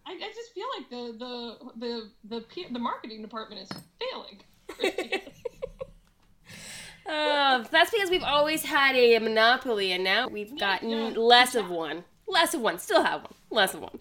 I, 0.06 0.12
I 0.12 0.32
just 0.34 0.52
feel 0.52 0.66
like 0.76 0.90
the 0.90 1.18
the 1.18 1.70
the 1.78 2.10
the 2.36 2.40
P- 2.42 2.66
the 2.72 2.78
marketing 2.78 3.22
department 3.22 3.62
is 3.62 3.78
failing. 4.00 4.40
Uh, 7.08 7.64
that's 7.70 7.90
because 7.90 8.10
we've 8.10 8.22
always 8.22 8.64
had 8.64 8.94
a 8.96 9.18
monopoly, 9.18 9.92
and 9.92 10.04
now 10.04 10.28
we've 10.28 10.50
Yeah, 10.50 10.58
gotten 10.58 10.90
yeah. 10.90 11.08
less 11.16 11.54
of 11.54 11.70
one. 11.70 12.04
Less 12.30 12.54
of 12.54 12.60
one. 12.60 12.78
Still 12.78 13.02
have 13.02 13.22
one. 13.22 13.34
Less 13.50 13.74
of 13.74 13.80
one. 13.80 13.90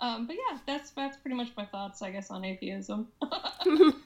um, 0.00 0.26
but 0.26 0.34
yeah, 0.34 0.58
that's 0.66 0.90
that's 0.90 1.16
pretty 1.18 1.36
much 1.36 1.50
my 1.56 1.64
thoughts, 1.64 2.02
I 2.02 2.10
guess, 2.10 2.30
on 2.30 2.44
atheism. 2.44 3.06
I, 3.22 3.96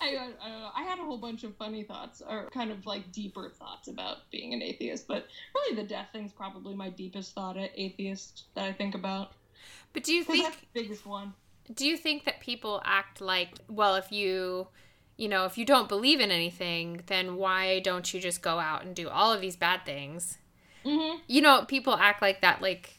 I. 0.00 0.70
I 0.76 0.82
had 0.84 0.98
a 0.98 1.02
whole 1.02 1.18
bunch 1.18 1.42
of 1.44 1.56
funny 1.56 1.82
thoughts, 1.82 2.22
or 2.28 2.50
kind 2.50 2.70
of 2.70 2.86
like 2.86 3.10
deeper 3.10 3.48
thoughts 3.48 3.88
about 3.88 4.30
being 4.30 4.54
an 4.54 4.62
atheist. 4.62 5.08
But 5.08 5.26
really, 5.54 5.74
the 5.74 5.82
death 5.88 6.08
thing's 6.12 6.32
probably 6.32 6.74
my 6.74 6.88
deepest 6.90 7.34
thought 7.34 7.56
at 7.56 7.70
atheist 7.74 8.44
that 8.54 8.64
I 8.64 8.72
think 8.72 8.94
about. 8.94 9.32
but 9.92 10.04
do 10.04 10.12
you 10.14 10.22
think 10.24 10.44
that's 10.44 10.56
the 10.56 10.66
biggest 10.72 11.04
one. 11.06 11.32
do 11.74 11.86
you 11.86 11.96
think 11.96 12.24
that 12.24 12.40
people 12.40 12.80
act 12.84 13.20
like 13.20 13.50
well 13.68 13.94
if 13.96 14.12
you 14.12 14.68
you 15.16 15.28
know 15.28 15.46
if 15.46 15.56
you 15.56 15.64
don't 15.64 15.88
believe 15.88 16.20
in 16.20 16.30
anything 16.30 17.00
then 17.06 17.36
why 17.36 17.80
don't 17.80 18.12
you 18.12 18.20
just 18.20 18.42
go 18.42 18.58
out 18.58 18.84
and 18.84 18.94
do 18.94 19.08
all 19.08 19.32
of 19.32 19.40
these 19.40 19.56
bad 19.56 19.84
things 19.86 20.38
hmm 20.84 21.16
you 21.26 21.40
know 21.40 21.64
people 21.66 21.94
act 21.94 22.20
like 22.22 22.40
that 22.42 22.60
like 22.60 22.98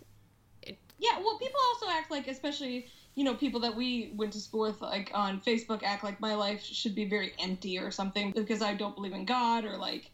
Yeah, 0.98 1.20
well, 1.20 1.38
people 1.38 1.60
also 1.74 1.88
act 1.90 2.10
like, 2.10 2.28
especially 2.28 2.88
you 3.16 3.24
know, 3.24 3.34
people 3.34 3.62
that 3.62 3.76
we 3.76 4.12
went 4.16 4.34
to 4.34 4.40
school 4.40 4.62
with, 4.62 4.82
like 4.82 5.10
on 5.14 5.40
Facebook, 5.40 5.84
act 5.84 6.04
like 6.04 6.20
my 6.20 6.36
life 6.36 6.62
should 6.62 6.94
be 6.94 7.06
very 7.06 7.32
empty 7.40 7.80
or 7.80 7.90
something 7.90 8.32
because 8.32 8.62
I 8.62 8.74
don't 8.74 8.94
believe 8.94 9.14
in 9.14 9.26
God 9.26 9.64
or 9.64 9.78
like 9.78 10.12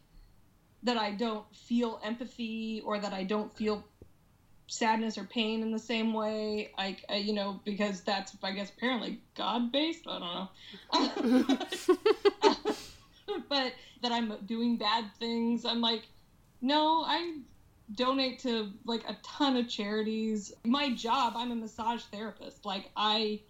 that 0.84 0.96
I 0.96 1.10
don't 1.12 1.44
feel 1.54 2.00
empathy 2.04 2.82
or 2.84 2.98
that 2.98 3.12
I 3.12 3.24
don't 3.24 3.54
feel 3.56 3.84
sadness 4.68 5.18
or 5.18 5.24
pain 5.24 5.62
in 5.62 5.72
the 5.72 5.78
same 5.78 6.14
way. 6.14 6.70
Like, 6.78 7.04
uh, 7.10 7.14
you 7.16 7.32
know, 7.32 7.60
because 7.64 8.02
that's 8.02 8.36
I 8.42 8.52
guess 8.52 8.70
apparently 8.70 9.20
God 9.36 9.72
based. 9.72 10.06
I 10.08 10.18
don't 10.18 10.34
know. 10.34 11.56
but 13.48 13.72
that 14.02 14.12
I'm 14.12 14.36
doing 14.46 14.76
bad 14.76 15.04
things. 15.18 15.64
I'm 15.64 15.80
like, 15.80 16.02
no, 16.60 17.04
I 17.04 17.40
donate 17.94 18.40
to 18.40 18.72
like 18.84 19.04
a 19.08 19.16
ton 19.22 19.56
of 19.56 19.68
charities. 19.68 20.52
My 20.64 20.94
job, 20.94 21.34
I'm 21.36 21.50
a 21.52 21.56
massage 21.56 22.02
therapist. 22.04 22.64
Like 22.64 22.90
I 22.96 23.40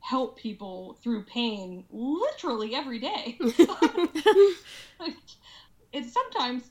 help 0.00 0.38
people 0.38 0.98
through 1.02 1.24
pain 1.24 1.84
literally 1.90 2.74
every 2.74 2.98
day. 2.98 3.38
like, 5.00 5.14
it's 5.92 6.12
sometimes 6.12 6.62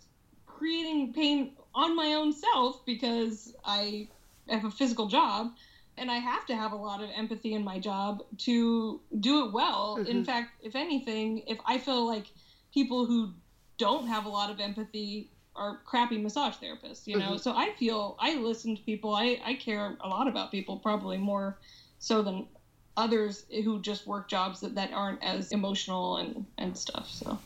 creating 0.46 1.14
pain 1.14 1.56
on 1.74 1.96
my 1.96 2.14
own 2.14 2.34
self 2.34 2.86
because 2.86 3.54
I 3.64 4.10
have 4.50 4.66
a 4.66 4.72
physical 4.72 5.08
job 5.08 5.52
and 5.98 6.10
I 6.10 6.16
have 6.16 6.46
to 6.48 6.56
have 6.56 6.72
a 6.72 6.76
lot 6.76 7.04
of 7.04 7.10
empathy 7.16 7.54
in 7.54 7.64
my 7.64 7.80
job 7.80 8.24
to 8.40 9.02
do 9.20 9.46
it 9.46 9.54
well. 9.54 9.98
In 10.08 10.22
Mhm. 10.22 10.26
fact, 10.26 10.50
if 10.62 10.76
anything, 10.76 11.44
if 11.48 11.60
I 11.66 11.78
feel 11.78 12.06
like 12.06 12.28
people 12.74 13.06
who 13.06 13.34
don't 13.78 14.08
have 14.08 14.26
a 14.26 14.30
lot 14.30 14.50
of 14.50 14.60
empathy 14.60 15.32
are 15.56 15.80
crappy 15.86 16.18
massage 16.18 16.56
therapists, 16.56 17.08
you 17.08 17.18
know? 17.18 17.34
Mhm. 17.34 17.40
So 17.40 17.54
I 17.56 17.74
feel 17.74 18.16
I 18.20 18.36
listen 18.36 18.76
to 18.78 18.82
people. 18.84 19.14
I, 19.14 19.40
I 19.44 19.56
care 19.56 19.98
a 20.02 20.08
lot 20.08 20.28
about 20.28 20.52
people, 20.52 20.78
probably 20.78 21.18
more 21.18 21.58
so 22.00 22.22
than 22.22 22.48
others 22.96 23.46
who 23.50 23.82
just 23.82 24.08
work 24.08 24.28
jobs 24.28 24.60
that, 24.62 24.76
that 24.76 24.92
aren't 24.94 25.24
as 25.24 25.52
emotional 25.52 26.18
and, 26.18 26.46
and 26.58 26.78
stuff. 26.78 27.10
So 27.10 27.40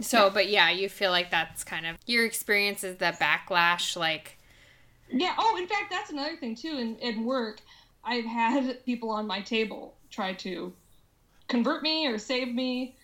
so 0.00 0.30
but 0.30 0.48
yeah 0.48 0.70
you 0.70 0.88
feel 0.88 1.10
like 1.10 1.30
that's 1.30 1.64
kind 1.64 1.84
of 1.84 1.96
your 2.06 2.24
experience 2.24 2.84
is 2.84 2.96
that 2.98 3.18
backlash 3.18 3.96
like 3.96 4.38
Yeah. 5.10 5.34
Oh, 5.38 5.56
in 5.56 5.66
fact, 5.66 5.90
that's 5.90 6.10
another 6.10 6.36
thing 6.36 6.54
too. 6.54 6.76
In 6.78 6.96
in 6.96 7.24
work, 7.24 7.60
I've 8.04 8.24
had 8.24 8.84
people 8.84 9.10
on 9.10 9.26
my 9.26 9.40
table 9.40 9.96
try 10.10 10.34
to 10.34 10.72
convert 11.48 11.82
me 11.82 12.06
or 12.06 12.18
save 12.18 12.54
me 12.54 12.96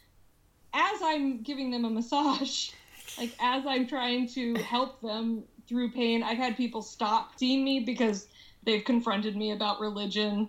as 0.72 1.00
I'm 1.02 1.42
giving 1.42 1.70
them 1.70 1.84
a 1.84 1.90
massage. 1.90 2.70
Like 3.18 3.32
as 3.40 3.64
I'm 3.66 3.86
trying 3.86 4.28
to 4.30 4.54
help 4.54 5.00
them 5.00 5.44
through 5.66 5.90
pain. 5.90 6.22
I've 6.22 6.38
had 6.38 6.56
people 6.56 6.82
stop 6.82 7.38
seeing 7.38 7.64
me 7.64 7.80
because 7.80 8.28
they've 8.64 8.84
confronted 8.84 9.36
me 9.36 9.52
about 9.52 9.80
religion, 9.80 10.48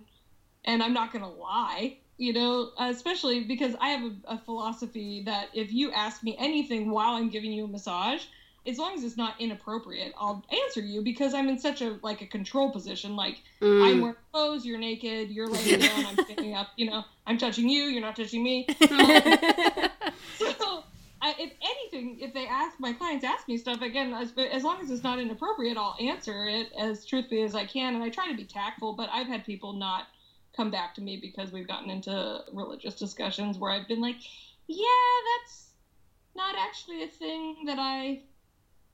and 0.66 0.84
I'm 0.84 0.94
not 0.94 1.14
gonna 1.14 1.32
lie, 1.32 1.98
you 2.18 2.34
know, 2.34 2.72
especially 2.80 3.44
because 3.44 3.76
I 3.80 3.90
have 3.90 4.04
a, 4.04 4.34
a 4.34 4.38
philosophy 4.38 5.24
that 5.26 5.50
if 5.54 5.72
you 5.72 5.92
ask 5.92 6.24
me 6.24 6.36
anything 6.38 6.90
while 6.90 7.16
I'm 7.16 7.30
giving 7.30 7.52
you 7.52 7.66
a 7.66 7.68
massage, 7.68 8.24
as 8.68 8.78
long 8.78 8.96
as 8.96 9.04
it's 9.04 9.18
not 9.18 9.40
inappropriate, 9.40 10.14
I'll 10.18 10.44
answer 10.66 10.82
you 10.82 11.02
because 11.02 11.34
I'm 11.34 11.48
in 11.50 11.60
such 11.60 11.82
a 11.82 12.00
like 12.02 12.22
a 12.22 12.28
control 12.28 12.72
position. 12.72 13.16
Like 13.16 13.42
Mm. 13.66 13.84
I'm 13.84 14.02
wearing 14.02 14.16
clothes, 14.32 14.66
you're 14.66 14.78
naked, 14.78 15.32
you're 15.32 15.48
laying 15.48 15.80
down, 15.80 16.06
I'm 16.06 16.18
standing 16.26 16.54
up. 16.54 16.68
You 16.76 16.90
know, 16.90 17.04
I'm 17.26 17.38
touching 17.38 17.68
you, 17.68 17.84
you're 17.84 18.02
not 18.02 18.16
touching 18.16 18.44
me. 18.44 18.68
So, 18.88 18.88
I, 21.26 21.34
if 21.40 21.54
anything, 21.60 22.20
if 22.20 22.36
they 22.36 22.46
ask 22.46 22.80
my 22.80 22.94
clients 22.94 23.26
ask 23.26 23.48
me 23.48 23.58
stuff 23.58 23.82
again, 23.82 24.14
as, 24.14 24.32
as 24.52 24.64
long 24.64 24.80
as 24.80 24.92
it's 24.92 25.04
not 25.04 25.18
inappropriate, 25.18 25.76
I'll 25.76 25.98
answer 26.00 26.48
it 26.48 26.72
as 26.78 27.04
truthfully 27.04 27.42
as 27.42 27.56
I 27.56 27.66
can, 27.66 27.96
and 27.96 28.04
I 28.04 28.10
try 28.10 28.30
to 28.30 28.38
be 28.38 28.44
tactful. 28.46 28.94
But 28.94 29.10
I've 29.12 29.26
had 29.26 29.44
people 29.44 29.74
not 29.74 30.04
come 30.56 30.70
back 30.70 30.94
to 30.96 31.02
me 31.02 31.18
because 31.20 31.52
we've 31.52 31.68
gotten 31.68 31.90
into 31.90 32.44
religious 32.54 32.94
discussions 32.94 33.58
where 33.58 33.72
I've 33.72 33.88
been 33.88 34.02
like, 34.02 34.18
"Yeah, 34.68 34.86
that's 35.40 35.72
not 36.36 36.56
actually 36.60 37.02
a 37.02 37.08
thing 37.08 37.66
that 37.66 37.80
I 37.80 38.22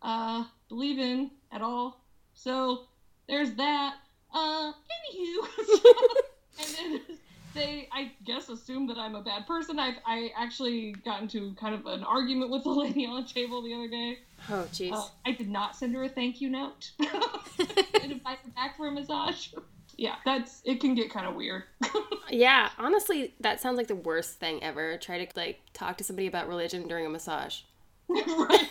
uh, 0.01 0.45
believe 0.69 0.99
in 0.99 1.31
at 1.51 1.61
all." 1.61 2.01
So 2.33 2.85
there's 3.27 3.51
that. 3.55 3.95
Uh, 4.33 4.71
anywho, 4.71 5.81
and 6.59 6.75
then 6.77 7.01
they 7.53 7.87
I 7.91 8.11
guess 8.25 8.49
assume 8.49 8.87
that 8.87 8.97
I'm 8.97 9.15
a 9.15 9.21
bad 9.21 9.47
person. 9.47 9.79
I've 9.79 9.95
I 10.05 10.31
actually 10.37 10.93
got 11.05 11.21
into 11.21 11.53
kind 11.55 11.75
of 11.75 11.85
an 11.85 12.03
argument 12.03 12.51
with 12.51 12.63
the 12.63 12.69
lady 12.83 13.05
on 13.05 13.21
the 13.21 13.27
table 13.27 13.61
the 13.61 13.73
other 13.73 13.87
day. 13.87 14.19
oh, 14.49 14.67
jeez. 14.71 14.93
Uh, 14.93 15.05
I 15.25 15.31
did 15.31 15.49
not 15.49 15.75
send 15.75 15.95
her 15.95 16.03
a 16.03 16.09
thank 16.09 16.41
you 16.41 16.49
note 16.49 16.91
and 16.99 18.11
invite 18.11 18.39
her 18.39 18.49
back 18.55 18.77
for 18.77 18.87
a 18.87 18.91
massage. 18.91 19.49
Yeah, 19.97 20.15
that's 20.25 20.61
it 20.65 20.79
can 20.79 20.95
get 20.95 21.11
kind 21.11 21.27
of 21.27 21.35
weird. 21.35 21.63
yeah, 22.29 22.69
honestly, 22.79 23.33
that 23.39 23.59
sounds 23.61 23.77
like 23.77 23.87
the 23.87 23.95
worst 23.95 24.39
thing 24.39 24.63
ever. 24.63 24.97
Try 24.97 25.23
to 25.23 25.39
like 25.39 25.59
talk 25.73 25.97
to 25.97 26.03
somebody 26.03 26.27
about 26.27 26.47
religion 26.47 26.87
during 26.87 27.05
a 27.05 27.09
massage. 27.09 27.61
right. 28.07 28.69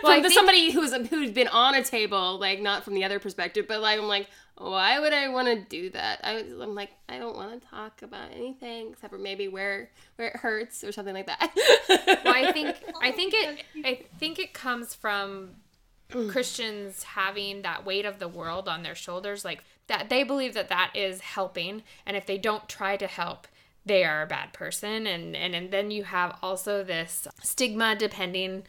From 0.00 0.10
I 0.10 0.16
the, 0.16 0.28
think- 0.28 0.32
somebody 0.32 0.70
who's 0.70 0.92
who's 1.08 1.30
been 1.30 1.48
on 1.48 1.74
a 1.74 1.82
table, 1.82 2.38
like 2.38 2.60
not 2.60 2.84
from 2.84 2.94
the 2.94 3.04
other 3.04 3.18
perspective, 3.18 3.66
but 3.68 3.80
like 3.80 3.98
I'm 3.98 4.06
like, 4.08 4.28
why 4.56 4.98
would 5.00 5.12
I 5.14 5.28
want 5.28 5.48
to 5.48 5.56
do 5.56 5.90
that? 5.90 6.20
I, 6.22 6.38
I'm 6.60 6.74
like, 6.74 6.90
I 7.08 7.18
don't 7.18 7.34
want 7.36 7.60
to 7.60 7.66
talk 7.68 8.02
about 8.02 8.30
anything 8.34 8.90
except 8.92 9.12
for 9.12 9.18
maybe 9.18 9.48
where 9.48 9.90
where 10.16 10.28
it 10.28 10.36
hurts 10.36 10.84
or 10.84 10.92
something 10.92 11.14
like 11.14 11.26
that. 11.26 11.50
well, 12.24 12.34
I 12.34 12.52
think 12.52 12.76
I 13.00 13.10
think 13.18 13.34
it 13.34 13.64
I 13.84 14.00
think 14.18 14.38
it 14.38 14.52
comes 14.52 14.94
from 14.94 15.56
Christians 16.28 17.04
having 17.04 17.62
that 17.62 17.84
weight 17.86 18.04
of 18.04 18.18
the 18.18 18.28
world 18.28 18.68
on 18.68 18.82
their 18.82 18.94
shoulders, 18.94 19.44
like 19.44 19.62
that 19.86 20.08
they 20.08 20.22
believe 20.24 20.54
that 20.54 20.68
that 20.68 20.90
is 20.94 21.20
helping, 21.20 21.82
and 22.04 22.16
if 22.16 22.26
they 22.26 22.36
don't 22.38 22.68
try 22.68 22.96
to 22.96 23.06
help, 23.06 23.46
they 23.86 24.04
are 24.04 24.22
a 24.22 24.26
bad 24.26 24.52
person, 24.52 25.06
and 25.06 25.36
and, 25.36 25.54
and 25.54 25.70
then 25.70 25.90
you 25.90 26.04
have 26.04 26.36
also 26.42 26.82
this 26.82 27.28
stigma 27.42 27.94
depending 27.96 28.64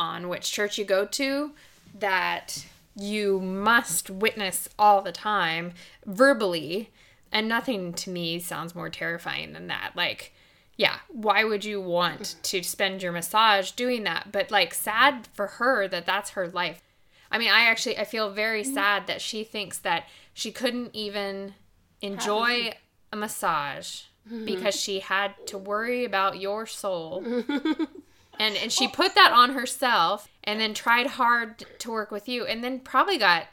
on 0.00 0.30
which 0.30 0.50
church 0.50 0.78
you 0.78 0.84
go 0.84 1.04
to 1.04 1.52
that 1.96 2.64
you 2.96 3.38
must 3.38 4.08
witness 4.08 4.68
all 4.78 5.02
the 5.02 5.12
time 5.12 5.72
verbally. 6.06 6.90
And 7.30 7.46
nothing 7.46 7.92
to 7.92 8.10
me 8.10 8.40
sounds 8.40 8.74
more 8.74 8.88
terrifying 8.88 9.52
than 9.52 9.66
that. 9.68 9.92
Like 9.94 10.32
yeah 10.76 10.96
why 11.08 11.44
would 11.44 11.62
you 11.62 11.78
want 11.78 12.36
to 12.42 12.62
spend 12.62 13.02
your 13.02 13.12
massage 13.12 13.72
doing 13.72 14.04
that? 14.04 14.32
But 14.32 14.50
like 14.50 14.72
sad 14.72 15.28
for 15.34 15.46
her 15.46 15.86
that 15.86 16.06
that's 16.06 16.30
her 16.30 16.48
life. 16.48 16.82
I 17.30 17.38
mean 17.38 17.50
i 17.50 17.60
actually 17.66 17.96
i 17.98 18.04
feel 18.04 18.30
very 18.30 18.62
mm-hmm. 18.62 18.74
sad 18.74 19.06
that 19.06 19.20
she 19.20 19.44
thinks 19.44 19.78
that 19.78 20.08
she 20.34 20.50
couldn't 20.50 20.90
even 20.96 21.54
enjoy 22.00 22.72
a 23.12 23.16
massage 23.16 24.02
mm-hmm. 24.26 24.44
because 24.44 24.74
she 24.74 25.00
had 25.00 25.34
to 25.46 25.58
worry 25.58 26.04
about 26.04 26.40
your 26.40 26.66
soul 26.66 27.24
and 28.40 28.56
and 28.56 28.72
she 28.72 28.88
put 28.88 29.14
that 29.14 29.30
on 29.32 29.50
herself 29.52 30.26
and 30.42 30.60
then 30.60 30.74
tried 30.74 31.06
hard 31.06 31.64
to 31.78 31.90
work 31.92 32.10
with 32.10 32.28
you 32.28 32.44
and 32.46 32.64
then 32.64 32.80
probably 32.80 33.18
got 33.18 33.46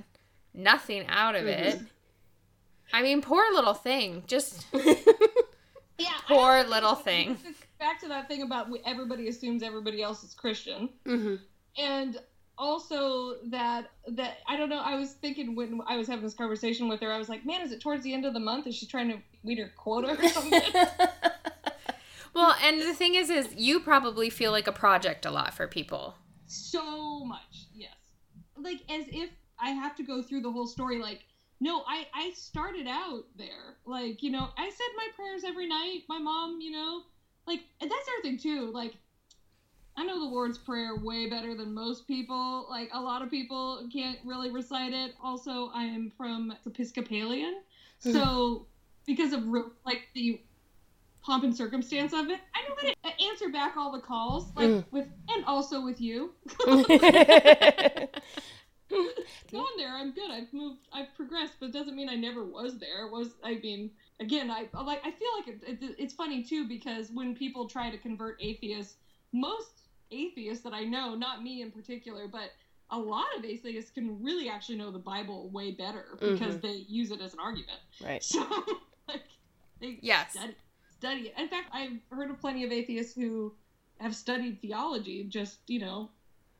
nothing 0.53 1.05
out 1.07 1.35
of 1.35 1.45
it 1.45 1.79
i 2.93 3.01
mean 3.03 3.21
poor 3.21 3.43
little 3.53 3.75
thing 3.75 4.23
just 4.25 4.65
Yeah. 5.99 6.09
Poor 6.27 6.57
also- 6.57 6.69
little 6.69 6.95
thing 6.95 7.37
Back 7.79 7.99
to 8.01 8.07
that 8.07 8.27
thing 8.27 8.41
about 8.43 8.67
everybody 8.85 9.27
assumes 9.27 9.61
everybody 9.63 10.01
else 10.01 10.23
is 10.23 10.33
Christian. 10.33 10.89
hmm 11.05 11.35
and 11.77 12.17
also 12.57 13.35
that 13.51 13.91
that 14.07 14.37
I 14.47 14.57
don't 14.57 14.69
know. 14.69 14.79
I 14.79 14.95
was 14.95 15.11
thinking 15.13 15.55
when 15.55 15.79
I 15.87 15.95
was 15.95 16.07
having 16.07 16.23
this 16.23 16.33
conversation 16.33 16.87
with 16.89 16.99
her, 17.01 17.11
I 17.11 17.19
was 17.19 17.29
like, 17.29 17.45
man, 17.45 17.61
is 17.61 17.71
it 17.71 17.81
towards 17.81 18.03
the 18.03 18.13
end 18.15 18.25
of 18.25 18.33
the 18.33 18.39
month? 18.39 18.65
Is 18.65 18.73
she 18.75 18.87
trying 18.87 19.09
to 19.09 19.19
meet 19.43 19.59
her 19.59 19.71
quota 19.77 20.17
or 20.19 20.27
something? 20.29 20.61
well 22.37 22.55
and 22.63 22.81
the 22.81 22.93
thing 22.93 23.15
is 23.15 23.29
is 23.29 23.53
you 23.55 23.79
probably 23.79 24.29
feel 24.29 24.51
like 24.51 24.67
a 24.67 24.71
project 24.71 25.25
a 25.25 25.31
lot 25.31 25.53
for 25.53 25.67
people 25.67 26.15
so 26.47 27.23
much, 27.25 27.67
yes. 27.73 27.93
Like 28.57 28.81
as 28.89 29.05
if 29.09 29.29
I 29.59 29.71
have 29.71 29.95
to 29.97 30.03
go 30.03 30.21
through 30.21 30.41
the 30.41 30.51
whole 30.51 30.67
story. 30.67 30.99
Like, 30.99 31.21
no, 31.59 31.83
I 31.87 32.07
I 32.13 32.31
started 32.35 32.87
out 32.87 33.25
there. 33.37 33.77
Like, 33.85 34.23
you 34.23 34.31
know, 34.31 34.47
I 34.57 34.69
said 34.69 34.87
my 34.95 35.07
prayers 35.15 35.43
every 35.45 35.67
night. 35.67 36.03
My 36.09 36.17
mom, 36.17 36.59
you 36.61 36.71
know, 36.71 37.01
like 37.45 37.61
and 37.81 37.91
that's 37.91 38.07
our 38.15 38.21
thing 38.23 38.37
too. 38.37 38.71
Like. 38.73 38.95
I 39.99 40.03
know 40.03 40.19
the 40.19 40.25
Lord's 40.25 40.59
Prayer 40.59 40.95
way 40.95 41.27
better 41.27 41.55
than 41.55 41.73
most 41.73 42.05
people. 42.05 42.67
Like 42.69 42.87
a 42.93 43.01
lot 43.01 43.23
of 43.23 43.31
people 43.31 43.89
can't 43.91 44.19
really 44.23 44.51
recite 44.51 44.93
it. 44.93 45.15
Also, 45.23 45.71
I 45.73 45.85
am 45.85 46.11
from 46.15 46.55
Episcopalian, 46.67 47.55
hmm. 48.03 48.11
so 48.11 48.67
because 49.07 49.33
of 49.33 49.43
like 49.87 50.03
the 50.13 50.39
pomp 51.27 51.43
and 51.43 51.55
circumstance 51.55 52.13
of 52.13 52.29
it, 52.29 52.39
I 52.55 52.61
know 52.67 52.75
how 53.03 53.09
to 53.11 53.25
answer 53.29 53.49
back 53.49 53.75
all 53.75 53.91
the 53.91 53.99
calls, 53.99 54.49
like 54.55 54.69
Mm. 54.69 54.85
with 54.91 55.07
and 55.35 55.45
also 55.45 55.83
with 55.83 55.99
you. 55.99 56.31
Gone 59.51 59.67
there. 59.77 59.93
I'm 59.95 60.13
good. 60.13 60.31
I've 60.31 60.51
moved. 60.53 60.87
I've 60.93 61.13
progressed, 61.15 61.55
but 61.59 61.67
it 61.67 61.73
doesn't 61.73 61.95
mean 61.95 62.07
I 62.09 62.15
never 62.15 62.45
was 62.45 62.79
there. 62.79 63.05
It 63.05 63.11
was 63.11 63.35
I 63.43 63.55
mean, 63.55 63.91
again, 64.21 64.49
I 64.49 64.67
I 64.73 64.83
like. 64.83 64.99
I 65.05 65.11
feel 65.11 65.27
like 65.37 65.47
it, 65.49 65.61
it, 65.83 65.95
it's 65.99 66.13
funny 66.13 66.43
too 66.43 66.67
because 66.67 67.11
when 67.13 67.35
people 67.35 67.67
try 67.67 67.89
to 67.89 67.97
convert 67.97 68.41
atheists, 68.41 68.95
most 69.33 69.89
atheists 70.11 70.63
that 70.63 70.73
I 70.73 70.85
know, 70.85 71.15
not 71.15 71.43
me 71.43 71.61
in 71.61 71.71
particular, 71.71 72.27
but 72.29 72.51
a 72.89 72.97
lot 72.97 73.25
of 73.37 73.43
atheists 73.43 73.91
can 73.91 74.23
really 74.23 74.47
actually 74.47 74.77
know 74.77 74.91
the 74.91 74.99
Bible 74.99 75.49
way 75.49 75.71
better 75.71 76.17
because 76.21 76.59
they 76.61 76.85
use 76.87 77.11
it 77.11 77.19
as 77.19 77.33
an 77.33 77.39
argument. 77.39 77.79
right. 78.01 78.23
So 78.33 78.45
like 79.09 79.23
they 79.81 79.99
Yes. 80.01 80.31
study, 80.31 80.55
study 80.99 81.27
it. 81.27 81.33
In 81.37 81.47
fact, 81.47 81.69
I've 81.73 81.99
heard 82.11 82.29
of 82.29 82.39
plenty 82.39 82.63
of 82.63 82.71
atheists 82.71 83.15
who 83.15 83.53
have 83.99 84.15
studied 84.15 84.61
theology 84.61 85.23
just 85.23 85.57
you 85.67 85.79
know 85.79 86.09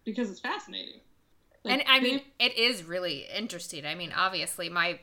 because 0.05 0.29
it's 0.29 0.39
fascinating. 0.39 1.01
Like, 1.63 1.79
and 1.79 1.83
i 1.89 1.99
they- 1.99 2.05
mean 2.05 2.21
it 2.39 2.57
is 2.57 2.83
really 2.83 3.25
interesting 3.35 3.85
i 3.85 3.93
mean 3.93 4.13
obviously 4.15 4.69
my 4.69 4.99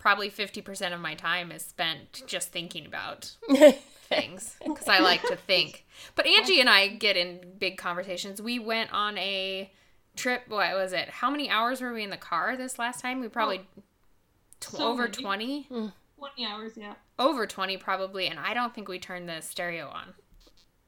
probably 0.00 0.30
50% 0.30 0.92
of 0.92 1.00
my 1.00 1.14
time 1.14 1.52
is 1.52 1.62
spent 1.62 2.22
just 2.26 2.50
thinking 2.50 2.86
about 2.86 3.32
things 4.08 4.56
because 4.66 4.88
I 4.88 4.98
like 4.98 5.22
to 5.24 5.36
think. 5.36 5.84
But 6.16 6.26
Angie 6.26 6.58
and 6.58 6.68
I 6.68 6.88
get 6.88 7.16
in 7.16 7.40
big 7.58 7.76
conversations. 7.76 8.42
We 8.42 8.58
went 8.58 8.92
on 8.92 9.16
a 9.18 9.70
trip. 10.16 10.44
What 10.48 10.74
was 10.74 10.92
it? 10.92 11.08
How 11.10 11.30
many 11.30 11.48
hours 11.48 11.80
were 11.80 11.92
we 11.92 12.02
in 12.02 12.10
the 12.10 12.16
car 12.16 12.56
this 12.56 12.78
last 12.78 13.00
time? 13.00 13.20
We 13.20 13.28
probably 13.28 13.60
oh, 13.78 13.82
tw- 14.58 14.70
so 14.70 14.88
over 14.88 15.02
many. 15.02 15.66
20, 15.66 15.68
mm. 15.70 15.92
20 16.18 16.46
hours, 16.46 16.72
yeah. 16.76 16.94
Over 17.20 17.46
20 17.46 17.76
probably. 17.76 18.26
And 18.26 18.40
I 18.40 18.54
don't 18.54 18.74
think 18.74 18.88
we 18.88 18.98
turned 18.98 19.28
the 19.28 19.40
stereo 19.40 19.88
on. 19.88 20.14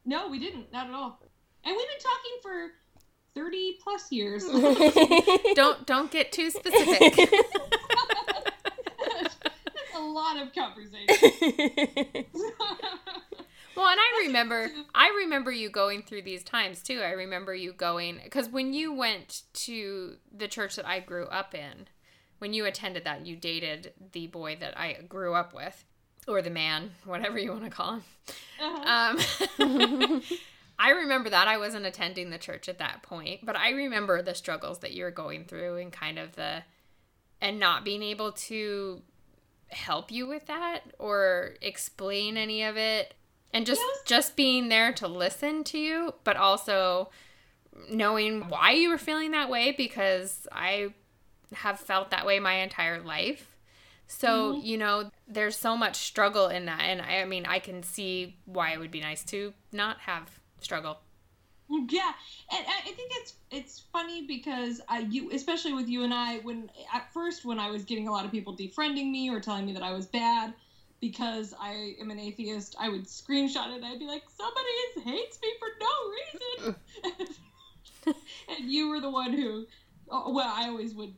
No, 0.04 0.28
we 0.28 0.40
didn't. 0.40 0.72
Not 0.72 0.88
at 0.88 0.94
all. 0.94 1.20
And 1.64 1.76
we've 1.76 1.86
been 1.86 1.98
talking 2.00 2.40
for 2.42 2.70
30 3.34 3.78
plus 3.82 4.10
years. 4.10 4.44
Don't 5.54 5.86
don't 5.86 6.10
get 6.10 6.32
too 6.32 6.50
specific. 6.50 7.14
That's 9.14 9.36
a 9.96 10.00
lot 10.00 10.36
of 10.42 10.52
conversation. 10.52 12.26
Well, 13.74 13.88
and 13.88 13.98
I 13.98 14.24
remember, 14.26 14.70
I 14.94 15.08
remember 15.24 15.50
you 15.50 15.70
going 15.70 16.02
through 16.02 16.22
these 16.22 16.44
times 16.44 16.82
too. 16.82 17.00
I 17.00 17.12
remember 17.12 17.54
you 17.54 17.72
going 17.72 18.20
because 18.22 18.48
when 18.48 18.74
you 18.74 18.92
went 18.92 19.42
to 19.54 20.16
the 20.30 20.46
church 20.46 20.76
that 20.76 20.86
I 20.86 21.00
grew 21.00 21.24
up 21.26 21.54
in, 21.54 21.88
when 22.38 22.52
you 22.52 22.66
attended 22.66 23.04
that, 23.04 23.26
you 23.26 23.34
dated 23.34 23.94
the 24.12 24.26
boy 24.26 24.56
that 24.60 24.78
I 24.78 24.98
grew 25.08 25.34
up 25.34 25.54
with, 25.54 25.84
or 26.28 26.42
the 26.42 26.50
man, 26.50 26.92
whatever 27.04 27.38
you 27.38 27.50
want 27.50 27.64
to 27.64 27.70
call 27.70 27.94
him. 27.94 28.02
Uh-huh. 28.60 29.16
Um, 29.58 30.22
I 30.78 30.90
remember 30.90 31.30
that 31.30 31.48
I 31.48 31.58
wasn't 31.58 31.86
attending 31.86 32.30
the 32.30 32.38
church 32.38 32.68
at 32.68 32.78
that 32.78 33.02
point, 33.02 33.44
but 33.44 33.56
I 33.56 33.70
remember 33.70 34.22
the 34.22 34.34
struggles 34.34 34.80
that 34.80 34.92
you 34.92 35.04
were 35.04 35.10
going 35.10 35.44
through 35.44 35.76
and 35.76 35.92
kind 35.92 36.18
of 36.18 36.34
the 36.36 36.62
and 37.40 37.58
not 37.58 37.84
being 37.84 38.02
able 38.02 38.32
to 38.32 39.02
help 39.68 40.12
you 40.12 40.26
with 40.26 40.46
that 40.46 40.80
or 40.98 41.54
explain 41.60 42.36
any 42.36 42.62
of 42.62 42.76
it 42.76 43.14
and 43.52 43.64
just 43.66 43.80
Yes. 43.80 44.02
just 44.04 44.36
being 44.36 44.68
there 44.68 44.92
to 44.92 45.08
listen 45.08 45.64
to 45.64 45.78
you 45.78 46.14
but 46.24 46.36
also 46.36 47.10
knowing 47.90 48.48
why 48.48 48.72
you 48.72 48.90
were 48.90 48.98
feeling 48.98 49.30
that 49.30 49.48
way 49.48 49.72
because 49.72 50.46
I 50.52 50.92
have 51.54 51.80
felt 51.80 52.10
that 52.10 52.26
way 52.26 52.38
my 52.38 52.54
entire 52.54 53.00
life. 53.00 53.51
So, 54.12 54.52
Mm-hmm. 54.52 54.60
you 54.60 54.76
know, 54.78 55.10
there's 55.26 55.56
so 55.56 55.76
much 55.76 55.96
struggle 55.96 56.48
in 56.48 56.66
that. 56.66 56.82
And 56.82 57.00
I, 57.00 57.22
I 57.22 57.24
mean, 57.24 57.46
I 57.46 57.58
can 57.58 57.82
see 57.82 58.36
why 58.44 58.72
it 58.72 58.78
would 58.78 58.90
be 58.90 59.00
nice 59.00 59.24
to 59.24 59.54
not 59.72 60.00
have 60.00 60.38
struggle. 60.60 60.98
Yeah, 61.68 62.12
and 62.52 62.66
I 62.66 62.92
think 62.92 63.10
it's 63.14 63.34
it's 63.50 63.80
funny 63.92 64.26
because 64.26 64.82
I 64.88 65.00
you 65.00 65.30
especially 65.32 65.72
with 65.72 65.88
you 65.88 66.04
and 66.04 66.12
I 66.12 66.38
when 66.40 66.70
at 66.92 67.10
first 67.14 67.46
when 67.46 67.58
I 67.58 67.70
was 67.70 67.84
getting 67.84 68.08
a 68.08 68.12
lot 68.12 68.26
of 68.26 68.30
people 68.30 68.54
defriending 68.54 69.10
me 69.10 69.30
or 69.30 69.40
telling 69.40 69.64
me 69.64 69.72
that 69.72 69.82
I 69.82 69.92
was 69.92 70.06
bad 70.06 70.52
because 71.00 71.54
I 71.58 71.94
am 72.00 72.10
an 72.10 72.18
atheist, 72.20 72.76
I 72.78 72.90
would 72.90 73.06
screenshot 73.06 73.70
it 73.72 73.76
and 73.76 73.86
I'd 73.86 73.98
be 73.98 74.06
like, 74.06 74.24
somebody 74.28 75.10
hates 75.10 75.38
me 75.42 75.48
for 75.58 75.68
no 75.80 76.66
reason, 77.14 77.26
and 78.48 78.70
you 78.70 78.88
were 78.88 79.00
the 79.00 79.10
one 79.10 79.32
who, 79.32 79.66
oh, 80.10 80.32
well, 80.32 80.52
I 80.54 80.68
always 80.68 80.94
would 80.94 81.14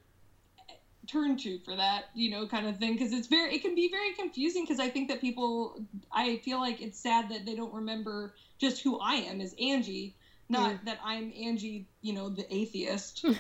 turn 1.07 1.37
to 1.37 1.59
for 1.61 1.77
that 1.77 2.05
you 2.15 2.31
know 2.31 2.47
kind 2.47 2.67
of 2.67 2.79
thing 2.79 2.93
because 2.95 3.13
it's 3.13 3.27
very 3.27 3.55
it 3.55 3.63
can 3.63 3.75
be 3.75 3.91
very 3.91 4.13
confusing 4.15 4.65
because 4.65 4.81
i 4.81 4.89
think 4.89 5.09
that 5.09 5.21
people 5.21 5.79
i 6.13 6.37
feel 6.39 6.59
like 6.59 6.81
it's 6.81 6.99
sad 6.99 7.29
that 7.29 7.45
they 7.45 7.55
don't 7.55 7.73
remember 7.75 8.35
just 8.59 8.83
who 8.83 8.99
i 9.01 9.15
am 9.15 9.41
as 9.41 9.55
angie 9.61 10.15
not 10.49 10.85
that 10.85 10.99
i'm 11.05 11.33
angie 11.41 11.87
you 12.03 12.13
know 12.13 12.29
the 12.29 12.47
atheist. 12.55 13.25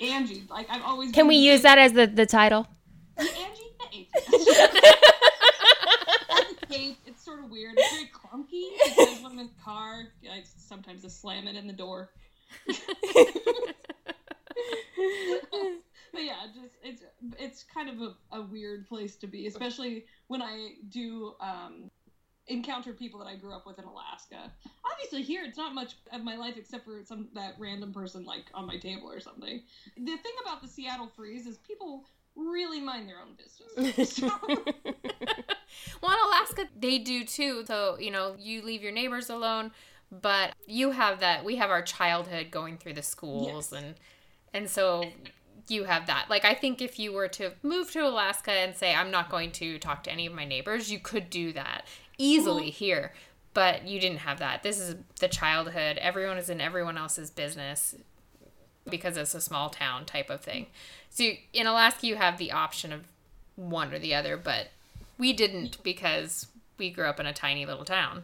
Angie 0.00 0.44
like 0.48 0.68
i've 0.70 0.82
always 0.82 1.10
Can 1.10 1.26
we 1.26 1.34
use 1.36 1.62
that 1.62 1.76
as 1.76 1.92
the, 1.92 2.06
the 2.06 2.24
title? 2.24 2.68
angie 3.18 3.34
the 3.80 3.98
atheist. 3.98 4.94
It's 6.70 7.24
sort 7.24 7.42
of 7.42 7.50
weird. 7.50 7.74
It's 7.76 7.92
very 7.92 8.10
clunky. 8.12 8.70
Because 8.84 9.22
when 9.22 9.36
the 9.36 9.48
car 9.64 10.04
i 10.30 10.42
sometimes 10.44 11.02
just 11.02 11.20
slam 11.20 11.48
it 11.48 11.56
in 11.56 11.66
the 11.66 11.72
door 11.72 12.10
but 16.12 16.22
yeah, 16.30 16.46
just 16.54 16.76
it's 16.82 17.02
it's 17.38 17.64
kind 17.64 17.88
of 17.88 18.00
a, 18.00 18.36
a 18.36 18.42
weird 18.42 18.88
place 18.88 19.16
to 19.16 19.26
be, 19.26 19.46
especially 19.46 20.04
when 20.28 20.42
I 20.42 20.74
do 20.88 21.34
um, 21.40 21.90
encounter 22.46 22.92
people 22.92 23.20
that 23.20 23.26
I 23.26 23.36
grew 23.36 23.52
up 23.52 23.66
with 23.66 23.78
in 23.78 23.84
Alaska. 23.84 24.50
Obviously, 24.90 25.22
here 25.22 25.42
it's 25.44 25.58
not 25.58 25.74
much 25.74 25.94
of 26.12 26.22
my 26.22 26.36
life 26.36 26.54
except 26.56 26.84
for 26.84 27.02
some 27.04 27.28
that 27.34 27.54
random 27.58 27.92
person 27.92 28.24
like 28.24 28.44
on 28.54 28.66
my 28.66 28.76
table 28.76 29.10
or 29.10 29.20
something. 29.20 29.62
The 29.96 30.16
thing 30.16 30.32
about 30.42 30.62
the 30.62 30.68
Seattle 30.68 31.10
freeze 31.14 31.46
is 31.46 31.58
people 31.58 32.04
really 32.36 32.80
mind 32.80 33.08
their 33.08 33.16
own 33.20 33.36
business. 33.36 34.18
So, 34.18 34.30
Well, 36.02 36.12
in 36.12 36.18
Alaska, 36.28 36.64
they 36.78 36.98
do 36.98 37.24
too. 37.24 37.64
So, 37.66 37.98
you 37.98 38.10
know, 38.10 38.34
you 38.38 38.62
leave 38.62 38.82
your 38.82 38.92
neighbors 38.92 39.28
alone, 39.28 39.70
but 40.10 40.54
you 40.66 40.92
have 40.92 41.20
that. 41.20 41.44
We 41.44 41.56
have 41.56 41.70
our 41.70 41.82
childhood 41.82 42.50
going 42.50 42.78
through 42.78 42.94
the 42.94 43.02
schools, 43.02 43.72
Yes. 43.72 43.82
and 43.82 43.94
and 44.54 44.70
so 44.70 45.04
you 45.70 45.84
have 45.84 46.06
that. 46.06 46.26
Like, 46.28 46.44
I 46.44 46.54
think 46.54 46.80
if 46.82 46.98
you 46.98 47.12
were 47.12 47.28
to 47.28 47.52
move 47.62 47.90
to 47.92 48.06
Alaska 48.06 48.50
and 48.52 48.76
say, 48.76 48.94
I'm 48.94 49.10
not 49.10 49.30
going 49.30 49.50
to 49.52 49.78
talk 49.78 50.02
to 50.04 50.12
any 50.12 50.26
of 50.26 50.32
my 50.32 50.44
neighbors, 50.44 50.90
you 50.90 50.98
could 50.98 51.30
do 51.30 51.52
that 51.52 51.86
easily 52.18 52.70
here. 52.70 53.12
But 53.54 53.86
you 53.86 53.98
didn't 53.98 54.18
have 54.18 54.38
that. 54.38 54.62
This 54.62 54.78
is 54.78 54.96
the 55.20 55.28
childhood. 55.28 55.98
Everyone 55.98 56.38
is 56.38 56.48
in 56.50 56.60
everyone 56.60 56.96
else's 56.98 57.30
business 57.30 57.94
because 58.88 59.16
it's 59.16 59.34
a 59.34 59.40
small 59.40 59.68
town 59.70 60.04
type 60.04 60.30
of 60.30 60.40
thing. 60.40 60.66
So 61.10 61.24
you- 61.24 61.38
in 61.52 61.66
Alaska, 61.66 62.06
you 62.06 62.16
have 62.16 62.38
the 62.38 62.52
option 62.52 62.92
of 62.92 63.04
one 63.56 63.92
or 63.92 63.98
the 63.98 64.14
other, 64.14 64.36
but 64.36 64.68
we 65.18 65.32
didn't 65.32 65.82
because 65.82 66.46
we 66.78 66.90
grew 66.90 67.06
up 67.06 67.18
in 67.18 67.26
a 67.26 67.32
tiny 67.32 67.66
little 67.66 67.84
town. 67.84 68.22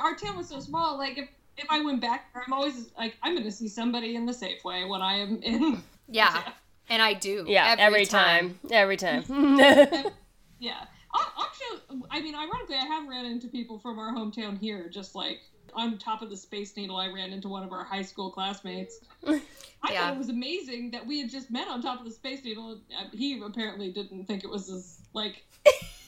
our 0.00 0.14
town 0.16 0.36
was 0.36 0.48
so 0.48 0.60
small. 0.60 0.98
Like 0.98 1.16
if 1.16 1.28
if 1.56 1.64
I 1.70 1.80
went 1.82 2.02
back, 2.02 2.26
I'm 2.34 2.52
always 2.52 2.90
like 2.98 3.16
I'm 3.22 3.32
going 3.32 3.44
to 3.44 3.52
see 3.52 3.68
somebody 3.68 4.14
in 4.14 4.26
the 4.26 4.32
Safeway 4.32 4.86
when 4.86 5.00
I 5.00 5.14
am 5.14 5.40
in. 5.42 5.82
Yeah, 6.08 6.42
and 6.88 7.02
I 7.02 7.14
do. 7.14 7.44
Yeah, 7.48 7.74
every, 7.78 8.06
time. 8.06 8.58
Every 8.70 8.96
time. 8.96 9.24
Yeah. 10.58 10.84
Al- 11.14 11.44
Actually, 11.44 12.00
I 12.10 12.20
mean, 12.22 12.34
ironically, 12.34 12.76
I 12.76 12.86
have 12.86 13.06
ran 13.06 13.26
into 13.26 13.46
people 13.48 13.78
from 13.78 13.98
our 13.98 14.14
hometown 14.14 14.58
here, 14.58 14.88
just 14.88 15.14
like 15.14 15.40
on 15.74 15.98
top 15.98 16.22
of 16.22 16.30
the 16.30 16.36
Space 16.36 16.74
Needle. 16.76 16.96
I 16.96 17.08
ran 17.12 17.30
into 17.30 17.48
one 17.48 17.62
of 17.62 17.72
our 17.72 17.84
high 17.84 18.00
school 18.02 18.30
classmates. 18.30 19.00
I 19.26 19.40
Yeah. 19.90 20.00
thought 20.06 20.14
it 20.14 20.18
was 20.18 20.30
amazing 20.30 20.90
that 20.92 21.06
we 21.06 21.20
had 21.20 21.30
just 21.30 21.50
met 21.50 21.68
on 21.68 21.82
top 21.82 21.98
of 21.98 22.06
the 22.06 22.10
Space 22.10 22.42
Needle. 22.42 22.80
Uh, 22.98 23.04
He 23.12 23.38
apparently 23.44 23.92
didn't 23.92 24.24
think 24.24 24.44
it 24.44 24.50
was 24.50 24.70
as 24.70 24.98
like 25.12 25.44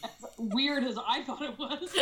as 0.03 0.11
weird 0.39 0.85
as 0.85 0.97
I 1.07 1.23
thought 1.25 1.43
it 1.43 1.59
was. 1.59 1.95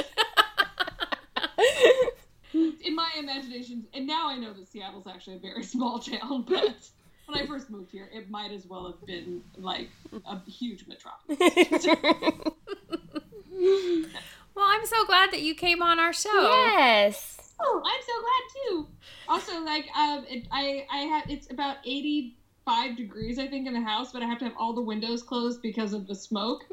In 2.55 2.95
my 2.95 3.11
imagination, 3.19 3.85
and 3.93 4.07
now 4.07 4.29
I 4.31 4.37
know 4.39 4.53
that 4.55 4.69
Seattle's 4.69 5.07
actually 5.09 5.37
a 5.37 5.41
very 5.41 5.65
small 5.65 5.99
town, 5.99 6.45
but 6.49 6.77
when 7.27 7.39
I 7.39 7.47
first 7.47 7.71
moved 7.71 7.91
here, 7.91 8.09
it 8.13 8.31
might 8.31 8.53
as 8.53 8.67
well 8.67 8.87
have 8.87 9.05
been 9.07 9.43
like 9.57 9.89
a 10.27 10.39
huge 10.51 10.87
metropolis. 10.87 11.87
Well, 14.57 14.65
I'm 14.67 14.87
so 14.87 15.05
glad 15.05 15.33
that 15.33 15.43
you 15.43 15.55
came 15.55 15.83
on 15.83 16.01
our 16.01 16.15
show. 16.15 16.31
yes. 16.33 17.53
Oh, 17.61 17.83
I'm 17.85 18.03
so 18.07 18.13
glad 18.23 18.43
too. 18.55 18.87
Also, 19.29 19.61
like, 19.65 19.87
um, 19.95 20.25
it, 20.29 20.47
I 20.51 20.87
I 20.91 20.99
have 21.01 21.31
it's 21.31 21.51
about 21.51 21.77
eighty 21.85 22.39
five 22.65 22.97
degrees 22.97 23.39
I 23.39 23.47
think 23.49 23.67
in 23.67 23.75
the 23.75 23.83
house, 23.83 24.13
but 24.13 24.23
I 24.23 24.27
have 24.27 24.39
to 24.39 24.47
have 24.47 24.55
all 24.59 24.73
the 24.73 24.81
windows 24.81 25.23
closed 25.23 25.61
because 25.61 25.93
of 25.93 26.07
the 26.07 26.15
smoke, 26.15 26.65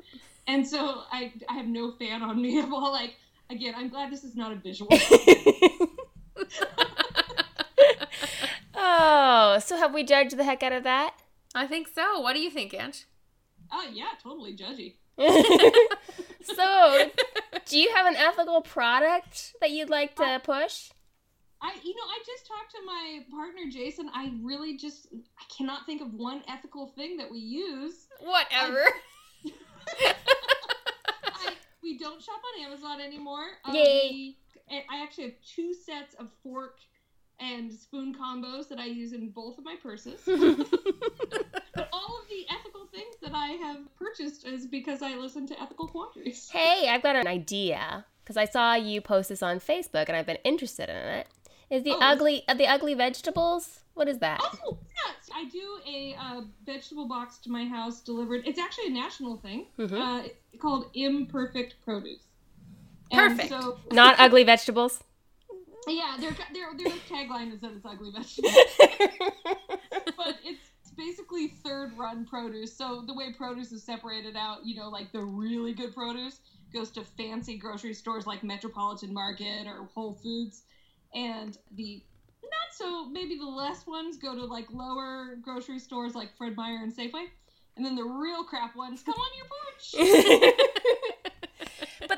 and 0.48 0.66
so 0.66 1.04
I 1.12 1.34
I 1.50 1.56
have 1.56 1.68
no 1.68 1.92
fan 1.92 2.22
on 2.24 2.42
me. 2.42 2.58
I'm 2.60 2.74
all 2.74 2.92
like, 2.92 3.16
again, 3.50 3.74
I'm 3.76 3.90
glad 3.90 4.12
this 4.12 4.24
is 4.24 4.36
not 4.36 4.54
a 4.54 4.56
visual. 4.56 4.90
so 9.84 9.88
have 9.88 9.94
we 9.94 10.04
judged 10.04 10.38
the 10.38 10.46
heck 10.46 10.64
out 10.64 10.72
of 10.72 10.84
that? 10.84 11.14
I 11.54 11.68
think 11.68 11.90
so. 11.94 12.22
What 12.22 12.34
do 12.34 12.40
you 12.40 12.50
think, 12.50 12.74
Ange? 12.74 13.06
oh 13.70 13.90
yeah, 13.92 14.12
totally 14.22 14.56
judgy. 14.56 14.96
so, 16.56 17.12
do 17.66 17.78
you 17.78 17.94
have 17.94 18.06
an 18.06 18.16
ethical 18.16 18.62
product 18.62 19.54
that 19.60 19.72
you'd 19.72 19.90
like 19.90 20.16
to 20.16 20.40
push? 20.42 20.90
I 21.62 21.74
you 21.84 21.96
know 21.96 22.04
I 22.04 22.20
just 22.26 22.48
talked 22.48 22.72
to 22.72 22.86
my 22.86 23.20
partner 23.30 23.64
Jason. 23.70 24.10
I 24.14 24.32
really 24.42 24.78
just 24.78 25.08
I 25.12 25.44
cannot 25.56 25.86
think 25.86 26.02
of 26.02 26.14
one 26.14 26.44
ethical 26.48 26.88
thing 26.88 27.18
that 27.18 27.30
we 27.30 27.40
use. 27.40 28.08
Whatever. 28.22 28.86
I, 29.46 30.14
we 31.84 31.98
don't 31.98 32.22
shop 32.22 32.40
on 32.56 32.66
Amazon 32.66 33.02
anymore. 33.02 33.48
Um, 33.66 33.76
Yay. 33.76 34.10
we- 34.12 34.38
I 34.72 35.04
actually 35.04 35.26
have 35.26 35.34
two 35.56 35.74
sets 35.74 36.16
of 36.16 36.30
fork 36.42 36.78
and 37.40 37.74
spoon 37.74 38.16
combos 38.16 38.68
that 38.70 38.80
I 38.80 38.86
use 38.86 39.14
in 39.14 39.30
both 39.30 39.58
of 39.58 39.66
my 39.66 39.76
purses. 39.82 40.22
but 40.26 41.90
all 41.92 42.20
of 42.22 42.30
the 42.30 42.46
ethical 42.50 42.86
things 42.92 43.16
that 43.22 43.34
I 43.34 43.48
have 43.64 43.78
purchased 43.98 44.46
is 44.46 44.66
because 44.68 45.02
I 45.02 45.16
listen 45.16 45.48
to 45.48 45.62
ethical 45.62 45.88
quandaries. 45.88 46.50
hey, 46.52 46.88
I've 46.90 47.04
got 47.04 47.16
an 47.16 47.28
idea 47.28 48.06
because 48.24 48.38
I 48.38 48.46
saw 48.46 48.76
you 48.76 49.02
post 49.02 49.30
this 49.30 49.44
on 49.44 49.60
Facebook 49.60 50.08
and 50.08 50.16
I've 50.16 50.26
been 50.26 50.38
interested 50.44 50.90
in 50.90 50.96
it. 50.96 51.28
Is 51.70 51.84
the 51.84 51.92
Oh. 51.92 52.00
ugly 52.02 52.44
uh, 52.48 52.54
the 52.54 52.68
ugly 52.68 52.94
vegetables? 52.94 53.80
What 53.96 54.08
is 54.08 54.20
that? 54.20 54.40
Oh, 54.66 54.78
yes. 55.06 55.30
I 55.34 55.46
do 55.46 55.80
a 55.88 56.16
uh, 56.20 56.42
vegetable 56.66 57.08
box 57.08 57.38
to 57.40 57.50
my 57.52 57.66
house 57.66 58.02
delivered. 58.02 58.44
It's 58.48 58.60
actually 58.60 58.88
a 58.88 58.92
national 58.92 59.38
thing. 59.38 59.68
Mhm. 59.78 59.92
Uh, 59.94 60.24
it's 60.52 60.62
called 60.62 60.90
Imperfect 60.94 61.76
Produce. 61.84 62.22
And 63.12 63.38
Perfect. 63.38 63.50
So, 63.50 63.80
Not 63.92 64.16
ugly 64.20 64.44
vegetables. 64.44 65.04
Yeah, 65.92 66.18
their, 66.20 66.36
their, 66.54 66.78
their 66.78 66.98
tagline 67.10 67.54
is 67.54 67.62
that 67.62 67.72
it's 67.72 67.86
ugly 67.86 68.12
vegetables. 68.12 68.54
but 70.18 70.38
it's 70.44 70.92
basically 70.96 71.50
third 71.64 71.98
run 71.98 72.26
produce. 72.26 72.76
So 72.76 73.04
the 73.06 73.14
way 73.14 73.34
produce 73.34 73.72
is 73.72 73.84
separated 73.84 74.36
out, 74.36 74.66
you 74.66 74.76
know, 74.76 74.90
like 74.90 75.12
the 75.12 75.22
really 75.22 75.74
good 75.74 75.94
produce 75.94 76.40
goes 76.74 76.92
to 76.92 77.04
fancy 77.04 77.58
grocery 77.58 77.94
stores 77.94 78.26
like 78.26 78.44
Metropolitan 78.44 79.14
Market 79.14 79.68
or 79.68 79.90
Whole 79.94 80.14
Foods, 80.16 80.64
and 81.14 81.58
the 81.76 82.04
not 82.44 82.76
so 82.76 83.06
maybe 83.10 83.38
the 83.38 83.46
less 83.46 83.86
ones 83.86 84.18
go 84.18 84.36
to 84.36 84.46
like 84.46 84.66
lower 84.72 85.38
grocery 85.42 85.80
stores 85.80 86.16
like 86.16 86.36
Fred 86.38 86.56
Meyer 86.56 86.80
and 86.82 86.96
Safeway, 86.96 87.26
and 87.78 87.86
then 87.86 87.96
the 87.96 88.04
real 88.04 88.44
crap 88.44 88.76
ones 88.76 89.04
come 89.04 89.16
on 89.16 89.32
your 89.38 89.46
porch. 89.46 90.60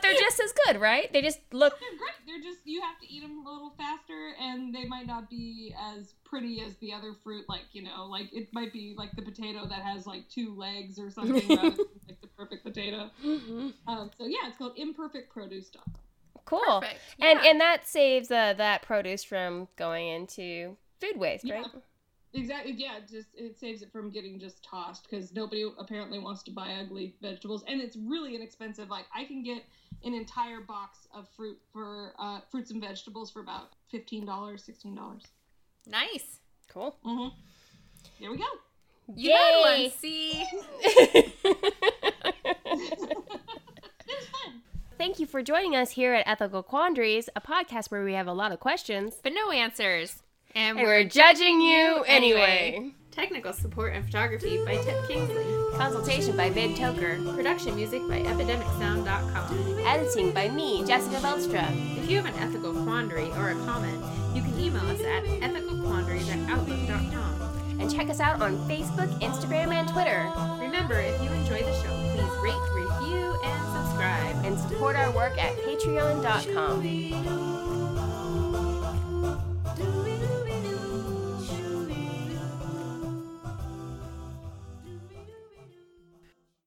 but 0.08 0.14
they're 0.14 0.22
just 0.22 0.40
as 0.40 0.54
good, 0.66 0.82
right? 0.82 1.12
They 1.12 1.22
just 1.22 1.40
look. 1.52 1.80
They're 1.80 1.98
great. 1.98 2.12
They're 2.26 2.42
just 2.52 2.66
you 2.66 2.82
have 2.82 3.00
to 3.00 3.12
eat 3.12 3.22
them 3.22 3.46
a 3.46 3.52
little 3.52 3.74
faster, 3.78 4.34
and 4.40 4.74
they 4.74 4.86
might 4.86 5.08
not 5.08 5.30
be 5.30 5.74
as 5.80 6.14
pretty 6.24 6.62
as 6.62 6.76
the 6.78 6.94
other 6.94 7.14
fruit. 7.24 7.46
Like 7.48 7.64
you 7.74 7.84
know, 7.84 8.06
like 8.06 8.34
it 8.34 8.48
might 8.54 8.74
be 8.74 8.94
like 8.98 9.12
the 9.16 9.22
potato 9.22 9.66
that 9.68 9.82
has 9.82 10.06
like 10.08 10.28
two 10.30 10.56
legs 10.56 10.98
or 11.00 11.10
something, 11.10 11.48
rather 11.50 11.70
than 11.72 11.78
like 12.08 12.22
the 12.22 12.28
perfect 12.38 12.64
potato. 12.64 13.10
Um, 13.88 14.12
so 14.18 14.26
yeah, 14.26 14.48
it's 14.48 14.58
called 14.58 14.74
imperfect 14.78 15.32
produce 15.32 15.68
stuff. 15.68 15.88
Cool. 16.46 16.60
Perfect. 16.82 17.00
And 17.20 17.40
Yeah. 17.44 17.50
and 17.52 17.62
that 17.62 17.88
saves 17.88 18.30
uh, 18.32 18.54
that 18.54 18.82
produce 18.84 19.24
from 19.24 19.68
going 19.78 20.08
into 20.08 20.78
food 21.02 21.18
waste, 21.18 21.46
Yeah. 21.46 21.56
right? 21.56 21.66
Exactly. 22.36 22.74
Yeah, 22.78 23.00
just 23.10 23.30
it 23.34 23.58
saves 23.58 23.82
it 23.82 23.92
from 23.92 24.12
getting 24.12 24.40
just 24.40 24.62
tossed 24.62 25.10
because 25.10 25.34
nobody 25.34 25.66
apparently 25.80 26.20
wants 26.20 26.44
to 26.44 26.52
buy 26.52 26.74
ugly 26.82 27.16
vegetables, 27.22 27.64
and 27.68 27.82
it's 27.82 27.96
really 27.96 28.36
inexpensive. 28.36 28.90
Like 28.90 29.06
I 29.16 29.24
can 29.24 29.42
get 29.42 29.64
an 30.04 30.14
entire 30.14 30.60
box 30.60 31.08
of 31.14 31.28
fruit 31.36 31.58
for 31.72 32.14
uh, 32.20 32.42
fruits 32.52 32.72
and 32.72 32.82
vegetables 32.82 33.32
for 33.32 33.40
about 33.40 33.70
fifteen 33.90 34.26
dollars, 34.26 34.64
sixteen 34.64 34.96
dollars. 34.96 35.24
Nice. 35.88 36.42
Cool. 36.68 36.98
Mm-hmm. 37.06 37.30
There 38.20 38.32
we 38.32 38.38
go. 38.38 38.44
You 39.16 39.32
had 39.32 39.60
one. 39.62 39.80
Yay. 39.80 39.90
See? 39.90 40.46
It 40.84 41.32
was 44.10 44.26
fun. 44.28 44.62
Thank 44.98 45.20
you 45.20 45.26
for 45.26 45.42
joining 45.42 45.76
us 45.76 45.92
here 45.92 46.14
at 46.14 46.28
Ethical 46.28 46.64
Quandaries, 46.64 47.30
a 47.36 47.42
podcast 47.42 47.92
where 47.92 48.04
we 48.04 48.14
have 48.14 48.28
a 48.28 48.34
lot 48.34 48.52
of 48.52 48.60
questions. 48.60 49.16
But 49.22 49.34
no 49.34 49.52
answers. 49.52 50.24
And, 50.56 50.80
And 50.80 50.88
we're 50.88 51.04
judging 51.04 51.60
you 51.60 52.04
anyway. 52.08 52.92
Technical 53.12 53.54
support 53.54 53.94
and 53.94 54.04
photography 54.06 54.64
by 54.66 54.76
Tip 54.78 55.08
Kingsley. 55.08 55.46
Consultation 55.78 56.36
by 56.36 56.50
Vid 56.50 56.78
Toker. 56.78 57.36
Production 57.36 57.76
music 57.76 58.02
by 58.08 58.22
EpidemicSound.com. 58.22 59.80
Editing 59.86 60.32
by 60.32 60.50
me, 60.50 60.86
Jessica 60.86 61.18
Veldstra. 61.18 61.66
If 61.98 62.10
you 62.10 62.18
have 62.22 62.26
an 62.26 62.36
ethical 62.42 62.74
quandary 62.84 63.30
or 63.32 63.52
a 63.52 63.56
comment, 63.66 64.02
you 64.34 64.42
can 64.42 64.58
email 64.60 64.86
us 64.88 65.02
at 65.02 65.24
ethicalquandaries 65.24 66.30
at 66.30 66.50
outlook.com. 66.50 67.80
And 67.80 67.94
check 67.94 68.10
us 68.10 68.22
out 68.22 68.42
on 68.42 68.58
Facebook, 68.70 69.10
Instagram, 69.20 69.74
and 69.74 69.88
Twitter. 69.90 70.32
Remember, 70.60 71.00
if 71.00 71.22
you 71.22 71.30
enjoy 71.32 71.64
the 71.64 71.74
show, 71.82 71.92
please 72.14 72.32
rate, 72.42 72.56
review, 72.74 73.38
and 73.44 73.66
subscribe. 73.76 74.46
And 74.46 74.58
support 74.58 74.96
our 74.96 75.12
work 75.12 75.38
at 75.38 75.54
patreon.com. 75.58 77.55